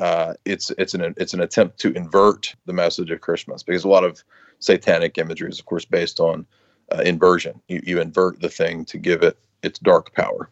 uh, 0.00 0.34
it's 0.44 0.70
it's 0.78 0.94
an 0.94 1.14
it's 1.16 1.34
an 1.34 1.40
attempt 1.40 1.78
to 1.80 1.92
invert 1.92 2.54
the 2.66 2.72
message 2.72 3.10
of 3.10 3.20
Christmas 3.20 3.62
because 3.62 3.84
a 3.84 3.88
lot 3.88 4.04
of 4.04 4.24
satanic 4.58 5.18
imagery 5.18 5.50
is 5.50 5.58
of 5.58 5.66
course 5.66 5.84
based 5.84 6.18
on 6.18 6.46
uh, 6.90 7.02
inversion. 7.02 7.60
You 7.68 7.80
you 7.84 8.00
invert 8.00 8.40
the 8.40 8.48
thing 8.48 8.84
to 8.86 8.98
give 8.98 9.22
it 9.22 9.38
its 9.62 9.78
dark 9.78 10.14
power. 10.14 10.50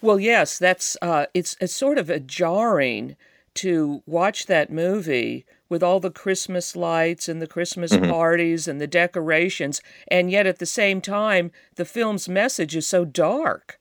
Well, 0.00 0.20
yes, 0.20 0.58
that's 0.58 0.96
uh, 1.02 1.26
it's 1.34 1.56
it's 1.60 1.74
sort 1.74 1.98
of 1.98 2.08
a 2.10 2.20
jarring 2.20 3.16
to 3.54 4.02
watch 4.06 4.46
that 4.46 4.70
movie 4.70 5.44
with 5.68 5.82
all 5.82 6.00
the 6.00 6.10
Christmas 6.10 6.74
lights 6.74 7.28
and 7.28 7.42
the 7.42 7.46
Christmas 7.46 7.92
mm-hmm. 7.92 8.10
parties 8.10 8.68
and 8.68 8.80
the 8.80 8.86
decorations, 8.86 9.80
and 10.08 10.30
yet 10.30 10.46
at 10.46 10.58
the 10.58 10.66
same 10.66 11.00
time, 11.00 11.50
the 11.76 11.84
film's 11.84 12.28
message 12.28 12.74
is 12.76 12.86
so 12.86 13.04
dark. 13.04 13.78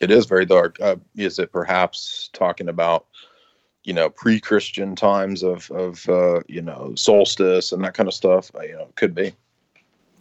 It 0.00 0.10
is 0.10 0.26
very 0.26 0.46
dark. 0.46 0.78
Uh, 0.80 0.96
is 1.16 1.38
it 1.38 1.52
perhaps 1.52 2.28
talking 2.32 2.68
about, 2.68 3.06
you 3.84 3.92
know, 3.92 4.10
pre-Christian 4.10 4.96
times 4.96 5.42
of 5.42 5.70
of 5.70 6.08
uh, 6.08 6.40
you 6.48 6.62
know 6.62 6.94
solstice 6.96 7.72
and 7.72 7.84
that 7.84 7.94
kind 7.94 8.08
of 8.08 8.14
stuff? 8.14 8.50
Uh, 8.54 8.62
you 8.62 8.72
know, 8.72 8.82
it 8.82 8.96
could 8.96 9.14
be. 9.14 9.32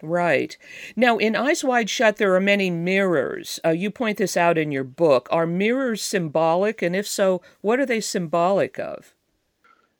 Right. 0.03 0.57
Now, 0.95 1.17
in 1.17 1.36
Eyes 1.36 1.63
Wide 1.63 1.89
Shut, 1.89 2.17
there 2.17 2.34
are 2.34 2.39
many 2.39 2.72
mirrors. 2.72 3.59
Uh, 3.63 3.69
you 3.69 3.91
point 3.91 4.17
this 4.17 4.36
out 4.36 4.57
in 4.57 4.72
your 4.72 4.84
book. 4.84 5.28
Are 5.32 5.45
mirrors 5.45 6.01
symbolic? 6.01 6.82
And 6.82 6.95
if 6.95 7.07
so, 7.07 7.41
what 7.61 7.80
are 7.80 7.86
they 7.86 8.01
symbolic 8.01 8.80
of? 8.80 9.13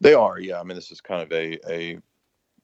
They 0.02 0.14
are, 0.14 0.40
yeah. 0.40 0.60
I 0.60 0.64
mean, 0.64 0.76
this 0.76 0.92
is 0.92 1.00
kind 1.00 1.22
of 1.22 1.32
a, 1.32 1.60
a 1.72 2.00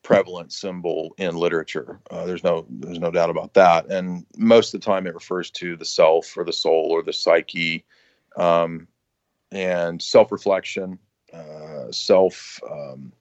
prevalent 0.03 0.51
symbol 0.51 1.13
in 1.17 1.35
literature. 1.35 2.01
Uh, 2.11 2.25
there's 2.25 2.43
no 2.43 2.65
there's 2.69 2.99
no 2.99 3.11
doubt 3.11 3.29
about 3.29 3.53
that. 3.53 3.85
And 3.87 4.25
most 4.35 4.73
of 4.73 4.81
the 4.81 4.85
time, 4.85 5.07
it 5.07 5.13
refers 5.13 5.51
to 5.51 5.77
the 5.77 5.85
self 5.85 6.35
or 6.35 6.43
the 6.43 6.53
soul 6.53 6.87
or 6.89 7.01
the 7.03 7.13
psyche. 7.13 7.85
Um, 8.35 8.87
and 9.51 10.01
self-reflection, 10.01 10.99
uh, 11.33 11.91
self 11.91 12.59
um, 12.69 13.13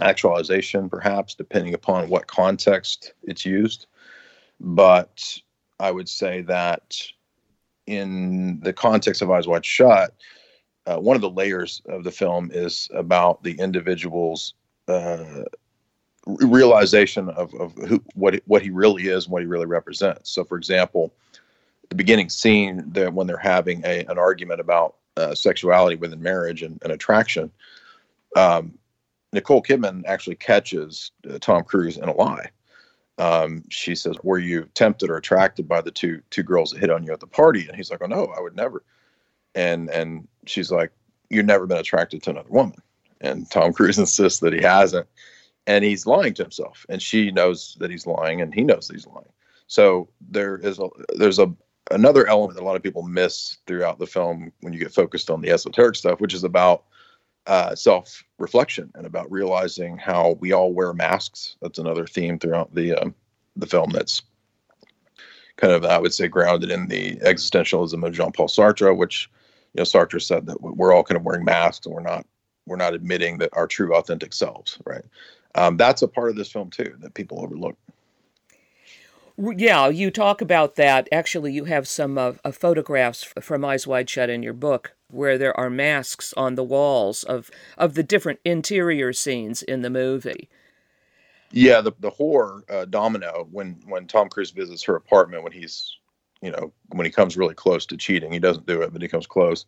actualization, 0.00 0.88
perhaps 0.88 1.34
depending 1.34 1.74
upon 1.74 2.08
what 2.08 2.26
context 2.26 3.14
it's 3.22 3.44
used. 3.44 3.86
But 4.60 5.38
I 5.78 5.90
would 5.90 6.08
say 6.08 6.42
that 6.42 7.00
in 7.86 8.60
the 8.60 8.72
context 8.72 9.22
of 9.22 9.30
Eyes 9.30 9.46
Wide 9.46 9.64
Shut, 9.64 10.14
uh, 10.86 10.96
one 10.96 11.16
of 11.16 11.22
the 11.22 11.30
layers 11.30 11.82
of 11.86 12.04
the 12.04 12.10
film 12.10 12.50
is 12.52 12.88
about 12.94 13.42
the 13.42 13.58
individual's 13.58 14.54
uh, 14.88 15.44
realization 16.26 17.28
of, 17.30 17.52
of 17.54 17.74
who, 17.74 18.02
what 18.14 18.40
what 18.46 18.62
he 18.62 18.70
really 18.70 19.08
is 19.08 19.24
and 19.24 19.32
what 19.32 19.42
he 19.42 19.46
really 19.46 19.66
represents. 19.66 20.30
So, 20.30 20.44
for 20.44 20.56
example, 20.56 21.12
the 21.88 21.94
beginning 21.94 22.28
scene 22.28 22.84
that 22.92 23.12
when 23.12 23.26
they're 23.26 23.36
having 23.36 23.82
a, 23.84 24.04
an 24.06 24.18
argument 24.18 24.60
about 24.60 24.96
uh, 25.16 25.34
sexuality 25.34 25.96
within 25.96 26.22
marriage 26.22 26.62
and, 26.62 26.80
and 26.82 26.92
attraction, 26.92 27.50
um, 28.36 28.78
Nicole 29.32 29.62
Kidman 29.62 30.02
actually 30.06 30.36
catches 30.36 31.12
uh, 31.30 31.38
Tom 31.40 31.64
Cruise 31.64 31.96
in 31.96 32.08
a 32.08 32.14
lie. 32.14 32.50
Um, 33.18 33.62
she 33.68 33.94
says, 33.94 34.16
"Were 34.22 34.38
you 34.38 34.68
tempted 34.74 35.10
or 35.10 35.16
attracted 35.16 35.68
by 35.68 35.80
the 35.80 35.90
two 35.90 36.22
two 36.30 36.42
girls 36.42 36.70
that 36.70 36.80
hit 36.80 36.90
on 36.90 37.04
you 37.04 37.12
at 37.12 37.20
the 37.20 37.26
party?" 37.26 37.66
And 37.68 37.76
he's 37.76 37.90
like, 37.90 38.00
"Oh 38.02 38.06
no, 38.06 38.32
I 38.36 38.40
would 38.40 38.56
never." 38.56 38.82
And 39.54 39.90
and 39.90 40.28
she's 40.46 40.70
like, 40.70 40.92
"You've 41.30 41.46
never 41.46 41.66
been 41.66 41.78
attracted 41.78 42.22
to 42.24 42.30
another 42.30 42.50
woman." 42.50 42.78
And 43.20 43.50
Tom 43.50 43.72
Cruise 43.72 43.98
insists 43.98 44.40
that 44.40 44.52
he 44.52 44.62
hasn't, 44.62 45.06
and 45.66 45.84
he's 45.84 46.06
lying 46.06 46.34
to 46.34 46.42
himself. 46.42 46.86
And 46.88 47.02
she 47.02 47.30
knows 47.30 47.76
that 47.80 47.90
he's 47.90 48.06
lying, 48.06 48.40
and 48.40 48.54
he 48.54 48.62
knows 48.62 48.88
he's 48.88 49.06
lying. 49.06 49.26
So 49.66 50.08
there 50.20 50.56
is 50.58 50.78
a 50.78 50.88
there's 51.14 51.38
a 51.38 51.52
another 51.90 52.26
element 52.26 52.56
that 52.56 52.62
a 52.62 52.66
lot 52.66 52.76
of 52.76 52.82
people 52.82 53.02
miss 53.02 53.58
throughout 53.66 53.98
the 53.98 54.06
film 54.06 54.52
when 54.60 54.72
you 54.72 54.78
get 54.78 54.92
focused 54.92 55.30
on 55.30 55.40
the 55.40 55.50
esoteric 55.50 55.96
stuff, 55.96 56.20
which 56.20 56.34
is 56.34 56.44
about 56.44 56.84
uh, 57.46 57.74
self 57.74 58.22
reflection 58.38 58.90
and 58.94 59.06
about 59.06 59.30
realizing 59.30 59.98
how 59.98 60.36
we 60.40 60.52
all 60.52 60.72
wear 60.72 60.92
masks. 60.92 61.56
That's 61.60 61.78
another 61.78 62.06
theme 62.06 62.38
throughout 62.38 62.74
the 62.74 62.94
um, 62.94 63.14
the 63.56 63.66
film. 63.66 63.90
That's 63.90 64.22
kind 65.56 65.72
of 65.72 65.84
I 65.84 65.98
would 65.98 66.14
say 66.14 66.28
grounded 66.28 66.70
in 66.70 66.88
the 66.88 67.16
existentialism 67.16 68.06
of 68.06 68.12
Jean 68.12 68.32
Paul 68.32 68.48
Sartre, 68.48 68.96
which 68.96 69.30
you 69.74 69.80
know 69.80 69.84
Sartre 69.84 70.20
said 70.20 70.46
that 70.46 70.60
we're 70.60 70.92
all 70.92 71.04
kind 71.04 71.16
of 71.16 71.24
wearing 71.24 71.44
masks 71.44 71.86
and 71.86 71.94
we're 71.94 72.02
not 72.02 72.26
we're 72.66 72.76
not 72.76 72.94
admitting 72.94 73.38
that 73.38 73.50
our 73.52 73.66
true 73.66 73.94
authentic 73.94 74.32
selves. 74.32 74.78
Right. 74.86 75.04
Um, 75.54 75.76
that's 75.76 76.02
a 76.02 76.08
part 76.08 76.30
of 76.30 76.36
this 76.36 76.50
film 76.50 76.70
too 76.70 76.94
that 77.00 77.14
people 77.14 77.40
overlook. 77.42 77.76
Yeah, 79.38 79.88
you 79.88 80.10
talk 80.10 80.40
about 80.40 80.76
that. 80.76 81.08
Actually, 81.10 81.52
you 81.52 81.64
have 81.64 81.88
some 81.88 82.18
uh, 82.18 82.32
photographs 82.52 83.24
from 83.40 83.64
Eyes 83.64 83.86
Wide 83.86 84.08
Shut 84.08 84.28
in 84.28 84.42
your 84.42 84.52
book 84.52 84.94
where 85.12 85.38
there 85.38 85.58
are 85.58 85.70
masks 85.70 86.32
on 86.36 86.54
the 86.54 86.64
walls 86.64 87.22
of, 87.22 87.50
of 87.76 87.94
the 87.94 88.02
different 88.02 88.40
interior 88.44 89.12
scenes 89.12 89.62
in 89.62 89.82
the 89.82 89.90
movie. 89.90 90.48
Yeah, 91.50 91.82
the, 91.82 91.92
the 92.00 92.10
horror 92.10 92.64
uh, 92.70 92.86
domino 92.86 93.46
when 93.50 93.80
when 93.86 94.06
Tom 94.06 94.28
Cruise 94.28 94.50
visits 94.50 94.82
her 94.84 94.96
apartment 94.96 95.44
when 95.44 95.52
he's 95.52 95.98
you 96.42 96.50
know 96.50 96.72
when 96.88 97.06
he 97.06 97.12
comes 97.12 97.36
really 97.36 97.54
close 97.54 97.86
to 97.86 97.96
cheating 97.96 98.32
he 98.32 98.38
doesn't 98.38 98.66
do 98.66 98.82
it 98.82 98.92
but 98.92 99.02
he 99.02 99.08
comes 99.08 99.26
close 99.26 99.64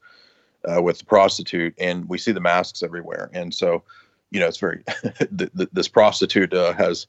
uh, 0.65 0.83
with 0.83 0.99
the 0.99 1.05
prostitute 1.05 1.75
and 1.79 2.09
we 2.09 2.19
see 2.19 2.33
the 2.33 2.41
masks 2.41 2.83
everywhere 2.83 3.31
and 3.33 3.55
so 3.55 3.83
you 4.31 4.41
know 4.41 4.47
it's 4.47 4.59
very 4.59 4.83
this 5.31 5.89
prostitute 5.89 6.53
uh, 6.53 6.73
has 6.73 7.07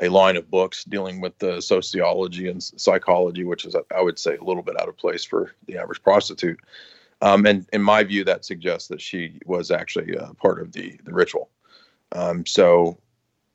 a 0.00 0.08
line 0.08 0.36
of 0.36 0.50
books 0.50 0.84
dealing 0.84 1.20
with 1.20 1.36
the 1.38 1.60
sociology 1.60 2.48
and 2.48 2.62
psychology, 2.62 3.44
which 3.44 3.64
is, 3.64 3.76
I 3.94 4.00
would 4.00 4.18
say, 4.18 4.36
a 4.36 4.44
little 4.44 4.62
bit 4.62 4.80
out 4.80 4.88
of 4.88 4.96
place 4.96 5.24
for 5.24 5.52
the 5.66 5.76
average 5.76 6.02
prostitute. 6.02 6.58
Um, 7.20 7.46
and 7.46 7.66
in 7.72 7.82
my 7.82 8.02
view, 8.02 8.24
that 8.24 8.44
suggests 8.44 8.88
that 8.88 9.00
she 9.00 9.38
was 9.44 9.70
actually 9.70 10.16
uh, 10.16 10.32
part 10.34 10.60
of 10.60 10.72
the 10.72 10.98
the 11.04 11.12
ritual. 11.12 11.50
Um, 12.12 12.44
so 12.46 12.98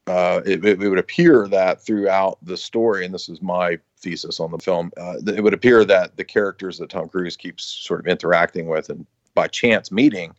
uh, 0.08 0.41
it, 0.45 0.64
it, 0.64 0.80
would 0.80 0.97
appear 0.97 1.47
that 1.49 1.84
throughout 1.86 2.38
the 2.41 2.55
story, 2.55 3.03
and 3.03 3.14
this 3.14 3.28
is 3.28 3.41
my 3.41 3.78
thesis 3.97 4.39
on 4.39 4.51
the 4.51 4.57
film, 4.57 4.91
uh, 4.97 5.15
it 5.27 5.43
would 5.43 5.53
appear 5.53 5.83
that 5.85 6.17
the 6.17 6.23
characters 6.23 6.77
that 6.77 6.89
Tom 6.89 7.09
Cruise 7.09 7.35
keeps 7.35 7.63
sort 7.63 7.99
of 7.99 8.07
interacting 8.07 8.67
with 8.67 8.89
and 8.89 9.05
by 9.33 9.47
chance 9.47 9.91
meeting, 9.91 10.35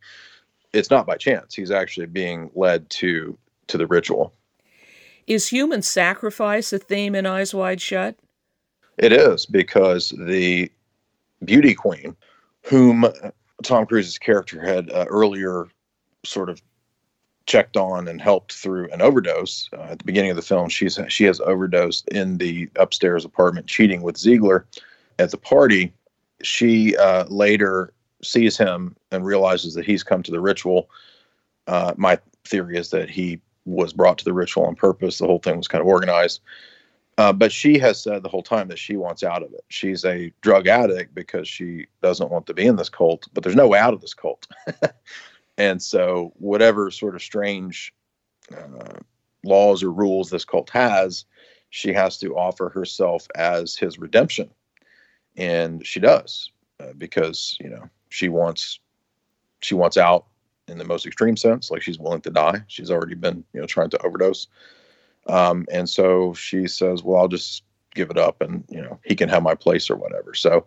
it's 0.72 0.90
not 0.90 1.06
by 1.06 1.16
chance. 1.16 1.54
He's 1.54 1.70
actually 1.70 2.06
being 2.06 2.50
led 2.54 2.88
to 2.90 3.36
to 3.68 3.78
the 3.78 3.86
ritual. 3.86 4.32
Is 5.26 5.48
human 5.48 5.82
sacrifice 5.82 6.72
a 6.72 6.78
theme 6.78 7.14
in 7.14 7.26
Eyes 7.26 7.54
Wide 7.54 7.80
Shut? 7.80 8.16
It 8.96 9.12
is 9.12 9.46
because 9.46 10.09
the 10.18 10.72
beauty 11.44 11.74
queen, 11.74 12.16
whom 12.62 13.06
Tom 13.62 13.86
Cruise's 13.86 14.18
character 14.18 14.61
had 14.61 14.90
uh, 14.90 15.04
earlier 15.09 15.66
sort 16.24 16.48
of 16.48 16.61
checked 17.49 17.78
on 17.78 18.07
and 18.07 18.20
helped 18.20 18.53
through 18.53 18.90
an 18.92 19.01
overdose 19.01 19.70
uh, 19.72 19.88
at 19.90 19.99
the 19.99 20.05
beginning 20.05 20.30
of 20.30 20.36
the 20.36 20.42
film. 20.42 20.68
She's 20.68 21.01
she 21.09 21.24
has 21.24 21.40
overdosed 21.40 22.07
in 22.09 22.36
the 22.36 22.68
upstairs 22.76 23.24
apartment, 23.24 23.66
cheating 23.66 24.03
with 24.03 24.18
Ziegler 24.18 24.66
at 25.18 25.30
the 25.30 25.38
party. 25.38 25.92
She 26.42 26.96
uh, 26.96 27.24
later 27.24 27.92
sees 28.22 28.57
him 28.57 28.94
and 29.11 29.24
realizes 29.24 29.74
that 29.74 29.86
he's 29.86 30.05
come 30.05 30.22
to 30.22 30.30
the 30.30 30.40
ritual. 30.40 30.90
Uh, 31.66 31.94
my 31.96 32.18
theory 32.44 32.76
is 32.76 32.90
that 32.90 33.09
he 33.09 33.40
was 33.64 33.92
brought 33.92 34.18
to 34.18 34.24
the 34.24 34.32
ritual 34.32 34.66
on 34.66 34.74
purpose. 34.74 35.18
The 35.18 35.26
whole 35.26 35.38
thing 35.38 35.57
was 35.57 35.68
kind 35.68 35.80
of 35.80 35.88
organized. 35.88 36.40
Uh, 37.16 37.32
but 37.32 37.51
she 37.51 37.78
has 37.78 38.01
said 38.01 38.22
the 38.22 38.28
whole 38.28 38.42
time 38.42 38.68
that 38.68 38.78
she 38.78 38.96
wants 38.96 39.24
out 39.24 39.42
of 39.42 39.53
it. 39.53 39.64
She's 39.68 40.05
a 40.05 40.32
drug 40.40 40.68
addict 40.68 41.14
because 41.14 41.49
she 41.49 41.86
doesn't 42.01 42.30
want 42.30 42.46
to 42.46 42.55
be 42.55 42.66
in 42.66 42.76
this 42.76 42.88
cult, 42.88 43.26
but 43.34 43.42
there's 43.42 43.57
no 43.57 43.66
way 43.66 43.78
out 43.78 43.94
of 43.94 44.01
this 44.01 44.14
cult. 44.14 44.46
and 45.59 45.82
so, 45.82 46.32
whatever 46.36 46.90
sort 46.90 47.16
of 47.16 47.22
strange 47.22 47.92
uh, 48.56 48.94
laws 49.44 49.82
or 49.82 49.92
rules 49.92 50.30
this 50.30 50.44
cult 50.44 50.70
has, 50.70 51.24
she 51.70 51.92
has 51.92 52.16
to 52.18 52.36
offer 52.36 52.68
herself 52.68 53.26
as 53.34 53.76
his 53.76 53.98
redemption. 53.98 54.48
And 55.36 55.84
she 55.84 56.00
does 56.00 56.50
uh, 56.80 56.92
because, 56.96 57.56
you 57.61 57.68
know, 57.68 57.90
she 58.09 58.28
wants 58.28 58.78
she 59.61 59.74
wants 59.74 59.96
out 59.96 60.26
in 60.68 60.78
the 60.78 60.84
most 60.84 61.06
extreme 61.06 61.36
sense, 61.36 61.70
like 61.70 61.82
she's 61.82 61.98
willing 61.98 62.20
to 62.20 62.30
die. 62.30 62.62
She's 62.68 62.90
already 62.90 63.16
been, 63.16 63.44
you 63.52 63.61
know, 63.61 63.66
trying 63.66 63.90
to 63.90 64.06
overdose. 64.06 64.46
Um, 65.26 65.66
and 65.72 65.88
so 65.88 66.34
she 66.34 66.68
says, 66.68 67.02
well, 67.02 67.20
I'll 67.20 67.28
just 67.28 67.64
give 67.94 68.11
it 68.11 68.18
up 68.18 68.40
and, 68.40 68.64
you 68.68 68.80
know, 68.80 69.00
he 69.04 69.16
can 69.16 69.28
have 69.28 69.42
my 69.42 69.56
place 69.56 69.90
or 69.90 69.96
whatever. 69.96 70.34
So 70.34 70.66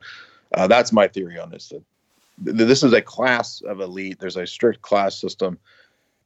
uh, 0.53 0.67
that's 0.67 0.91
my 0.91 1.07
theory 1.07 1.39
on 1.39 1.49
this. 1.49 1.69
That 1.69 1.83
this 2.41 2.83
is 2.83 2.93
a 2.93 3.01
class 3.01 3.61
of 3.61 3.79
elite. 3.79 4.19
There's 4.19 4.37
a 4.37 4.47
strict 4.47 4.81
class 4.81 5.15
system. 5.15 5.59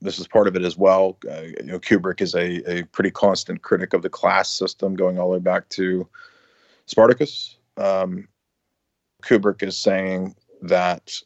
This 0.02 0.20
is 0.20 0.28
part 0.28 0.48
of 0.48 0.56
it 0.56 0.64
as 0.64 0.78
well. 0.78 1.18
Uh, 1.30 1.42
you 1.42 1.64
know, 1.64 1.80
Kubrick 1.80 2.22
is 2.22 2.36
a, 2.36 2.80
a 2.80 2.84
pretty 2.86 3.12
constant 3.12 3.62
critic 3.62 3.94
of 3.94 4.02
the 4.02 4.10
class 4.10 4.50
system 4.50 4.96
going 4.96 5.20
all 5.20 5.30
the 5.30 5.38
way 5.38 5.40
back 5.40 5.68
to 5.70 6.08
Spartacus. 6.86 7.58
Um, 7.78 8.28
Kubrick 9.24 9.64
is 9.64 9.78
saying 9.78 10.36
that 10.62 11.20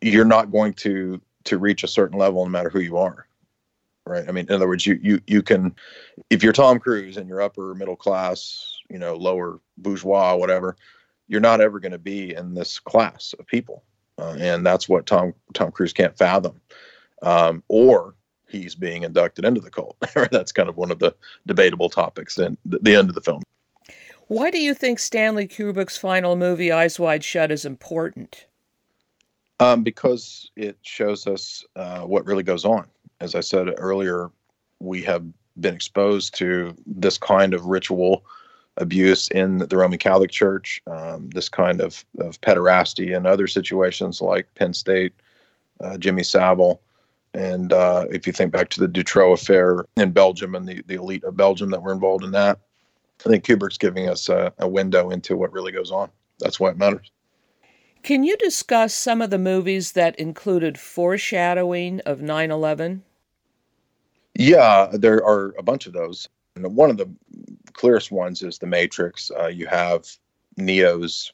you're 0.00 0.24
not 0.24 0.50
going 0.50 0.74
to 0.74 1.20
to 1.44 1.58
reach 1.58 1.82
a 1.82 1.88
certain 1.88 2.18
level 2.18 2.44
no 2.44 2.50
matter 2.50 2.68
who 2.70 2.80
you 2.80 2.96
are 2.96 3.26
right 4.06 4.28
i 4.28 4.32
mean 4.32 4.46
in 4.48 4.54
other 4.54 4.68
words 4.68 4.86
you 4.86 4.98
you 5.02 5.20
you 5.26 5.42
can 5.42 5.74
if 6.30 6.42
you're 6.42 6.52
tom 6.52 6.78
cruise 6.78 7.16
and 7.16 7.28
you're 7.28 7.42
upper 7.42 7.74
middle 7.74 7.96
class 7.96 8.76
you 8.88 8.98
know 8.98 9.14
lower 9.14 9.60
bourgeois 9.78 10.34
whatever 10.34 10.76
you're 11.28 11.40
not 11.40 11.60
ever 11.60 11.80
going 11.80 11.92
to 11.92 11.98
be 11.98 12.34
in 12.34 12.54
this 12.54 12.78
class 12.78 13.34
of 13.38 13.46
people 13.46 13.84
uh, 14.18 14.36
and 14.38 14.64
that's 14.64 14.88
what 14.88 15.06
tom 15.06 15.34
tom 15.54 15.70
cruise 15.70 15.92
can't 15.92 16.16
fathom. 16.16 16.60
Um, 17.22 17.62
or 17.68 18.14
he's 18.48 18.74
being 18.74 19.02
inducted 19.02 19.44
into 19.44 19.60
the 19.60 19.70
cult. 19.70 19.96
That's 20.30 20.52
kind 20.52 20.68
of 20.68 20.76
one 20.76 20.90
of 20.90 20.98
the 20.98 21.14
debatable 21.46 21.88
topics 21.88 22.38
in 22.38 22.58
the, 22.64 22.78
the 22.80 22.94
end 22.94 23.08
of 23.08 23.14
the 23.14 23.20
film. 23.20 23.42
Why 24.28 24.50
do 24.50 24.58
you 24.58 24.74
think 24.74 24.98
stanley 24.98 25.48
kubrick's 25.48 25.98
final 25.98 26.36
movie 26.36 26.72
eyes 26.72 26.98
wide 26.98 27.24
shut 27.24 27.50
is 27.50 27.64
important? 27.64 28.46
Um, 29.60 29.82
because 29.82 30.50
it 30.56 30.76
shows 30.82 31.26
us 31.26 31.64
uh, 31.76 32.00
what 32.00 32.26
really 32.26 32.42
goes 32.42 32.64
on. 32.64 32.86
As 33.20 33.34
I 33.34 33.40
said 33.40 33.68
earlier, 33.78 34.30
we 34.80 35.02
have 35.02 35.24
been 35.60 35.74
exposed 35.74 36.34
to 36.36 36.74
this 36.86 37.18
kind 37.18 37.54
of 37.54 37.66
ritual 37.66 38.24
abuse 38.76 39.28
in 39.28 39.58
the 39.58 39.76
Roman 39.76 39.98
Catholic 39.98 40.30
Church, 40.30 40.80
um, 40.86 41.28
this 41.30 41.48
kind 41.48 41.80
of, 41.80 42.04
of 42.18 42.40
pederasty 42.40 43.14
in 43.16 43.26
other 43.26 43.46
situations 43.46 44.20
like 44.20 44.52
Penn 44.54 44.72
State, 44.72 45.12
uh, 45.80 45.98
Jimmy 45.98 46.22
Savile. 46.22 46.80
And 47.34 47.72
uh, 47.72 48.06
if 48.10 48.26
you 48.26 48.32
think 48.32 48.52
back 48.52 48.68
to 48.70 48.80
the 48.80 48.88
Dutroux 48.88 49.32
affair 49.32 49.86
in 49.96 50.12
Belgium 50.12 50.54
and 50.54 50.66
the, 50.66 50.82
the 50.86 50.94
elite 50.94 51.24
of 51.24 51.36
Belgium 51.36 51.70
that 51.70 51.82
were 51.82 51.92
involved 51.92 52.24
in 52.24 52.30
that, 52.32 52.60
I 53.24 53.28
think 53.28 53.44
Kubrick's 53.44 53.78
giving 53.78 54.08
us 54.08 54.28
a, 54.28 54.52
a 54.58 54.68
window 54.68 55.10
into 55.10 55.36
what 55.36 55.52
really 55.52 55.72
goes 55.72 55.90
on. 55.90 56.10
That's 56.40 56.58
why 56.58 56.70
it 56.70 56.78
matters. 56.78 57.10
Can 58.02 58.24
you 58.24 58.36
discuss 58.36 58.92
some 58.92 59.22
of 59.22 59.30
the 59.30 59.38
movies 59.38 59.92
that 59.92 60.16
included 60.16 60.78
foreshadowing 60.78 62.00
of 62.00 62.20
9 62.20 62.50
11? 62.50 63.04
Yeah, 64.34 64.88
there 64.92 65.24
are 65.24 65.54
a 65.56 65.62
bunch 65.62 65.86
of 65.86 65.92
those. 65.92 66.28
And 66.56 66.76
one 66.76 66.90
of 66.90 66.96
the 66.96 67.10
clearest 67.72 68.10
ones 68.12 68.42
is 68.42 68.58
The 68.58 68.66
Matrix. 68.66 69.30
Uh, 69.30 69.46
you 69.46 69.66
have 69.66 70.06
Neo's 70.56 71.32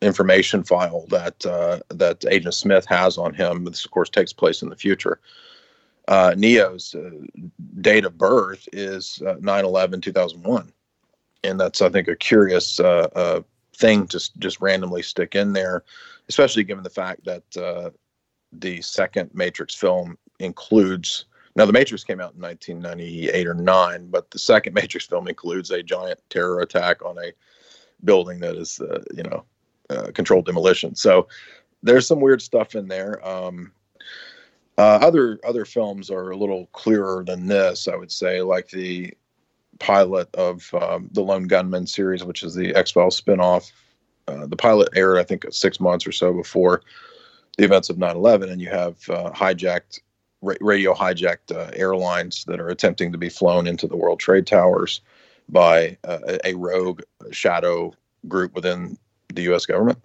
information 0.00 0.62
file 0.62 1.06
that 1.08 1.44
uh, 1.44 1.80
that 1.88 2.24
Agent 2.30 2.54
Smith 2.54 2.86
has 2.86 3.18
on 3.18 3.34
him. 3.34 3.64
This, 3.64 3.84
of 3.84 3.90
course, 3.90 4.10
takes 4.10 4.32
place 4.32 4.62
in 4.62 4.68
the 4.68 4.76
future. 4.76 5.20
Uh, 6.06 6.34
Neo's 6.36 6.94
uh, 6.94 7.10
date 7.80 8.04
of 8.04 8.16
birth 8.16 8.66
is 8.72 9.22
uh, 9.26 9.36
9 9.40 9.64
11 9.64 10.00
2001. 10.00 10.72
And 11.44 11.60
that's, 11.60 11.82
I 11.82 11.88
think, 11.88 12.08
a 12.08 12.16
curious 12.16 12.80
uh, 12.80 13.42
thing 13.76 14.06
to 14.08 14.38
just 14.38 14.60
randomly 14.60 15.02
stick 15.02 15.34
in 15.34 15.52
there, 15.52 15.84
especially 16.28 16.64
given 16.64 16.82
the 16.82 16.90
fact 16.90 17.24
that 17.24 17.44
the 18.52 18.80
second 18.80 19.30
Matrix 19.34 19.74
film 19.74 20.16
includes. 20.40 21.26
Now, 21.58 21.66
the 21.66 21.72
Matrix 21.72 22.04
came 22.04 22.20
out 22.20 22.34
in 22.34 22.40
1998 22.40 23.48
or 23.48 23.54
9, 23.54 24.06
but 24.10 24.30
the 24.30 24.38
second 24.38 24.74
Matrix 24.74 25.06
film 25.06 25.26
includes 25.26 25.72
a 25.72 25.82
giant 25.82 26.20
terror 26.30 26.60
attack 26.60 27.04
on 27.04 27.18
a 27.18 27.32
building 28.04 28.38
that 28.40 28.54
is, 28.54 28.80
you 29.12 29.24
know, 29.24 29.44
uh, 29.90 30.12
controlled 30.14 30.46
demolition. 30.46 30.94
So 30.94 31.26
there's 31.82 32.06
some 32.06 32.20
weird 32.20 32.42
stuff 32.42 32.76
in 32.76 32.86
there. 32.86 33.26
Um, 33.26 33.72
uh, 34.78 35.00
other 35.02 35.40
other 35.44 35.64
films 35.64 36.08
are 36.08 36.30
a 36.30 36.36
little 36.36 36.66
clearer 36.66 37.24
than 37.26 37.48
this, 37.48 37.88
I 37.88 37.96
would 37.96 38.12
say, 38.12 38.40
like 38.40 38.68
the 38.68 39.12
pilot 39.80 40.32
of 40.36 40.72
um, 40.74 41.08
the 41.12 41.22
Lone 41.22 41.48
Gunmen 41.48 41.88
series, 41.88 42.22
which 42.22 42.44
is 42.44 42.54
the 42.54 42.72
X 42.76 42.92
Files 42.92 43.20
spinoff. 43.20 43.72
Uh, 44.28 44.46
the 44.46 44.56
pilot 44.56 44.90
aired, 44.94 45.18
I 45.18 45.24
think, 45.24 45.44
six 45.50 45.80
months 45.80 46.06
or 46.06 46.12
so 46.12 46.32
before 46.32 46.82
the 47.56 47.64
events 47.64 47.90
of 47.90 47.96
9/11, 47.96 48.52
and 48.52 48.60
you 48.60 48.68
have 48.68 48.96
uh, 49.10 49.32
hijacked 49.32 49.98
ra- 50.42 50.56
radio 50.60 50.94
hijacked 50.94 51.54
uh, 51.54 51.70
airlines 51.74 52.44
that 52.44 52.60
are 52.60 52.68
attempting 52.68 53.12
to 53.12 53.18
be 53.18 53.28
flown 53.28 53.66
into 53.66 53.86
the 53.86 53.96
World 53.96 54.20
Trade 54.20 54.46
Towers 54.46 55.00
by 55.48 55.96
uh, 56.04 56.38
a 56.44 56.54
rogue 56.54 57.02
shadow 57.30 57.92
group 58.26 58.54
within 58.54 58.98
the 59.32 59.42
U.S. 59.42 59.66
government. 59.66 59.98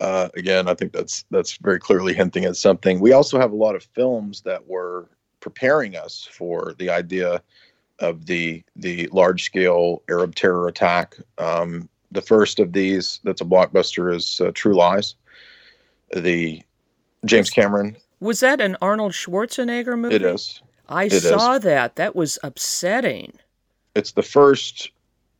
Uh, 0.00 0.28
again, 0.34 0.68
I 0.68 0.74
think 0.74 0.92
that's 0.92 1.24
that's 1.30 1.56
very 1.56 1.78
clearly 1.78 2.12
hinting 2.12 2.44
at 2.44 2.56
something. 2.56 3.00
We 3.00 3.12
also 3.12 3.38
have 3.38 3.52
a 3.52 3.56
lot 3.56 3.74
of 3.74 3.84
films 3.94 4.42
that 4.42 4.66
were 4.66 5.08
preparing 5.40 5.96
us 5.96 6.28
for 6.30 6.74
the 6.78 6.90
idea 6.90 7.42
of 8.00 8.26
the 8.26 8.62
the 8.74 9.08
large 9.12 9.44
scale 9.44 10.02
Arab 10.10 10.34
terror 10.34 10.68
attack. 10.68 11.16
Um, 11.38 11.88
the 12.12 12.20
first 12.20 12.58
of 12.58 12.72
these 12.72 13.20
that's 13.24 13.40
a 13.40 13.44
blockbuster 13.44 14.14
is 14.14 14.40
uh, 14.40 14.50
True 14.54 14.74
Lies. 14.74 15.14
The 16.14 16.62
James 17.24 17.50
Cameron. 17.50 17.96
Was 18.20 18.40
that 18.40 18.60
an 18.60 18.76
Arnold 18.80 19.12
Schwarzenegger 19.12 19.98
movie? 19.98 20.14
It 20.16 20.22
is. 20.22 20.62
I 20.88 21.04
It 21.04 21.20
saw 21.20 21.54
is. 21.54 21.62
that. 21.62 21.96
That 21.96 22.14
was 22.16 22.38
upsetting. 22.42 23.32
It's 23.94 24.12
the 24.12 24.22
first 24.22 24.90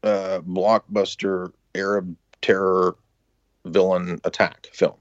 uh, 0.02 0.40
blockbuster 0.46 1.52
Arab 1.74 2.14
terror 2.42 2.96
villain 3.64 4.20
attack 4.24 4.68
film. 4.72 4.94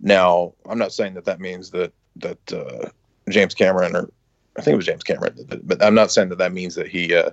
Now, 0.00 0.54
I'm 0.68 0.78
not 0.78 0.92
saying 0.92 1.14
that 1.14 1.24
that 1.26 1.40
means 1.40 1.70
that 1.70 1.92
that 2.16 2.52
uh, 2.52 2.88
James 3.28 3.54
Cameron 3.54 3.94
or 3.94 4.10
I 4.56 4.62
think 4.62 4.74
it 4.74 4.76
was 4.76 4.86
James 4.86 5.04
Cameron, 5.04 5.36
but- 5.62 5.82
I'm 5.82 5.94
not 5.94 6.10
saying 6.10 6.28
that 6.30 6.38
that 6.38 6.52
means 6.52 6.74
that 6.74 6.88
he 6.88 7.14
uh, 7.14 7.30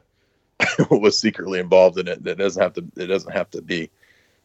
was 0.92 1.18
secretly 1.20 1.60
involved 1.60 1.98
in 1.98 2.08
it. 2.08 2.26
It 2.26 2.38
doesn't 2.38 2.62
have 2.62 2.74
to. 2.74 2.86
It 2.96 3.08
doesn't 3.08 3.32
have 3.32 3.50
to 3.52 3.62
be 3.62 3.90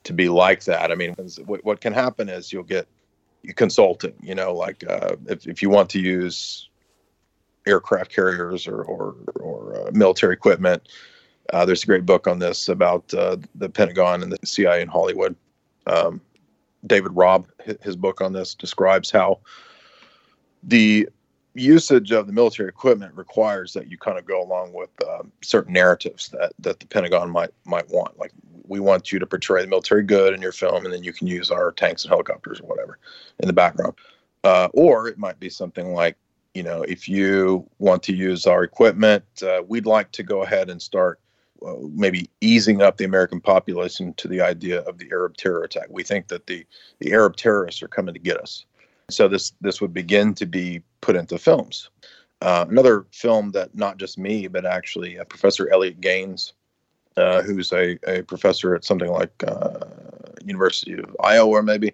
to 0.05 0.12
be 0.12 0.28
like 0.28 0.64
that. 0.64 0.90
I 0.90 0.94
mean, 0.94 1.14
what, 1.46 1.64
what 1.64 1.80
can 1.80 1.92
happen 1.92 2.28
is 2.28 2.53
you'll 2.53 2.62
get 2.64 2.88
consulting. 3.57 4.14
You 4.20 4.34
know, 4.34 4.55
like 4.55 4.84
uh, 4.88 5.16
if 5.26 5.47
if 5.47 5.62
you 5.62 5.70
want 5.70 5.90
to 5.90 6.01
use 6.01 6.68
aircraft 7.66 8.12
carriers 8.12 8.66
or 8.66 8.82
or, 8.82 9.14
or 9.36 9.76
uh, 9.76 9.90
military 9.93 10.32
equipment. 10.32 10.88
Uh, 11.53 11.66
there's 11.66 11.82
a 11.82 11.86
great 11.86 12.07
book 12.07 12.26
on 12.26 12.38
this 12.38 12.68
about 12.68 13.12
uh, 13.14 13.36
the 13.57 13.68
Pentagon 13.68 14.22
and 14.22 14.32
the 14.32 14.38
CIA 14.47 14.80
in 14.80 14.88
Hollywood. 14.88 15.34
Um, 15.86 16.20
David 16.86 17.12
Robb, 17.14 17.47
his 17.80 17.97
book 17.97 18.20
on 18.20 18.32
this 18.32 18.55
describes 18.55 19.11
how 19.11 19.40
the 20.62 21.09
usage 21.55 22.12
of 22.12 22.26
the 22.26 22.32
military 22.32 22.68
equipment 22.68 23.14
requires 23.14 23.72
that 23.74 23.88
you 23.88 23.99
kind 23.99 24.18
of 24.18 24.24
go 24.24 24.43
along 24.43 24.72
with 24.72 24.90
um, 25.09 25.30
certain 25.43 25.72
narratives 25.72 26.28
that 26.30 26.53
that 26.59 26.80
the 26.80 26.86
Pentagon 26.86 27.30
might 27.30 27.51
might 27.64 27.88
want. 27.90 28.18
Like 28.18 28.32
we 28.67 28.81
want 28.81 29.13
you 29.13 29.19
to 29.19 29.27
portray 29.27 29.63
the 29.63 29.69
military 29.69 30.03
good 30.03 30.35
in 30.35 30.43
your 30.43 30.53
film, 30.53 30.85
and 30.85 30.93
then 30.93 31.03
you 31.03 31.13
can 31.13 31.27
use 31.27 31.51
our 31.51 31.73
tanks 31.73 32.05
and 32.05 32.11
helicopters 32.11 32.61
or 32.61 32.67
whatever 32.67 32.99
in 33.39 33.47
the 33.47 33.53
background. 33.53 33.95
Uh, 34.45 34.69
or 34.73 35.09
it 35.09 35.19
might 35.19 35.39
be 35.39 35.49
something 35.49 35.95
like, 35.95 36.17
you 36.55 36.63
know, 36.63 36.83
if 36.83 37.09
you 37.09 37.69
want 37.79 38.03
to 38.03 38.15
use 38.15 38.47
our 38.47 38.63
equipment, 38.65 39.25
uh, 39.43 39.63
we'd 39.67 39.87
like 39.87 40.11
to 40.13 40.23
go 40.23 40.43
ahead 40.43 40.69
and 40.69 40.83
start 40.83 41.21
uh, 41.65 41.77
maybe 41.95 42.29
easing 42.41 42.83
up 42.83 42.97
the 42.97 43.05
American 43.05 43.41
population 43.41 44.13
to 44.15 44.27
the 44.27 44.41
idea 44.41 44.81
of 44.81 44.99
the 44.99 45.09
Arab 45.13 45.37
terror 45.37 45.63
attack. 45.63 45.87
We 45.91 46.03
think 46.03 46.29
that 46.29 46.47
the 46.47 46.67
the 46.99 47.13
Arab 47.13 47.37
terrorists 47.37 47.83
are 47.83 47.89
coming 47.89 48.15
to 48.15 48.21
get 48.21 48.39
us. 48.39 48.67
So 49.11 49.29
this 49.29 49.53
this 49.61 49.81
would 49.81 49.95
begin 49.95 50.35
to 50.35 50.47
be 50.47 50.83
put 51.01 51.17
into 51.17 51.39
films. 51.39 51.91
Uh, 52.41 52.67
another 52.69 53.07
film 53.13 53.53
that 53.53 53.75
not 53.77 53.99
just 53.99 54.19
me, 54.19 54.49
but 54.49 54.67
actually 54.67 55.19
uh, 55.19 55.25
Professor 55.25 55.73
Elliot 55.73 56.01
Gaines, 56.01 56.55
uh, 57.17 57.43
who's 57.43 57.73
a, 57.73 57.99
a 58.07 58.23
professor 58.23 58.75
at 58.75 58.85
something 58.85 59.11
like 59.11 59.33
uh, 59.47 59.81
University 60.45 60.95
of 60.95 61.17
Iowa, 61.23 61.63
maybe. 61.63 61.93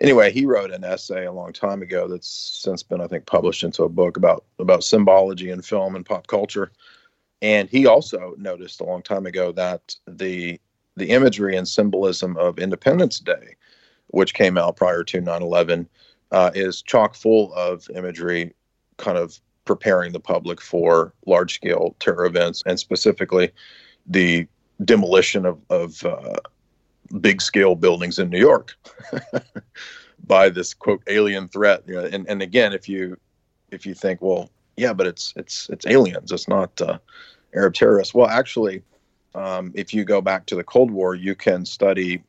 Anyway, 0.00 0.30
he 0.30 0.46
wrote 0.46 0.70
an 0.70 0.84
essay 0.84 1.26
a 1.26 1.32
long 1.32 1.52
time 1.52 1.82
ago 1.82 2.06
that's 2.06 2.28
since 2.28 2.82
been, 2.82 3.00
I 3.00 3.08
think, 3.08 3.26
published 3.26 3.64
into 3.64 3.82
a 3.82 3.88
book 3.88 4.16
about 4.16 4.44
about 4.58 4.84
symbology 4.84 5.50
in 5.50 5.60
film 5.62 5.96
and 5.96 6.06
pop 6.06 6.28
culture. 6.28 6.70
And 7.42 7.68
he 7.68 7.86
also 7.86 8.34
noticed 8.38 8.80
a 8.80 8.84
long 8.84 9.02
time 9.02 9.26
ago 9.26 9.52
that 9.52 9.96
the 10.06 10.60
the 10.96 11.10
imagery 11.10 11.56
and 11.56 11.66
symbolism 11.66 12.36
of 12.36 12.58
Independence 12.58 13.20
Day, 13.20 13.56
which 14.08 14.34
came 14.34 14.56
out 14.56 14.76
prior 14.76 15.02
to 15.04 15.20
9/11, 15.20 15.86
uh, 16.30 16.50
is 16.54 16.82
chock 16.82 17.14
full 17.14 17.52
of 17.54 17.88
imagery, 17.94 18.54
kind 18.98 19.18
of 19.18 19.40
preparing 19.64 20.12
the 20.12 20.20
public 20.20 20.60
for 20.60 21.12
large 21.26 21.54
scale 21.54 21.94
terror 22.00 22.24
events, 22.24 22.62
and 22.66 22.78
specifically 22.78 23.50
the 24.08 24.46
demolition 24.84 25.44
of, 25.46 25.60
of 25.70 26.04
uh, 26.04 26.36
big 27.20 27.40
scale 27.40 27.74
buildings 27.74 28.18
in 28.18 28.30
New 28.30 28.38
York 28.38 28.76
by 30.26 30.48
this 30.48 30.74
quote 30.74 31.02
alien 31.06 31.48
threat. 31.48 31.82
You 31.86 31.94
know, 31.94 32.04
and 32.04 32.28
and 32.28 32.42
again, 32.42 32.72
if 32.72 32.88
you 32.88 33.18
if 33.70 33.86
you 33.86 33.94
think, 33.94 34.22
well, 34.22 34.50
yeah, 34.76 34.92
but 34.92 35.06
it's 35.06 35.32
it's 35.36 35.68
it's 35.70 35.86
aliens, 35.86 36.32
it's 36.32 36.48
not 36.48 36.80
uh, 36.80 36.98
Arab 37.54 37.74
terrorists. 37.74 38.14
Well, 38.14 38.28
actually, 38.28 38.82
um, 39.34 39.72
if 39.74 39.92
you 39.92 40.04
go 40.04 40.20
back 40.20 40.46
to 40.46 40.56
the 40.56 40.64
Cold 40.64 40.90
War, 40.90 41.14
you 41.14 41.34
can 41.34 41.64
study 41.64 42.22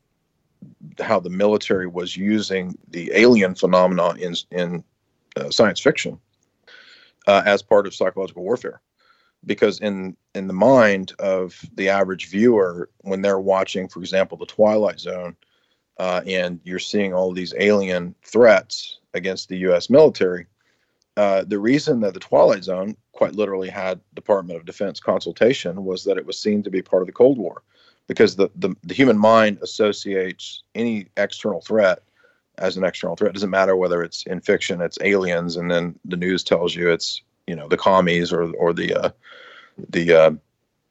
how 1.00 1.20
the 1.20 1.30
military 1.30 1.88
was 1.88 2.18
using 2.18 2.78
the 2.90 3.12
alien 3.14 3.56
phenomena 3.56 4.14
in 4.16 4.36
in 4.52 4.84
uh, 5.36 5.50
science 5.50 5.80
fiction 5.80 6.20
uh, 7.28 7.44
as 7.46 7.62
part 7.62 7.88
of 7.88 7.94
psychological 7.94 8.44
warfare 8.44 8.82
because 9.46 9.80
in 9.80 10.16
in 10.36 10.48
the 10.48 10.54
mind 10.54 11.14
of 11.20 11.60
the 11.76 11.90
average 11.90 12.30
viewer 12.30 12.90
when 13.02 13.22
they're 13.22 13.40
watching 13.40 13.88
for 13.88 14.00
example 14.00 14.38
the 14.38 14.46
twilight 14.46 15.00
zone 15.00 15.36
uh, 16.00 16.22
and 16.26 16.60
you're 16.64 16.80
seeing 16.80 17.14
all 17.14 17.32
these 17.32 17.54
alien 17.58 18.16
threats 18.24 19.00
against 19.14 19.50
the 19.50 19.58
us 19.58 19.90
military 19.90 20.46
uh, 21.18 21.44
the 21.48 21.60
reason 21.60 22.00
that 22.00 22.14
the 22.14 22.20
twilight 22.20 22.64
zone 22.64 22.96
quite 23.12 23.36
literally 23.36 23.70
had 23.70 24.00
department 24.14 24.58
of 24.58 24.66
defense 24.66 25.00
consultation 25.00 25.84
was 25.84 26.04
that 26.04 26.18
it 26.18 26.26
was 26.26 26.40
seen 26.40 26.64
to 26.64 26.70
be 26.70 26.82
part 26.82 27.02
of 27.02 27.08
the 27.08 27.14
cold 27.14 27.38
war 27.38 27.64
because 28.08 28.36
the, 28.36 28.50
the, 28.56 28.74
the 28.84 28.94
human 28.94 29.18
mind 29.18 29.60
associates 29.62 30.64
any 30.76 31.08
external 31.18 31.62
threat 31.62 32.02
as 32.58 32.78
an 32.78 32.84
external 32.84 33.16
threat. 33.16 33.30
It 33.30 33.34
doesn't 33.34 33.50
matter 33.50 33.76
whether 33.76 34.02
it's 34.04 34.24
in 34.24 34.42
fiction, 34.42 34.82
it's 34.82 34.98
aliens, 35.02 35.58
and 35.58 35.70
then 35.70 35.98
the 36.06 36.18
news 36.18 36.44
tells 36.44 36.76
you 36.76 36.90
it's 36.90 37.22
you 37.50 37.56
know 37.56 37.68
the 37.68 37.78
commies 37.78 38.32
or 38.32 38.54
or 38.54 38.74
the 38.74 38.94
uh, 38.94 39.10
the 39.90 40.14
uh, 40.14 40.32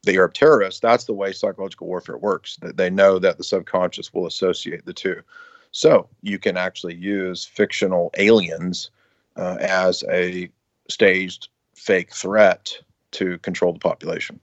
the 0.03 0.17
Arab 0.17 0.35
terrorists. 0.35 0.81
That's 0.81 1.05
the 1.05 1.15
way 1.15 1.33
psychological 1.33 1.87
warfare 1.87 2.19
works. 2.19 2.57
That 2.63 2.77
they 2.77 2.91
know 2.91 3.21
that 3.21 3.39
the 3.39 3.45
subconscious 3.45 4.13
will 4.13 4.27
associate 4.27 4.85
the 4.85 4.93
two. 4.93 5.23
So 5.71 6.09
you 6.23 6.39
can 6.39 6.57
actually 6.57 6.97
use 6.97 7.45
fictional 7.45 8.11
aliens 8.19 8.91
uh, 9.37 9.59
as 9.61 10.03
a 10.11 10.51
staged 10.89 11.49
fake 11.75 12.13
threat 12.13 12.77
to 13.13 13.39
control 13.39 13.73
the 13.73 13.79
population. 13.79 14.41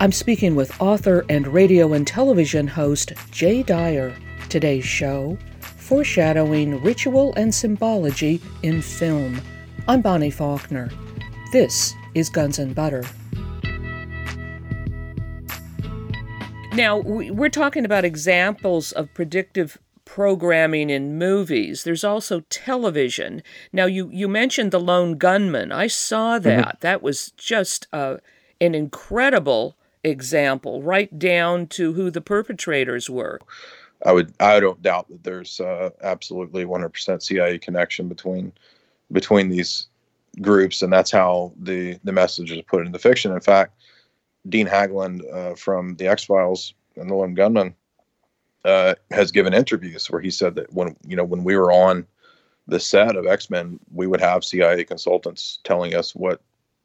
I'm 0.00 0.12
speaking 0.12 0.54
with 0.54 0.80
author 0.80 1.24
and 1.28 1.46
radio 1.48 1.92
and 1.92 2.06
television 2.06 2.66
host 2.66 3.12
Jay 3.30 3.62
Dyer. 3.62 4.16
Today's 4.48 4.84
show 4.84 5.36
Foreshadowing 5.60 6.82
Ritual 6.82 7.34
and 7.34 7.54
Symbology 7.54 8.40
in 8.62 8.80
Film. 8.82 9.40
I'm 9.88 10.02
Bonnie 10.02 10.30
Faulkner. 10.30 10.90
This 11.52 11.94
is 12.14 12.28
Guns 12.28 12.58
and 12.58 12.74
Butter. 12.74 13.04
Now, 16.74 16.98
we- 16.98 17.30
we're 17.30 17.48
talking 17.48 17.84
about 17.84 18.04
examples 18.04 18.92
of 18.92 19.12
predictive 19.14 19.78
programming 20.04 20.90
in 20.90 21.16
movies. 21.18 21.84
There's 21.84 22.04
also 22.04 22.40
television. 22.50 23.42
Now, 23.72 23.86
you, 23.86 24.10
you 24.12 24.28
mentioned 24.28 24.72
The 24.72 24.80
Lone 24.80 25.16
Gunman. 25.16 25.72
I 25.72 25.86
saw 25.86 26.38
that. 26.40 26.78
That 26.80 27.02
was 27.02 27.32
just 27.36 27.86
uh, 27.92 28.16
an 28.60 28.74
incredible 28.74 29.76
example, 30.04 30.82
right 30.82 31.16
down 31.18 31.66
to 31.68 31.94
who 31.94 32.10
the 32.10 32.20
perpetrators 32.20 33.08
were. 33.08 33.40
I 34.04 34.12
would 34.12 34.34
I 34.38 34.60
don't 34.60 34.82
doubt 34.82 35.08
that 35.08 35.24
there's 35.24 35.58
uh, 35.58 35.90
absolutely 36.02 36.64
100% 36.66 37.22
CIA 37.22 37.58
connection 37.58 38.08
between 38.08 38.52
between 39.12 39.48
these 39.48 39.88
groups, 40.40 40.82
and 40.82 40.92
that's 40.92 41.10
how 41.10 41.52
the 41.60 41.98
the 42.04 42.12
message 42.12 42.50
is 42.50 42.62
put 42.62 42.86
into 42.86 42.98
fiction. 42.98 43.32
In 43.32 43.40
fact, 43.40 43.74
Dean 44.48 44.66
Haglund 44.66 45.22
uh, 45.32 45.54
from 45.54 45.96
the 45.96 46.08
X 46.08 46.24
Files 46.24 46.74
and 46.96 47.10
the 47.10 47.14
Lone 47.14 47.34
Gunman 47.34 47.74
uh, 48.64 48.94
has 49.10 49.30
given 49.30 49.54
interviews 49.54 50.10
where 50.10 50.20
he 50.20 50.30
said 50.30 50.54
that 50.56 50.72
when 50.72 50.96
you 51.06 51.16
know 51.16 51.24
when 51.24 51.44
we 51.44 51.56
were 51.56 51.72
on 51.72 52.06
the 52.66 52.80
set 52.80 53.16
of 53.16 53.26
X 53.26 53.50
Men, 53.50 53.78
we 53.92 54.06
would 54.06 54.20
have 54.20 54.44
CIA 54.44 54.84
consultants 54.84 55.60
telling 55.64 55.94
us 55.94 56.14
what 56.14 56.40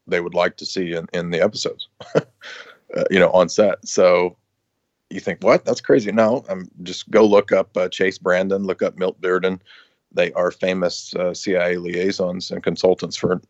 they 0.07 0.19
would 0.19 0.34
like 0.34 0.57
to 0.57 0.65
see 0.65 0.93
in, 0.93 1.07
in 1.13 1.30
the 1.30 1.41
episodes, 1.41 1.88
uh, 2.15 2.22
you 3.09 3.19
know, 3.19 3.32
on 3.32 3.49
set. 3.49 3.86
So 3.88 4.36
you 5.09 5.19
think, 5.19 5.43
what? 5.43 5.65
That's 5.65 5.82
crazy. 5.82 6.11
No, 6.11 6.45
I'm 6.49 6.69
just 6.84 7.09
go 7.09 7.26
look 7.26 7.51
up 7.51 7.76
uh, 7.76 7.89
Chase 7.89 8.17
Brandon, 8.17 8.63
look 8.63 8.82
up 8.82 8.97
Milt 8.97 9.19
Bearden. 9.22 9.59
They 10.14 10.32
are 10.34 10.51
famous 10.51 11.16
uh, 11.16 11.34
CIA 11.34 11.78
liaisons 11.78 12.51
and 12.51 12.64
consultants 12.64 13.16
for 13.16 13.41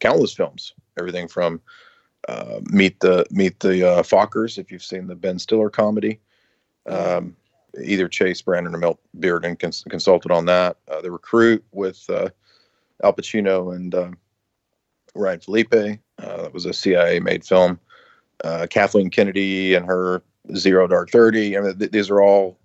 countless 0.00 0.32
films. 0.32 0.74
Everything 0.98 1.28
from 1.28 1.60
uh, 2.28 2.60
Meet 2.70 3.00
the 3.00 3.26
Meet 3.30 3.60
the 3.60 3.88
uh, 3.88 4.02
Fockers, 4.02 4.58
if 4.58 4.70
you've 4.70 4.84
seen 4.84 5.06
the 5.06 5.14
Ben 5.14 5.38
Stiller 5.38 5.70
comedy. 5.70 6.20
Um, 6.86 7.36
either 7.82 8.08
Chase 8.08 8.42
Brandon 8.42 8.74
or 8.74 8.78
Milt 8.78 8.98
Bearden 9.18 9.58
cons- 9.58 9.84
consulted 9.88 10.30
on 10.32 10.46
that. 10.46 10.76
Uh, 10.90 11.00
the 11.00 11.10
Recruit 11.10 11.64
with 11.72 12.04
uh, 12.10 12.28
Al 13.04 13.12
Pacino 13.12 13.74
and 13.74 14.16
Ryan 15.14 15.40
Phillippe. 15.40 16.00
that 16.18 16.52
was 16.52 16.66
a 16.66 16.72
CIA 16.72 17.20
made 17.20 17.44
film. 17.44 17.78
Kathleen 18.70 19.10
Kennedy 19.10 19.74
and 19.74 19.86
her 19.86 20.22
Zero 20.56 20.86
Dark 20.86 21.10
Thirty. 21.10 21.56
I 21.56 21.60
mean, 21.60 21.78
th- 21.78 21.90
these 21.90 22.10
are 22.10 22.20
all 22.20 22.58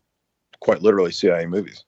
quite 0.59 0.81
literally 0.81 1.11
CIA 1.11 1.45
movies. 1.45 1.83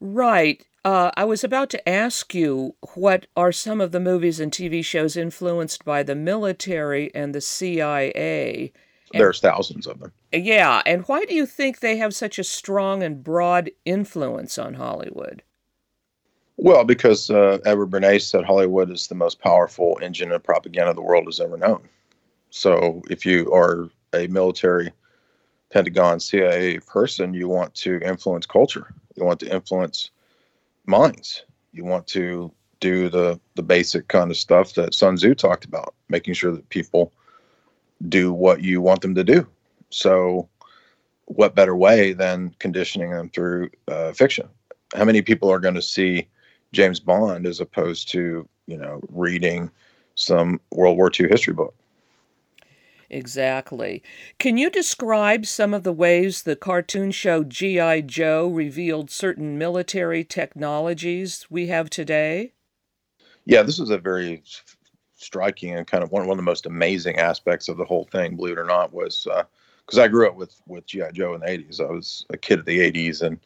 Right. 0.00 0.64
Uh, 0.84 1.10
I 1.16 1.24
was 1.24 1.42
about 1.42 1.70
to 1.70 1.88
ask 1.88 2.34
you 2.34 2.74
what 2.94 3.26
are 3.36 3.52
some 3.52 3.80
of 3.80 3.92
the 3.92 4.00
movies 4.00 4.40
and 4.40 4.52
TV 4.52 4.84
shows 4.84 5.16
influenced 5.16 5.84
by 5.84 6.02
the 6.02 6.14
military 6.14 7.14
and 7.14 7.34
the 7.34 7.40
CIA? 7.40 8.72
And, 9.12 9.20
There's 9.20 9.40
thousands 9.40 9.86
of 9.86 9.98
them. 10.00 10.12
Yeah, 10.32 10.82
and 10.86 11.02
why 11.06 11.24
do 11.24 11.34
you 11.34 11.46
think 11.46 11.80
they 11.80 11.96
have 11.96 12.14
such 12.14 12.38
a 12.38 12.44
strong 12.44 13.02
and 13.02 13.24
broad 13.24 13.70
influence 13.84 14.58
on 14.58 14.74
Hollywood? 14.74 15.42
Well, 16.56 16.84
because 16.84 17.30
uh, 17.30 17.58
Edward 17.64 17.90
Bernays 17.90 18.22
said 18.22 18.44
Hollywood 18.44 18.90
is 18.90 19.06
the 19.06 19.14
most 19.14 19.40
powerful 19.40 19.98
engine 20.02 20.32
of 20.32 20.42
propaganda 20.42 20.92
the 20.92 21.02
world 21.02 21.26
has 21.26 21.40
ever 21.40 21.56
known. 21.56 21.88
So 22.50 23.02
if 23.08 23.24
you 23.24 23.52
are 23.52 23.90
a 24.12 24.26
military 24.26 24.90
Pentagon 25.70 26.18
CIA 26.18 26.80
person, 26.80 27.34
you 27.34 27.48
want 27.48 27.74
to 27.76 28.00
influence 28.00 28.46
culture. 28.46 28.92
You 29.18 29.24
want 29.24 29.40
to 29.40 29.52
influence 29.52 30.10
minds. 30.86 31.44
You 31.72 31.84
want 31.84 32.06
to 32.08 32.52
do 32.80 33.08
the 33.08 33.40
the 33.56 33.62
basic 33.62 34.08
kind 34.08 34.30
of 34.30 34.36
stuff 34.36 34.74
that 34.74 34.94
Sun 34.94 35.16
Tzu 35.16 35.34
talked 35.34 35.64
about, 35.64 35.94
making 36.08 36.34
sure 36.34 36.52
that 36.52 36.68
people 36.68 37.12
do 38.08 38.32
what 38.32 38.62
you 38.62 38.80
want 38.80 39.00
them 39.00 39.14
to 39.16 39.24
do. 39.24 39.46
So, 39.90 40.48
what 41.24 41.56
better 41.56 41.74
way 41.74 42.12
than 42.12 42.54
conditioning 42.60 43.10
them 43.10 43.28
through 43.30 43.70
uh, 43.88 44.12
fiction? 44.12 44.48
How 44.94 45.04
many 45.04 45.20
people 45.20 45.50
are 45.50 45.58
going 45.58 45.74
to 45.74 45.82
see 45.82 46.28
James 46.72 47.00
Bond 47.00 47.46
as 47.46 47.60
opposed 47.60 48.08
to 48.12 48.48
you 48.66 48.76
know 48.76 49.00
reading 49.08 49.70
some 50.14 50.60
World 50.70 50.96
War 50.96 51.10
II 51.18 51.28
history 51.28 51.54
book? 51.54 51.74
Exactly. 53.10 54.02
Can 54.38 54.58
you 54.58 54.68
describe 54.68 55.46
some 55.46 55.72
of 55.72 55.82
the 55.82 55.92
ways 55.92 56.42
the 56.42 56.56
cartoon 56.56 57.10
show 57.10 57.42
G.I. 57.42 58.02
Joe 58.02 58.46
revealed 58.48 59.10
certain 59.10 59.56
military 59.56 60.24
technologies 60.24 61.46
we 61.48 61.68
have 61.68 61.88
today? 61.88 62.52
Yeah, 63.46 63.62
this 63.62 63.78
is 63.78 63.88
a 63.88 63.96
very 63.96 64.42
striking 65.16 65.74
and 65.74 65.86
kind 65.86 66.04
of 66.04 66.12
one, 66.12 66.26
one 66.26 66.34
of 66.34 66.44
the 66.44 66.50
most 66.50 66.66
amazing 66.66 67.18
aspects 67.18 67.68
of 67.68 67.78
the 67.78 67.84
whole 67.84 68.04
thing, 68.04 68.36
believe 68.36 68.58
it 68.58 68.60
or 68.60 68.64
not, 68.64 68.92
was 68.92 69.26
because 69.86 69.98
uh, 69.98 70.02
I 70.02 70.08
grew 70.08 70.28
up 70.28 70.36
with, 70.36 70.60
with 70.66 70.86
G.I. 70.86 71.12
Joe 71.12 71.34
in 71.34 71.40
the 71.40 71.46
80s. 71.46 71.80
I 71.80 71.90
was 71.90 72.26
a 72.30 72.36
kid 72.36 72.58
of 72.58 72.66
the 72.66 72.78
80s, 72.78 73.22
and 73.22 73.38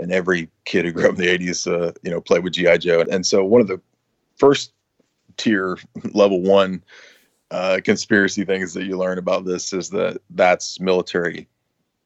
and 0.00 0.10
every 0.10 0.48
kid 0.64 0.84
who 0.86 0.92
grew 0.92 1.04
up 1.04 1.10
in 1.10 1.16
the 1.16 1.26
80s, 1.26 1.70
uh, 1.70 1.92
you 2.02 2.10
know, 2.10 2.20
played 2.20 2.42
with 2.42 2.54
G.I. 2.54 2.78
Joe. 2.78 3.04
And 3.10 3.26
so 3.26 3.44
one 3.44 3.60
of 3.60 3.66
the 3.66 3.80
first 4.36 4.72
tier 5.36 5.76
level 6.12 6.40
one 6.40 6.82
uh, 7.52 7.80
conspiracy 7.84 8.46
things 8.46 8.72
that 8.72 8.84
you 8.84 8.96
learn 8.96 9.18
about 9.18 9.44
this 9.44 9.74
is 9.74 9.90
that 9.90 10.18
that's 10.30 10.80
military 10.80 11.46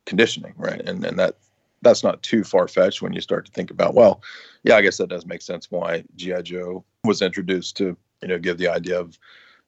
conditioning, 0.05 0.53
right? 0.57 0.81
And 0.81 1.05
and 1.05 1.17
that 1.21 1.37
that's 1.83 2.03
not 2.03 2.21
too 2.25 2.43
far 2.43 2.67
fetched 2.67 3.01
when 3.01 3.13
you 3.13 3.21
start 3.21 3.47
to 3.47 3.53
think 3.53 3.71
about. 3.71 3.95
Well, 3.95 4.23
yeah, 4.65 4.75
I 4.75 4.83
guess 4.83 4.97
that 4.99 5.09
does 5.09 5.25
make 5.25 5.43
sense 5.43 5.71
why 5.71 6.03
GI 6.17 6.43
Joe 6.43 6.85
was 7.05 7.23
introduced 7.23 7.77
to 7.77 7.97
you 8.23 8.29
know 8.29 8.39
give 8.41 8.59
the 8.59 8.67
idea 8.67 8.99
of 8.99 9.17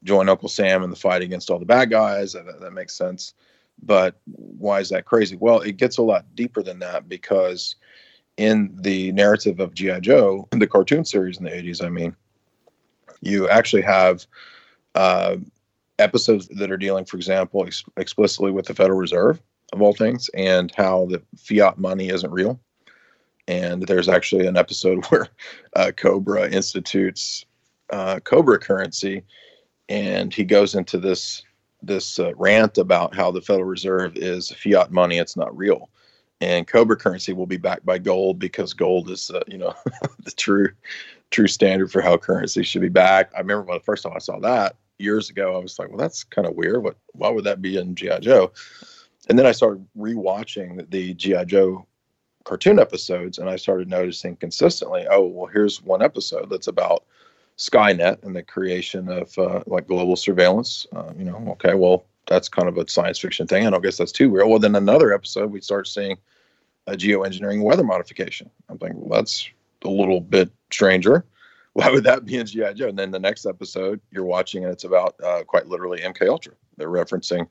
join 0.02 0.28
Uncle 0.28 0.48
Sam 0.48 0.82
in 0.82 0.90
the 0.90 0.96
fight 0.96 1.22
against 1.22 1.48
all 1.48 1.60
the 1.60 1.64
bad 1.64 1.90
guys. 1.90 2.32
That, 2.32 2.60
that 2.60 2.72
makes 2.72 2.94
sense. 2.94 3.34
But 3.80 4.18
why 4.24 4.80
is 4.80 4.88
that 4.88 5.04
crazy? 5.04 5.36
Well, 5.36 5.60
it 5.60 5.76
gets 5.76 5.98
a 5.98 6.02
lot 6.02 6.26
deeper 6.34 6.60
than 6.60 6.80
that 6.80 7.08
because 7.08 7.76
in 8.36 8.76
the 8.80 9.12
narrative 9.12 9.60
of 9.60 9.74
GI 9.74 10.00
Joe, 10.00 10.48
in 10.50 10.58
the 10.58 10.66
cartoon 10.66 11.04
series 11.04 11.38
in 11.38 11.44
the 11.44 11.50
'80s, 11.50 11.84
I 11.84 11.88
mean, 11.88 12.16
you 13.20 13.48
actually 13.48 13.82
have 13.82 14.26
uh, 14.96 15.36
episodes 15.98 16.48
that 16.48 16.70
are 16.70 16.76
dealing, 16.76 17.04
for 17.04 17.16
example, 17.16 17.64
ex- 17.66 17.84
explicitly 17.96 18.50
with 18.50 18.66
the 18.66 18.74
Federal 18.74 18.98
Reserve 18.98 19.40
of 19.72 19.82
all 19.82 19.92
things 19.92 20.30
and 20.34 20.72
how 20.76 21.06
the 21.06 21.22
fiat 21.36 21.78
money 21.78 22.08
isn't 22.08 22.30
real. 22.30 22.60
And 23.46 23.82
there's 23.86 24.08
actually 24.08 24.46
an 24.46 24.56
episode 24.56 25.04
where 25.08 25.28
uh, 25.76 25.92
Cobra 25.96 26.50
institutes 26.50 27.44
uh, 27.90 28.20
Cobra 28.20 28.58
currency, 28.58 29.24
and 29.88 30.32
he 30.32 30.44
goes 30.44 30.74
into 30.74 30.98
this 30.98 31.42
this 31.80 32.18
uh, 32.18 32.34
rant 32.34 32.76
about 32.76 33.14
how 33.14 33.30
the 33.30 33.40
Federal 33.40 33.64
Reserve 33.64 34.16
is 34.16 34.50
fiat 34.50 34.90
money; 34.90 35.18
it's 35.18 35.36
not 35.36 35.56
real. 35.56 35.90
And 36.40 36.66
Cobra 36.66 36.96
currency 36.96 37.32
will 37.32 37.46
be 37.46 37.56
backed 37.56 37.86
by 37.86 37.98
gold 37.98 38.38
because 38.38 38.72
gold 38.72 39.10
is, 39.10 39.30
uh, 39.30 39.42
you 39.48 39.58
know, 39.58 39.74
the 40.24 40.30
true 40.32 40.68
true 41.30 41.48
standard 41.48 41.90
for 41.90 42.00
how 42.00 42.16
currency 42.16 42.62
should 42.62 42.82
be 42.82 42.88
backed. 42.88 43.34
I 43.34 43.40
remember 43.40 43.62
when 43.62 43.78
the 43.78 43.84
first 43.84 44.02
time 44.02 44.12
I 44.14 44.18
saw 44.18 44.38
that, 44.40 44.76
years 44.98 45.30
ago, 45.30 45.54
I 45.54 45.58
was 45.58 45.78
like, 45.78 45.88
well, 45.88 45.98
that's 45.98 46.24
kind 46.24 46.46
of 46.46 46.54
weird. 46.54 46.82
What? 46.82 46.96
Why 47.12 47.30
would 47.30 47.44
that 47.44 47.62
be 47.62 47.76
in 47.76 47.94
GI 47.94 48.20
Joe? 48.20 48.52
And 49.28 49.38
then 49.38 49.46
I 49.46 49.52
started 49.52 49.86
rewatching 49.96 50.88
the 50.90 51.14
GI 51.14 51.44
Joe 51.46 51.86
cartoon 52.44 52.78
episodes, 52.78 53.38
and 53.38 53.48
I 53.48 53.56
started 53.56 53.88
noticing 53.88 54.36
consistently, 54.36 55.06
oh, 55.10 55.26
well, 55.26 55.46
here's 55.46 55.82
one 55.82 56.02
episode 56.02 56.48
that's 56.48 56.68
about 56.68 57.04
Skynet 57.58 58.22
and 58.22 58.34
the 58.34 58.42
creation 58.42 59.08
of 59.08 59.36
uh, 59.38 59.62
like 59.66 59.86
global 59.86 60.16
surveillance. 60.16 60.86
Uh, 60.94 61.12
you 61.16 61.24
know, 61.24 61.44
okay, 61.50 61.74
well, 61.74 62.04
that's 62.26 62.48
kind 62.48 62.68
of 62.68 62.78
a 62.78 62.88
science 62.88 63.18
fiction 63.18 63.46
thing. 63.46 63.66
I 63.66 63.70
don't 63.70 63.82
guess 63.82 63.98
that's 63.98 64.12
too 64.12 64.30
real. 64.30 64.48
Well, 64.48 64.58
then 64.58 64.76
another 64.76 65.12
episode, 65.12 65.50
we 65.50 65.60
start 65.60 65.88
seeing 65.88 66.16
a 66.86 66.92
geoengineering 66.92 67.62
weather 67.62 67.84
modification. 67.84 68.50
I'm 68.68 68.78
thinking, 68.78 69.00
well, 69.00 69.20
that's 69.20 69.48
a 69.84 69.90
little 69.90 70.20
bit 70.20 70.50
stranger 70.70 71.24
why 71.78 71.90
would 71.90 72.02
that 72.02 72.24
be 72.24 72.36
in 72.36 72.44
GI 72.44 72.74
Joe? 72.74 72.88
And 72.88 72.98
then 72.98 73.12
the 73.12 73.20
next 73.20 73.46
episode 73.46 74.00
you're 74.10 74.24
watching, 74.24 74.64
and 74.64 74.72
it's 74.72 74.82
about 74.82 75.14
uh, 75.22 75.44
quite 75.44 75.68
literally 75.68 76.00
MK 76.00 76.28
Ultra. 76.28 76.54
They're 76.76 76.88
referencing 76.88 77.46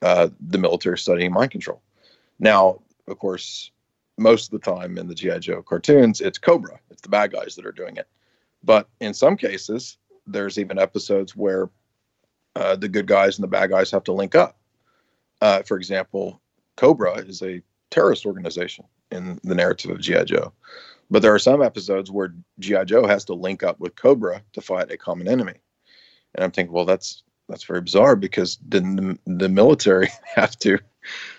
uh, 0.00 0.28
the 0.40 0.56
military 0.56 0.96
studying 0.96 1.30
mind 1.30 1.50
control. 1.50 1.82
Now, 2.38 2.80
of 3.06 3.18
course, 3.18 3.70
most 4.16 4.46
of 4.46 4.58
the 4.58 4.70
time 4.70 4.96
in 4.96 5.08
the 5.08 5.14
GI 5.14 5.40
Joe 5.40 5.60
cartoons, 5.60 6.22
it's 6.22 6.38
Cobra. 6.38 6.80
It's 6.90 7.02
the 7.02 7.10
bad 7.10 7.32
guys 7.32 7.54
that 7.56 7.66
are 7.66 7.72
doing 7.72 7.98
it. 7.98 8.08
But 8.64 8.88
in 9.00 9.12
some 9.12 9.36
cases, 9.36 9.98
there's 10.26 10.58
even 10.58 10.78
episodes 10.78 11.36
where 11.36 11.68
uh, 12.56 12.76
the 12.76 12.88
good 12.88 13.06
guys 13.06 13.36
and 13.36 13.42
the 13.42 13.48
bad 13.48 13.68
guys 13.68 13.90
have 13.90 14.04
to 14.04 14.12
link 14.12 14.34
up. 14.34 14.56
Uh, 15.42 15.62
for 15.64 15.76
example, 15.76 16.40
Cobra 16.76 17.18
is 17.18 17.42
a 17.42 17.60
terrorist 17.90 18.24
organization 18.24 18.86
in 19.10 19.38
the 19.44 19.54
narrative 19.54 19.90
of 19.90 20.00
GI 20.00 20.24
Joe. 20.24 20.54
But 21.10 21.22
there 21.22 21.34
are 21.34 21.40
some 21.40 21.62
episodes 21.62 22.10
where 22.10 22.34
GI 22.60 22.84
Joe 22.84 23.06
has 23.06 23.24
to 23.26 23.34
link 23.34 23.62
up 23.62 23.80
with 23.80 23.96
Cobra 23.96 24.42
to 24.52 24.60
fight 24.60 24.92
a 24.92 24.96
common 24.96 25.28
enemy, 25.28 25.54
and 26.34 26.44
I'm 26.44 26.50
thinking, 26.50 26.72
well, 26.72 26.84
that's 26.84 27.22
that's 27.48 27.64
very 27.64 27.80
bizarre 27.80 28.14
because 28.14 28.56
didn't 28.56 28.96
the, 28.96 29.18
the 29.26 29.48
military 29.48 30.08
have 30.34 30.56
to 30.60 30.78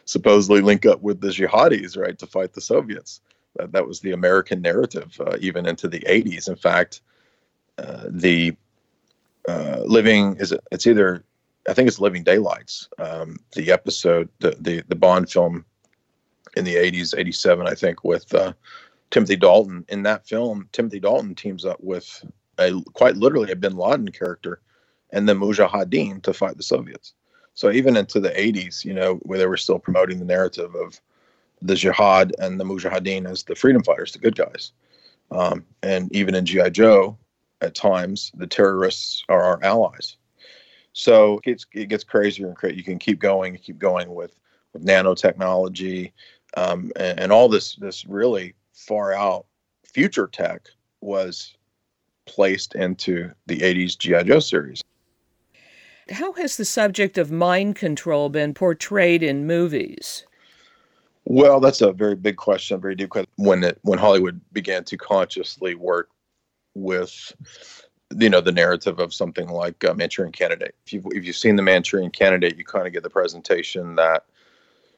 supposedly 0.05 0.61
link 0.61 0.85
up 0.85 1.01
with 1.01 1.21
the 1.21 1.29
jihadis, 1.29 1.97
right, 1.97 2.17
to 2.19 2.27
fight 2.27 2.53
the 2.53 2.61
Soviets? 2.61 3.21
That, 3.55 3.71
that 3.71 3.87
was 3.87 4.01
the 4.01 4.11
American 4.11 4.61
narrative, 4.61 5.19
uh, 5.25 5.37
even 5.39 5.65
into 5.65 5.87
the 5.87 6.01
80s. 6.01 6.49
In 6.49 6.55
fact, 6.55 7.01
uh, 7.77 8.05
the 8.09 8.55
uh, 9.47 9.81
living 9.85 10.35
is 10.37 10.51
it, 10.51 10.61
it's 10.71 10.85
either 10.85 11.23
I 11.67 11.73
think 11.73 11.87
it's 11.87 11.99
Living 11.99 12.23
Daylights, 12.23 12.89
um, 12.97 13.37
the 13.53 13.71
episode, 13.71 14.29
the, 14.39 14.55
the 14.59 14.83
the 14.87 14.95
Bond 14.95 15.29
film 15.29 15.65
in 16.57 16.65
the 16.65 16.75
80s, 16.75 17.17
87, 17.17 17.67
I 17.67 17.75
think, 17.75 18.03
with 18.03 18.33
uh, 18.33 18.53
Timothy 19.11 19.35
Dalton. 19.35 19.85
In 19.89 20.03
that 20.03 20.27
film, 20.27 20.67
Timothy 20.71 20.99
Dalton 20.99 21.35
teams 21.35 21.65
up 21.65 21.77
with 21.81 22.23
a 22.57 22.81
quite 22.93 23.17
literally 23.17 23.51
a 23.51 23.55
Bin 23.55 23.75
Laden 23.75 24.11
character 24.11 24.61
and 25.11 25.27
the 25.27 25.33
Mujahideen 25.33 26.21
to 26.23 26.33
fight 26.33 26.57
the 26.57 26.63
Soviets. 26.63 27.13
So 27.53 27.71
even 27.71 27.97
into 27.97 28.19
the 28.19 28.29
80s, 28.29 28.85
you 28.85 28.93
know, 28.93 29.15
where 29.17 29.37
they 29.37 29.45
were 29.45 29.57
still 29.57 29.79
promoting 29.79 30.19
the 30.19 30.25
narrative 30.25 30.73
of 30.75 30.99
the 31.61 31.75
jihad 31.75 32.33
and 32.39 32.59
the 32.59 32.63
mujahideen 32.63 33.29
as 33.29 33.43
the 33.43 33.55
freedom 33.55 33.83
fighters, 33.83 34.13
the 34.13 34.19
good 34.19 34.35
guys. 34.35 34.71
Um, 35.29 35.65
and 35.83 36.13
even 36.15 36.33
in 36.33 36.45
GI 36.45 36.71
Joe, 36.71 37.17
at 37.61 37.75
times 37.75 38.31
the 38.35 38.47
terrorists 38.47 39.23
are 39.29 39.43
our 39.43 39.63
allies. 39.63 40.17
So 40.93 41.37
it 41.37 41.43
gets, 41.43 41.65
it 41.73 41.89
gets 41.89 42.03
crazier 42.03 42.47
and 42.47 42.55
crazy. 42.55 42.77
You 42.77 42.83
can 42.83 42.99
keep 42.99 43.19
going, 43.19 43.55
keep 43.57 43.77
going 43.77 44.13
with 44.13 44.35
with 44.73 44.85
nanotechnology 44.85 46.13
um, 46.55 46.91
and, 46.95 47.19
and 47.19 47.31
all 47.31 47.49
this 47.49 47.75
this 47.75 48.05
really 48.05 48.53
far 48.81 49.13
out 49.13 49.45
future 49.85 50.27
tech 50.27 50.67
was 51.01 51.55
placed 52.25 52.75
into 52.75 53.31
the 53.47 53.59
80s 53.59 53.97
GI 53.97 54.23
Joe 54.23 54.39
series. 54.39 54.81
How 56.09 56.33
has 56.33 56.57
the 56.57 56.65
subject 56.65 57.17
of 57.17 57.31
mind 57.31 57.75
control 57.75 58.29
been 58.29 58.53
portrayed 58.53 59.23
in 59.23 59.47
movies? 59.47 60.25
Well, 61.25 61.59
that's 61.59 61.81
a 61.81 61.93
very 61.93 62.15
big 62.15 62.37
question, 62.37 62.81
very 62.81 62.95
deep 62.95 63.09
question. 63.09 63.31
When 63.37 63.63
it 63.63 63.77
when 63.83 63.99
Hollywood 63.99 64.41
began 64.51 64.83
to 64.85 64.97
consciously 64.97 65.75
work 65.75 66.09
with, 66.73 67.33
you 68.17 68.29
know, 68.29 68.41
the 68.41 68.51
narrative 68.51 68.99
of 68.99 69.13
something 69.13 69.47
like 69.47 69.85
uh, 69.85 69.93
Manchurian 69.93 70.31
Candidate. 70.31 70.73
If 70.85 70.93
you've 70.93 71.05
if 71.11 71.23
you've 71.23 71.35
seen 71.35 71.55
the 71.55 71.61
Manchurian 71.61 72.11
Candidate, 72.11 72.57
you 72.57 72.65
kind 72.65 72.87
of 72.87 72.93
get 72.93 73.03
the 73.03 73.09
presentation 73.09 73.95
that 73.95 74.25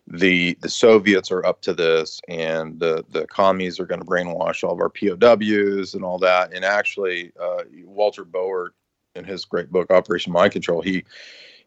the 0.08 0.58
the 0.62 0.70
Soviets 0.70 1.32
are 1.32 1.46
up 1.46 1.62
to 1.62 1.74
this, 1.74 2.22
and 2.28 2.80
the 2.80 3.06
the 3.10 3.26
commies 3.28 3.80
are 3.80 3.86
going 3.86 4.02
to 4.02 4.06
brainwash 4.06 4.64
all 4.64 4.74
of 4.74 4.80
our 4.80 4.90
POWs 4.90 5.94
and 5.94 6.04
all 6.04 6.18
that. 6.20 6.54
And 6.54 6.66
actually, 6.66 7.32
uh, 7.40 7.64
Walter 7.86 8.26
Bowart, 8.26 8.72
in 9.16 9.24
his 9.24 9.46
great 9.46 9.72
book 9.72 9.92
Operation 9.92 10.34
Mind 10.34 10.52
Control, 10.52 10.82
he 10.82 11.06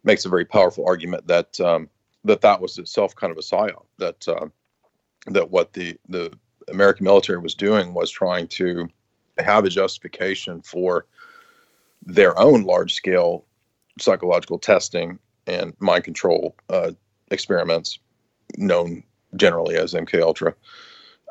makes 0.04 0.24
a 0.24 0.28
very 0.28 0.44
powerful 0.44 0.86
argument 0.86 1.26
that 1.26 1.58
um, 1.60 1.88
that 2.24 2.42
that 2.42 2.60
was 2.60 2.78
itself 2.78 3.14
kind 3.14 3.30
of 3.30 3.38
a 3.38 3.42
psyop. 3.42 3.86
That 3.98 4.28
uh, 4.28 4.46
that 5.28 5.50
what 5.50 5.72
the 5.72 5.96
the 6.08 6.32
American 6.68 7.04
military 7.04 7.38
was 7.38 7.54
doing 7.54 7.94
was 7.94 8.10
trying 8.10 8.48
to 8.48 8.88
have 9.38 9.64
a 9.64 9.70
justification 9.70 10.60
for 10.62 11.06
their 12.04 12.38
own 12.38 12.64
large 12.64 12.94
scale 12.94 13.44
psychological 13.98 14.58
testing 14.58 15.18
and 15.46 15.74
mind 15.78 16.04
control 16.04 16.56
uh, 16.70 16.90
experiments, 17.30 17.98
known 18.56 19.02
generally 19.34 19.76
as 19.76 19.92
MK 19.92 20.22
Ultra, 20.22 20.54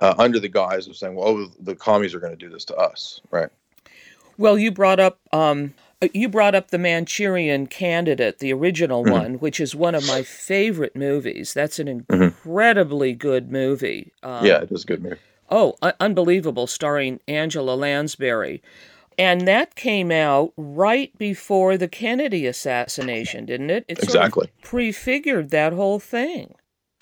uh, 0.02 0.16
under 0.18 0.40
the 0.40 0.50
guise 0.50 0.88
of 0.88 0.96
saying, 0.96 1.16
"Well, 1.16 1.28
oh, 1.28 1.52
the 1.60 1.76
commies 1.76 2.14
are 2.14 2.20
going 2.20 2.38
to 2.38 2.46
do 2.46 2.50
this 2.50 2.66
to 2.66 2.76
us," 2.76 3.22
right? 3.32 3.50
Well, 4.38 4.58
you 4.58 4.72
brought 4.72 5.00
up 5.00 5.20
um, 5.32 5.74
you 6.14 6.30
brought 6.30 6.56
up 6.56 6.72
the 6.72 6.78
Manchurian 6.78 7.68
Candidate, 7.68 8.40
the 8.40 8.54
original 8.54 9.04
mm-hmm. 9.04 9.12
one, 9.12 9.34
which 9.36 9.60
is 9.60 9.76
one 9.76 9.96
of 9.96 10.06
my 10.08 10.24
favorite 10.24 10.96
movies. 10.96 11.54
That's 11.54 11.80
an 11.80 11.88
mm-hmm. 11.88 12.22
incredibly 12.22 13.12
mm-hmm. 13.12 13.28
good 13.28 13.52
movie. 13.52 14.12
Um, 14.24 14.46
yeah, 14.46 14.62
it 14.62 14.72
is 14.72 14.84
a 14.84 14.88
good 14.88 15.04
movie. 15.04 15.18
Oh, 15.50 15.76
uh, 15.82 15.94
unbelievable, 16.00 16.68
starring 16.68 17.20
Angela 17.28 17.76
Lansbury. 17.76 18.62
And 19.18 19.48
that 19.48 19.76
came 19.76 20.12
out 20.12 20.52
right 20.58 21.18
before 21.18 21.78
the 21.78 21.88
Kennedy 21.88 22.46
assassination, 22.46 23.46
didn't 23.46 23.70
it? 23.70 23.86
It 23.88 24.04
exactly. 24.04 24.48
Sort 24.48 24.58
of 24.58 24.62
prefigured 24.62 25.52
that 25.52 25.72
whole 25.72 26.00
thing. 26.00 26.56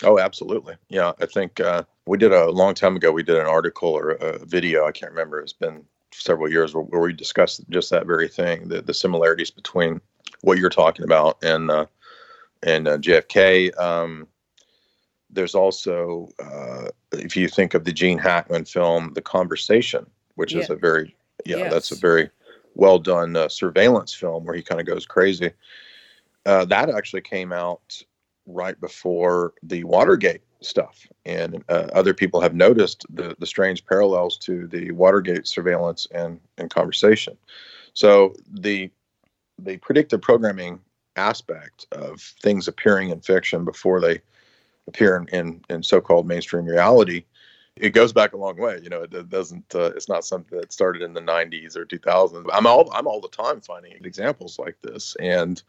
Oh, 0.04 0.18
absolutely. 0.18 0.76
Yeah, 0.88 1.12
I 1.20 1.26
think 1.26 1.60
uh, 1.60 1.84
we 2.06 2.18
did 2.18 2.32
a 2.32 2.50
long 2.50 2.74
time 2.74 2.96
ago. 2.96 3.12
We 3.12 3.22
did 3.22 3.36
an 3.36 3.46
article 3.46 3.90
or 3.90 4.12
a 4.12 4.44
video. 4.44 4.86
I 4.86 4.92
can't 4.92 5.12
remember. 5.12 5.40
It's 5.40 5.52
been 5.52 5.84
several 6.12 6.50
years 6.50 6.74
where, 6.74 6.84
where 6.84 7.00
we 7.00 7.12
discussed 7.12 7.68
just 7.70 7.90
that 7.90 8.06
very 8.06 8.28
thing, 8.28 8.68
the, 8.68 8.82
the 8.82 8.94
similarities 8.94 9.50
between 9.50 10.00
what 10.42 10.58
you're 10.58 10.70
talking 10.70 11.04
about 11.04 11.42
and 11.42 11.70
uh, 11.70 11.86
and 12.62 12.88
uh, 12.88 12.98
JFK. 12.98 13.78
Um, 13.78 14.26
there's 15.30 15.54
also, 15.54 16.28
uh, 16.38 16.88
if 17.12 17.36
you 17.36 17.48
think 17.48 17.74
of 17.74 17.84
the 17.84 17.92
Gene 17.92 18.18
Hackman 18.18 18.64
film, 18.64 19.12
The 19.14 19.22
Conversation, 19.22 20.06
which 20.36 20.54
yeah. 20.54 20.60
is 20.60 20.70
a 20.70 20.76
very, 20.76 21.14
yeah, 21.44 21.56
yes. 21.56 21.72
that's 21.72 21.90
a 21.90 21.96
very 21.96 22.30
well 22.74 22.98
done 22.98 23.36
uh, 23.36 23.48
surveillance 23.48 24.14
film 24.14 24.44
where 24.44 24.54
he 24.54 24.62
kind 24.62 24.80
of 24.80 24.86
goes 24.86 25.06
crazy. 25.06 25.50
Uh, 26.46 26.64
that 26.66 26.90
actually 26.90 27.22
came 27.22 27.52
out 27.52 28.02
right 28.46 28.78
before 28.80 29.54
the 29.62 29.84
Watergate 29.84 30.42
stuff. 30.60 31.06
And 31.24 31.62
uh, 31.68 31.88
other 31.92 32.14
people 32.14 32.40
have 32.40 32.54
noticed 32.54 33.04
the, 33.10 33.36
the 33.38 33.46
strange 33.46 33.84
parallels 33.86 34.38
to 34.38 34.66
the 34.66 34.90
Watergate 34.92 35.46
surveillance 35.46 36.06
and, 36.12 36.40
and 36.58 36.70
conversation. 36.70 37.36
So 37.92 38.34
the 38.50 38.90
the 39.60 39.76
predictive 39.76 40.20
programming 40.20 40.80
aspect 41.14 41.86
of 41.92 42.20
things 42.42 42.66
appearing 42.66 43.10
in 43.10 43.20
fiction 43.20 43.64
before 43.64 44.00
they 44.00 44.20
appear 44.88 45.16
in, 45.16 45.28
in, 45.28 45.64
in 45.70 45.80
so-called 45.80 46.26
mainstream 46.26 46.64
reality 46.64 47.24
it 47.76 47.90
goes 47.90 48.12
back 48.12 48.32
a 48.32 48.36
long 48.36 48.56
way 48.56 48.78
you 48.82 48.88
know 48.88 49.02
it, 49.02 49.28
doesn't 49.28 49.74
uh, 49.74 49.92
it's 49.96 50.08
not 50.08 50.24
something 50.24 50.58
that 50.58 50.72
started 50.72 51.02
in 51.02 51.12
the 51.12 51.20
90s 51.20 51.76
or 51.76 51.86
2000s 51.86 52.44
i'm 52.52 52.66
all 52.66 52.90
i'm 52.92 53.06
all 53.06 53.20
the 53.20 53.28
time 53.28 53.60
finding 53.60 53.92
examples 54.04 54.58
like 54.58 54.76
this 54.82 55.16
and 55.20 55.62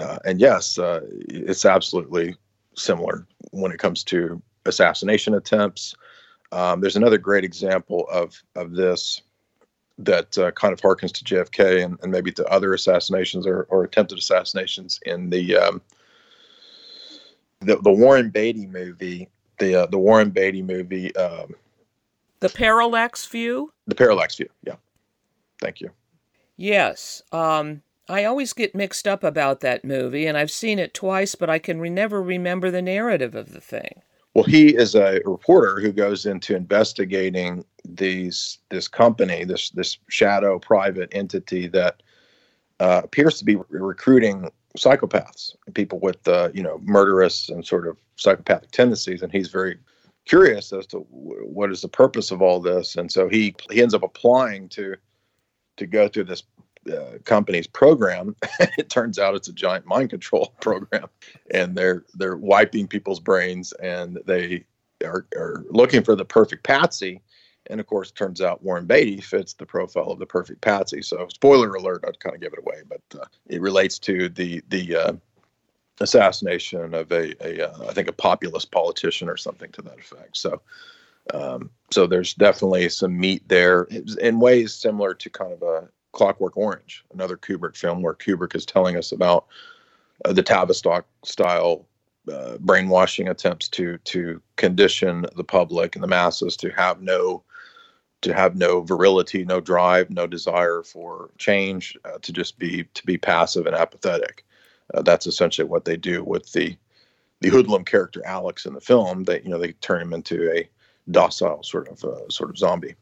uh, 0.00 0.18
and 0.24 0.40
yes 0.40 0.78
uh, 0.78 1.00
it's 1.28 1.64
absolutely 1.64 2.34
similar 2.74 3.26
when 3.50 3.72
it 3.72 3.78
comes 3.78 4.02
to 4.04 4.40
assassination 4.66 5.34
attempts. 5.34 5.94
Um, 6.52 6.80
there's 6.80 6.96
another 6.96 7.18
great 7.18 7.44
example 7.44 8.08
of 8.10 8.42
of 8.56 8.72
this 8.72 9.22
that 9.98 10.36
uh, 10.38 10.50
kind 10.52 10.72
of 10.72 10.80
harkens 10.80 11.12
to 11.12 11.24
JFK 11.24 11.84
and, 11.84 11.98
and, 12.02 12.10
maybe 12.10 12.32
to 12.32 12.46
other 12.46 12.72
assassinations 12.72 13.46
or, 13.46 13.64
or 13.64 13.84
attempted 13.84 14.16
assassinations 14.16 14.98
in 15.04 15.28
the, 15.28 15.56
um, 15.56 15.82
the 17.60 17.76
the 17.76 17.92
Warren 17.92 18.30
Beatty 18.30 18.66
movie, 18.66 19.28
the 19.58 19.74
uh, 19.74 19.86
the 19.86 19.98
Warren 19.98 20.30
Beatty 20.30 20.62
movie, 20.62 21.14
um, 21.16 21.54
the 22.40 22.48
Parallax 22.48 23.26
View. 23.26 23.72
The 23.86 23.94
Parallax 23.94 24.36
View, 24.36 24.48
yeah. 24.64 24.76
Thank 25.60 25.82
you. 25.82 25.90
Yes. 26.56 27.22
Um, 27.32 27.82
I 28.10 28.24
always 28.24 28.52
get 28.52 28.74
mixed 28.74 29.06
up 29.06 29.22
about 29.22 29.60
that 29.60 29.84
movie, 29.84 30.26
and 30.26 30.36
I've 30.36 30.50
seen 30.50 30.78
it 30.78 30.94
twice, 30.94 31.34
but 31.34 31.48
I 31.48 31.58
can 31.58 31.80
re- 31.80 31.88
never 31.88 32.20
remember 32.20 32.70
the 32.70 32.82
narrative 32.82 33.34
of 33.34 33.52
the 33.52 33.60
thing. 33.60 34.02
Well, 34.34 34.44
he 34.44 34.74
is 34.76 34.94
a 34.94 35.20
reporter 35.24 35.80
who 35.80 35.92
goes 35.92 36.26
into 36.26 36.54
investigating 36.54 37.64
these 37.84 38.58
this 38.68 38.88
company, 38.88 39.44
this 39.44 39.70
this 39.70 39.98
shadow 40.08 40.58
private 40.58 41.08
entity 41.12 41.66
that 41.68 42.02
uh, 42.80 43.02
appears 43.04 43.38
to 43.38 43.44
be 43.44 43.56
re- 43.56 43.64
recruiting 43.70 44.50
psychopaths, 44.76 45.54
people 45.74 45.98
with 46.00 46.26
uh, 46.28 46.50
you 46.54 46.62
know 46.62 46.78
murderous 46.82 47.48
and 47.48 47.64
sort 47.66 47.86
of 47.86 47.96
psychopathic 48.16 48.70
tendencies, 48.70 49.22
and 49.22 49.32
he's 49.32 49.48
very 49.48 49.78
curious 50.26 50.72
as 50.72 50.86
to 50.86 51.06
w- 51.10 51.42
what 51.42 51.70
is 51.70 51.80
the 51.80 51.88
purpose 51.88 52.30
of 52.30 52.42
all 52.42 52.60
this, 52.60 52.96
and 52.96 53.10
so 53.10 53.28
he 53.28 53.54
he 53.70 53.82
ends 53.82 53.94
up 53.94 54.02
applying 54.02 54.68
to 54.68 54.96
to 55.76 55.86
go 55.86 56.08
through 56.08 56.24
this 56.24 56.42
uh, 56.88 57.18
company's 57.24 57.66
program. 57.66 58.36
it 58.78 58.88
turns 58.88 59.18
out 59.18 59.34
it's 59.34 59.48
a 59.48 59.52
giant 59.52 59.86
mind 59.86 60.10
control 60.10 60.54
program, 60.60 61.08
and 61.50 61.76
they're 61.76 62.04
they're 62.14 62.36
wiping 62.36 62.86
people's 62.88 63.20
brains, 63.20 63.72
and 63.74 64.18
they 64.26 64.64
are, 65.04 65.26
are 65.36 65.64
looking 65.70 66.02
for 66.02 66.14
the 66.14 66.24
perfect 66.24 66.64
patsy. 66.64 67.20
And 67.66 67.78
of 67.78 67.86
course, 67.86 68.10
it 68.10 68.16
turns 68.16 68.40
out 68.40 68.64
Warren 68.64 68.86
Beatty 68.86 69.20
fits 69.20 69.52
the 69.52 69.66
profile 69.66 70.10
of 70.10 70.18
the 70.18 70.26
perfect 70.26 70.60
patsy. 70.60 71.02
So, 71.02 71.28
spoiler 71.28 71.72
alert, 71.74 72.04
I'd 72.06 72.18
kind 72.18 72.34
of 72.34 72.40
give 72.40 72.52
it 72.52 72.58
away, 72.58 72.82
but 72.88 73.20
uh, 73.20 73.26
it 73.46 73.60
relates 73.60 73.98
to 74.00 74.28
the 74.28 74.62
the 74.68 74.96
uh, 74.96 75.12
assassination 76.00 76.94
of 76.94 77.12
a, 77.12 77.34
a 77.46 77.70
uh, 77.70 77.88
I 77.88 77.92
think 77.92 78.08
a 78.08 78.12
populist 78.12 78.70
politician 78.72 79.28
or 79.28 79.36
something 79.36 79.70
to 79.72 79.82
that 79.82 79.98
effect. 79.98 80.36
So, 80.36 80.62
um, 81.34 81.70
so 81.90 82.06
there's 82.06 82.34
definitely 82.34 82.88
some 82.88 83.18
meat 83.18 83.46
there 83.48 83.86
in 84.20 84.40
ways 84.40 84.74
similar 84.74 85.14
to 85.14 85.30
kind 85.30 85.52
of 85.52 85.62
a 85.62 85.88
Clockwork 86.12 86.56
Orange, 86.56 87.04
another 87.12 87.36
Kubrick 87.36 87.76
film 87.76 88.02
where 88.02 88.14
Kubrick 88.14 88.54
is 88.54 88.66
telling 88.66 88.96
us 88.96 89.12
about 89.12 89.46
uh, 90.24 90.32
the 90.32 90.42
Tavistock 90.42 91.06
style 91.24 91.86
uh, 92.30 92.58
brainwashing 92.58 93.28
attempts 93.28 93.68
to 93.68 93.98
to 93.98 94.40
condition 94.56 95.26
the 95.36 95.44
public 95.44 95.94
and 95.94 96.02
the 96.02 96.08
masses 96.08 96.56
to 96.58 96.70
have 96.70 97.00
no 97.00 97.42
to 98.22 98.34
have 98.34 98.54
no 98.54 98.82
virility, 98.82 99.44
no 99.44 99.60
drive, 99.60 100.10
no 100.10 100.26
desire 100.26 100.82
for 100.82 101.30
change, 101.38 101.96
uh, 102.04 102.18
to 102.20 102.32
just 102.32 102.58
be 102.58 102.84
to 102.94 103.06
be 103.06 103.16
passive 103.16 103.66
and 103.66 103.74
apathetic. 103.74 104.44
Uh, 104.92 105.02
that's 105.02 105.26
essentially 105.26 105.66
what 105.66 105.84
they 105.84 105.96
do 105.96 106.22
with 106.22 106.52
the 106.52 106.76
the 107.40 107.48
hoodlum 107.48 107.84
character 107.84 108.24
Alex 108.26 108.66
in 108.66 108.74
the 108.74 108.80
film. 108.80 109.24
They 109.24 109.40
you 109.42 109.48
know 109.48 109.58
they 109.58 109.72
turn 109.72 110.02
him 110.02 110.12
into 110.12 110.52
a 110.52 110.68
docile 111.10 111.62
sort 111.62 111.88
of 111.88 112.04
uh, 112.04 112.28
sort 112.28 112.50
of 112.50 112.58
zombie. 112.58 112.94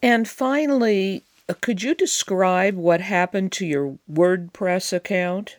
And 0.00 0.28
finally, 0.28 1.24
could 1.54 1.82
you 1.82 1.94
describe 1.94 2.74
what 2.74 3.00
happened 3.00 3.52
to 3.52 3.66
your 3.66 3.98
WordPress 4.10 4.92
account? 4.92 5.56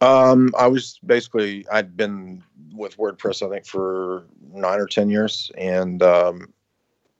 Um, 0.00 0.52
I 0.58 0.66
was 0.66 0.98
basically 1.04 1.66
I'd 1.70 1.96
been 1.96 2.42
with 2.74 2.96
WordPress 2.98 3.44
I 3.44 3.50
think 3.50 3.66
for 3.66 4.24
nine 4.52 4.78
or 4.78 4.86
ten 4.86 5.08
years, 5.08 5.50
and 5.56 6.02
um, 6.02 6.52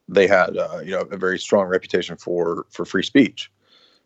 they 0.07 0.27
had 0.27 0.55
uh, 0.55 0.79
you 0.83 0.91
know 0.91 1.01
a 1.01 1.17
very 1.17 1.39
strong 1.39 1.67
reputation 1.67 2.15
for 2.17 2.65
for 2.69 2.85
free 2.85 3.03
speech. 3.03 3.51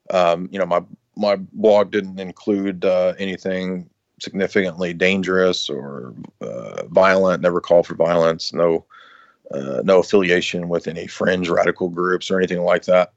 Um, 0.09 0.47
you 0.51 0.59
know 0.59 0.65
my 0.65 0.81
my 1.15 1.35
blog 1.35 1.91
didn't 1.91 2.19
include 2.19 2.85
uh, 2.85 3.13
anything 3.19 3.89
significantly 4.19 4.93
dangerous 4.93 5.69
or 5.69 6.13
uh, 6.39 6.83
violent. 6.87 7.41
Never 7.41 7.59
called 7.59 7.87
for 7.87 7.95
violence. 7.95 8.53
No, 8.53 8.85
uh, 9.53 9.81
no 9.83 9.99
affiliation 9.99 10.69
with 10.69 10.87
any 10.87 11.07
fringe 11.07 11.49
radical 11.49 11.89
groups 11.89 12.31
or 12.31 12.37
anything 12.37 12.61
like 12.61 12.85
that. 12.85 13.13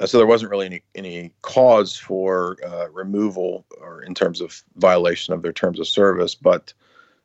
Uh, 0.00 0.06
so 0.06 0.18
there 0.18 0.26
wasn't 0.26 0.50
really 0.50 0.66
any 0.66 0.82
any 0.94 1.32
cause 1.42 1.96
for 1.96 2.56
uh, 2.66 2.88
removal 2.90 3.64
or 3.80 4.02
in 4.02 4.14
terms 4.14 4.40
of 4.40 4.62
violation 4.76 5.32
of 5.32 5.42
their 5.42 5.52
terms 5.52 5.78
of 5.78 5.86
service, 5.86 6.34
but 6.34 6.72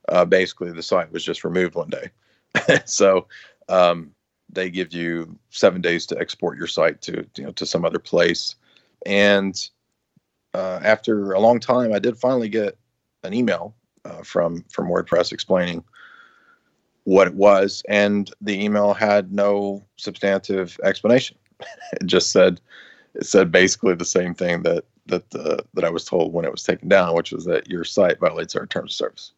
uh, 0.09 0.25
basically 0.25 0.71
the 0.71 0.83
site 0.83 1.11
was 1.11 1.23
just 1.23 1.43
removed 1.43 1.75
one 1.75 1.89
day. 1.89 2.09
so 2.85 3.27
um, 3.69 4.11
they 4.49 4.69
give 4.69 4.93
you 4.93 5.37
seven 5.49 5.81
days 5.81 6.05
to 6.07 6.19
export 6.19 6.57
your 6.57 6.67
site 6.67 7.01
to 7.01 7.25
you 7.37 7.43
know 7.43 7.51
to 7.53 7.65
some 7.65 7.85
other 7.85 7.99
place, 7.99 8.55
and 9.05 9.69
uh, 10.53 10.79
after 10.83 11.31
a 11.31 11.39
long 11.39 11.59
time, 11.59 11.93
I 11.93 11.99
did 11.99 12.17
finally 12.17 12.49
get 12.49 12.77
an 13.23 13.33
email 13.33 13.75
uh, 14.05 14.21
from 14.23 14.63
from 14.69 14.89
WordPress 14.89 15.31
explaining 15.31 15.83
what 17.09 17.27
it 17.27 17.33
was, 17.33 17.81
and 17.89 18.31
the 18.39 18.63
email 18.63 18.93
had 18.93 19.33
no 19.33 19.83
substantive 19.97 20.79
explanation. 20.83 21.35
it 21.93 22.05
just 22.05 22.31
said 22.31 22.61
it 23.15 23.25
said 23.25 23.51
basically 23.51 23.95
the 23.95 24.05
same 24.05 24.35
thing 24.35 24.61
that 24.61 24.85
that 25.07 25.35
uh, 25.35 25.57
that 25.73 25.83
I 25.83 25.89
was 25.89 26.05
told 26.05 26.33
when 26.33 26.45
it 26.45 26.51
was 26.51 26.63
taken 26.63 26.87
down, 26.87 27.15
which 27.15 27.31
was 27.31 27.45
that 27.45 27.67
your 27.67 27.83
site 27.83 28.19
violates 28.19 28.55
our 28.55 28.67
terms 28.67 28.91
of 28.93 28.95
service. 28.95 29.31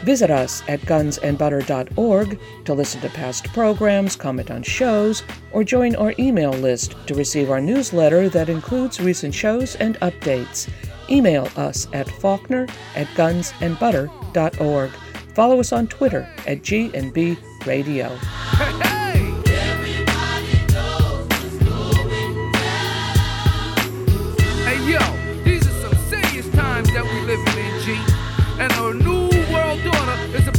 Visit 0.04 0.30
us 0.30 0.62
at 0.68 0.82
gunsandbutter.org 0.82 2.40
to 2.66 2.74
listen 2.74 3.00
to 3.02 3.10
past 3.10 3.48
programs, 3.54 4.16
comment 4.18 4.52
on 4.52 4.62
shows, 4.62 5.24
or 5.54 5.64
join 5.64 5.96
our 5.96 6.14
email 6.20 6.52
list 6.52 6.96
to 7.08 7.16
receive 7.16 7.50
our 7.50 7.62
newsletter 7.62 8.28
that 8.30 8.50
includes 8.50 9.00
recent 9.00 9.34
shows 9.34 9.76
and 9.76 9.98
updates. 10.02 10.70
Email 11.10 11.48
us 11.56 11.88
at 11.94 12.10
faulkner 12.10 12.68
at 12.96 13.08
gunsandbutter.org. 13.10 14.90
Follow 15.34 15.60
us 15.62 15.72
on 15.72 15.88
Twitter 15.88 16.28
at 16.46 16.62
G&B 16.62 17.38
Radio. 17.66 18.10
Hey. 18.18 19.12
Hey, 19.12 19.21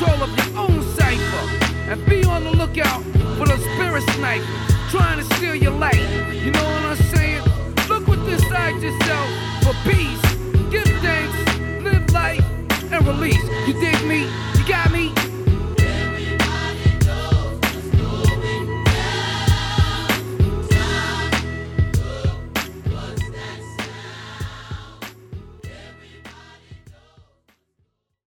control 0.00 0.22
of 0.22 0.36
your 0.36 0.58
own 0.58 0.82
cipher. 0.94 1.66
And 1.90 2.04
be 2.06 2.24
on 2.24 2.44
the 2.44 2.50
lookout 2.52 3.02
for 3.36 3.46
those 3.46 3.62
spirit 3.74 4.02
snipers 4.14 4.46
trying 4.90 5.18
to 5.18 5.34
steal 5.34 5.54
your 5.54 5.72
life. 5.72 5.98
You 6.32 6.50
know 6.52 6.64
what 6.64 6.84
I'm 6.84 6.96
saying? 6.96 7.42
Look 7.88 8.08
what's 8.08 8.26
inside 8.32 8.80
yourself 8.82 9.28
for 9.62 9.74
peace. 9.90 10.22
Give 10.70 10.84
thanks, 11.02 11.82
live 11.82 12.10
life, 12.12 12.44
and 12.90 13.06
release. 13.06 13.42
You 13.66 13.74
dig 13.74 14.02
me? 14.06 14.22
You 14.56 14.66
got 14.66 14.90
me? 14.90 15.19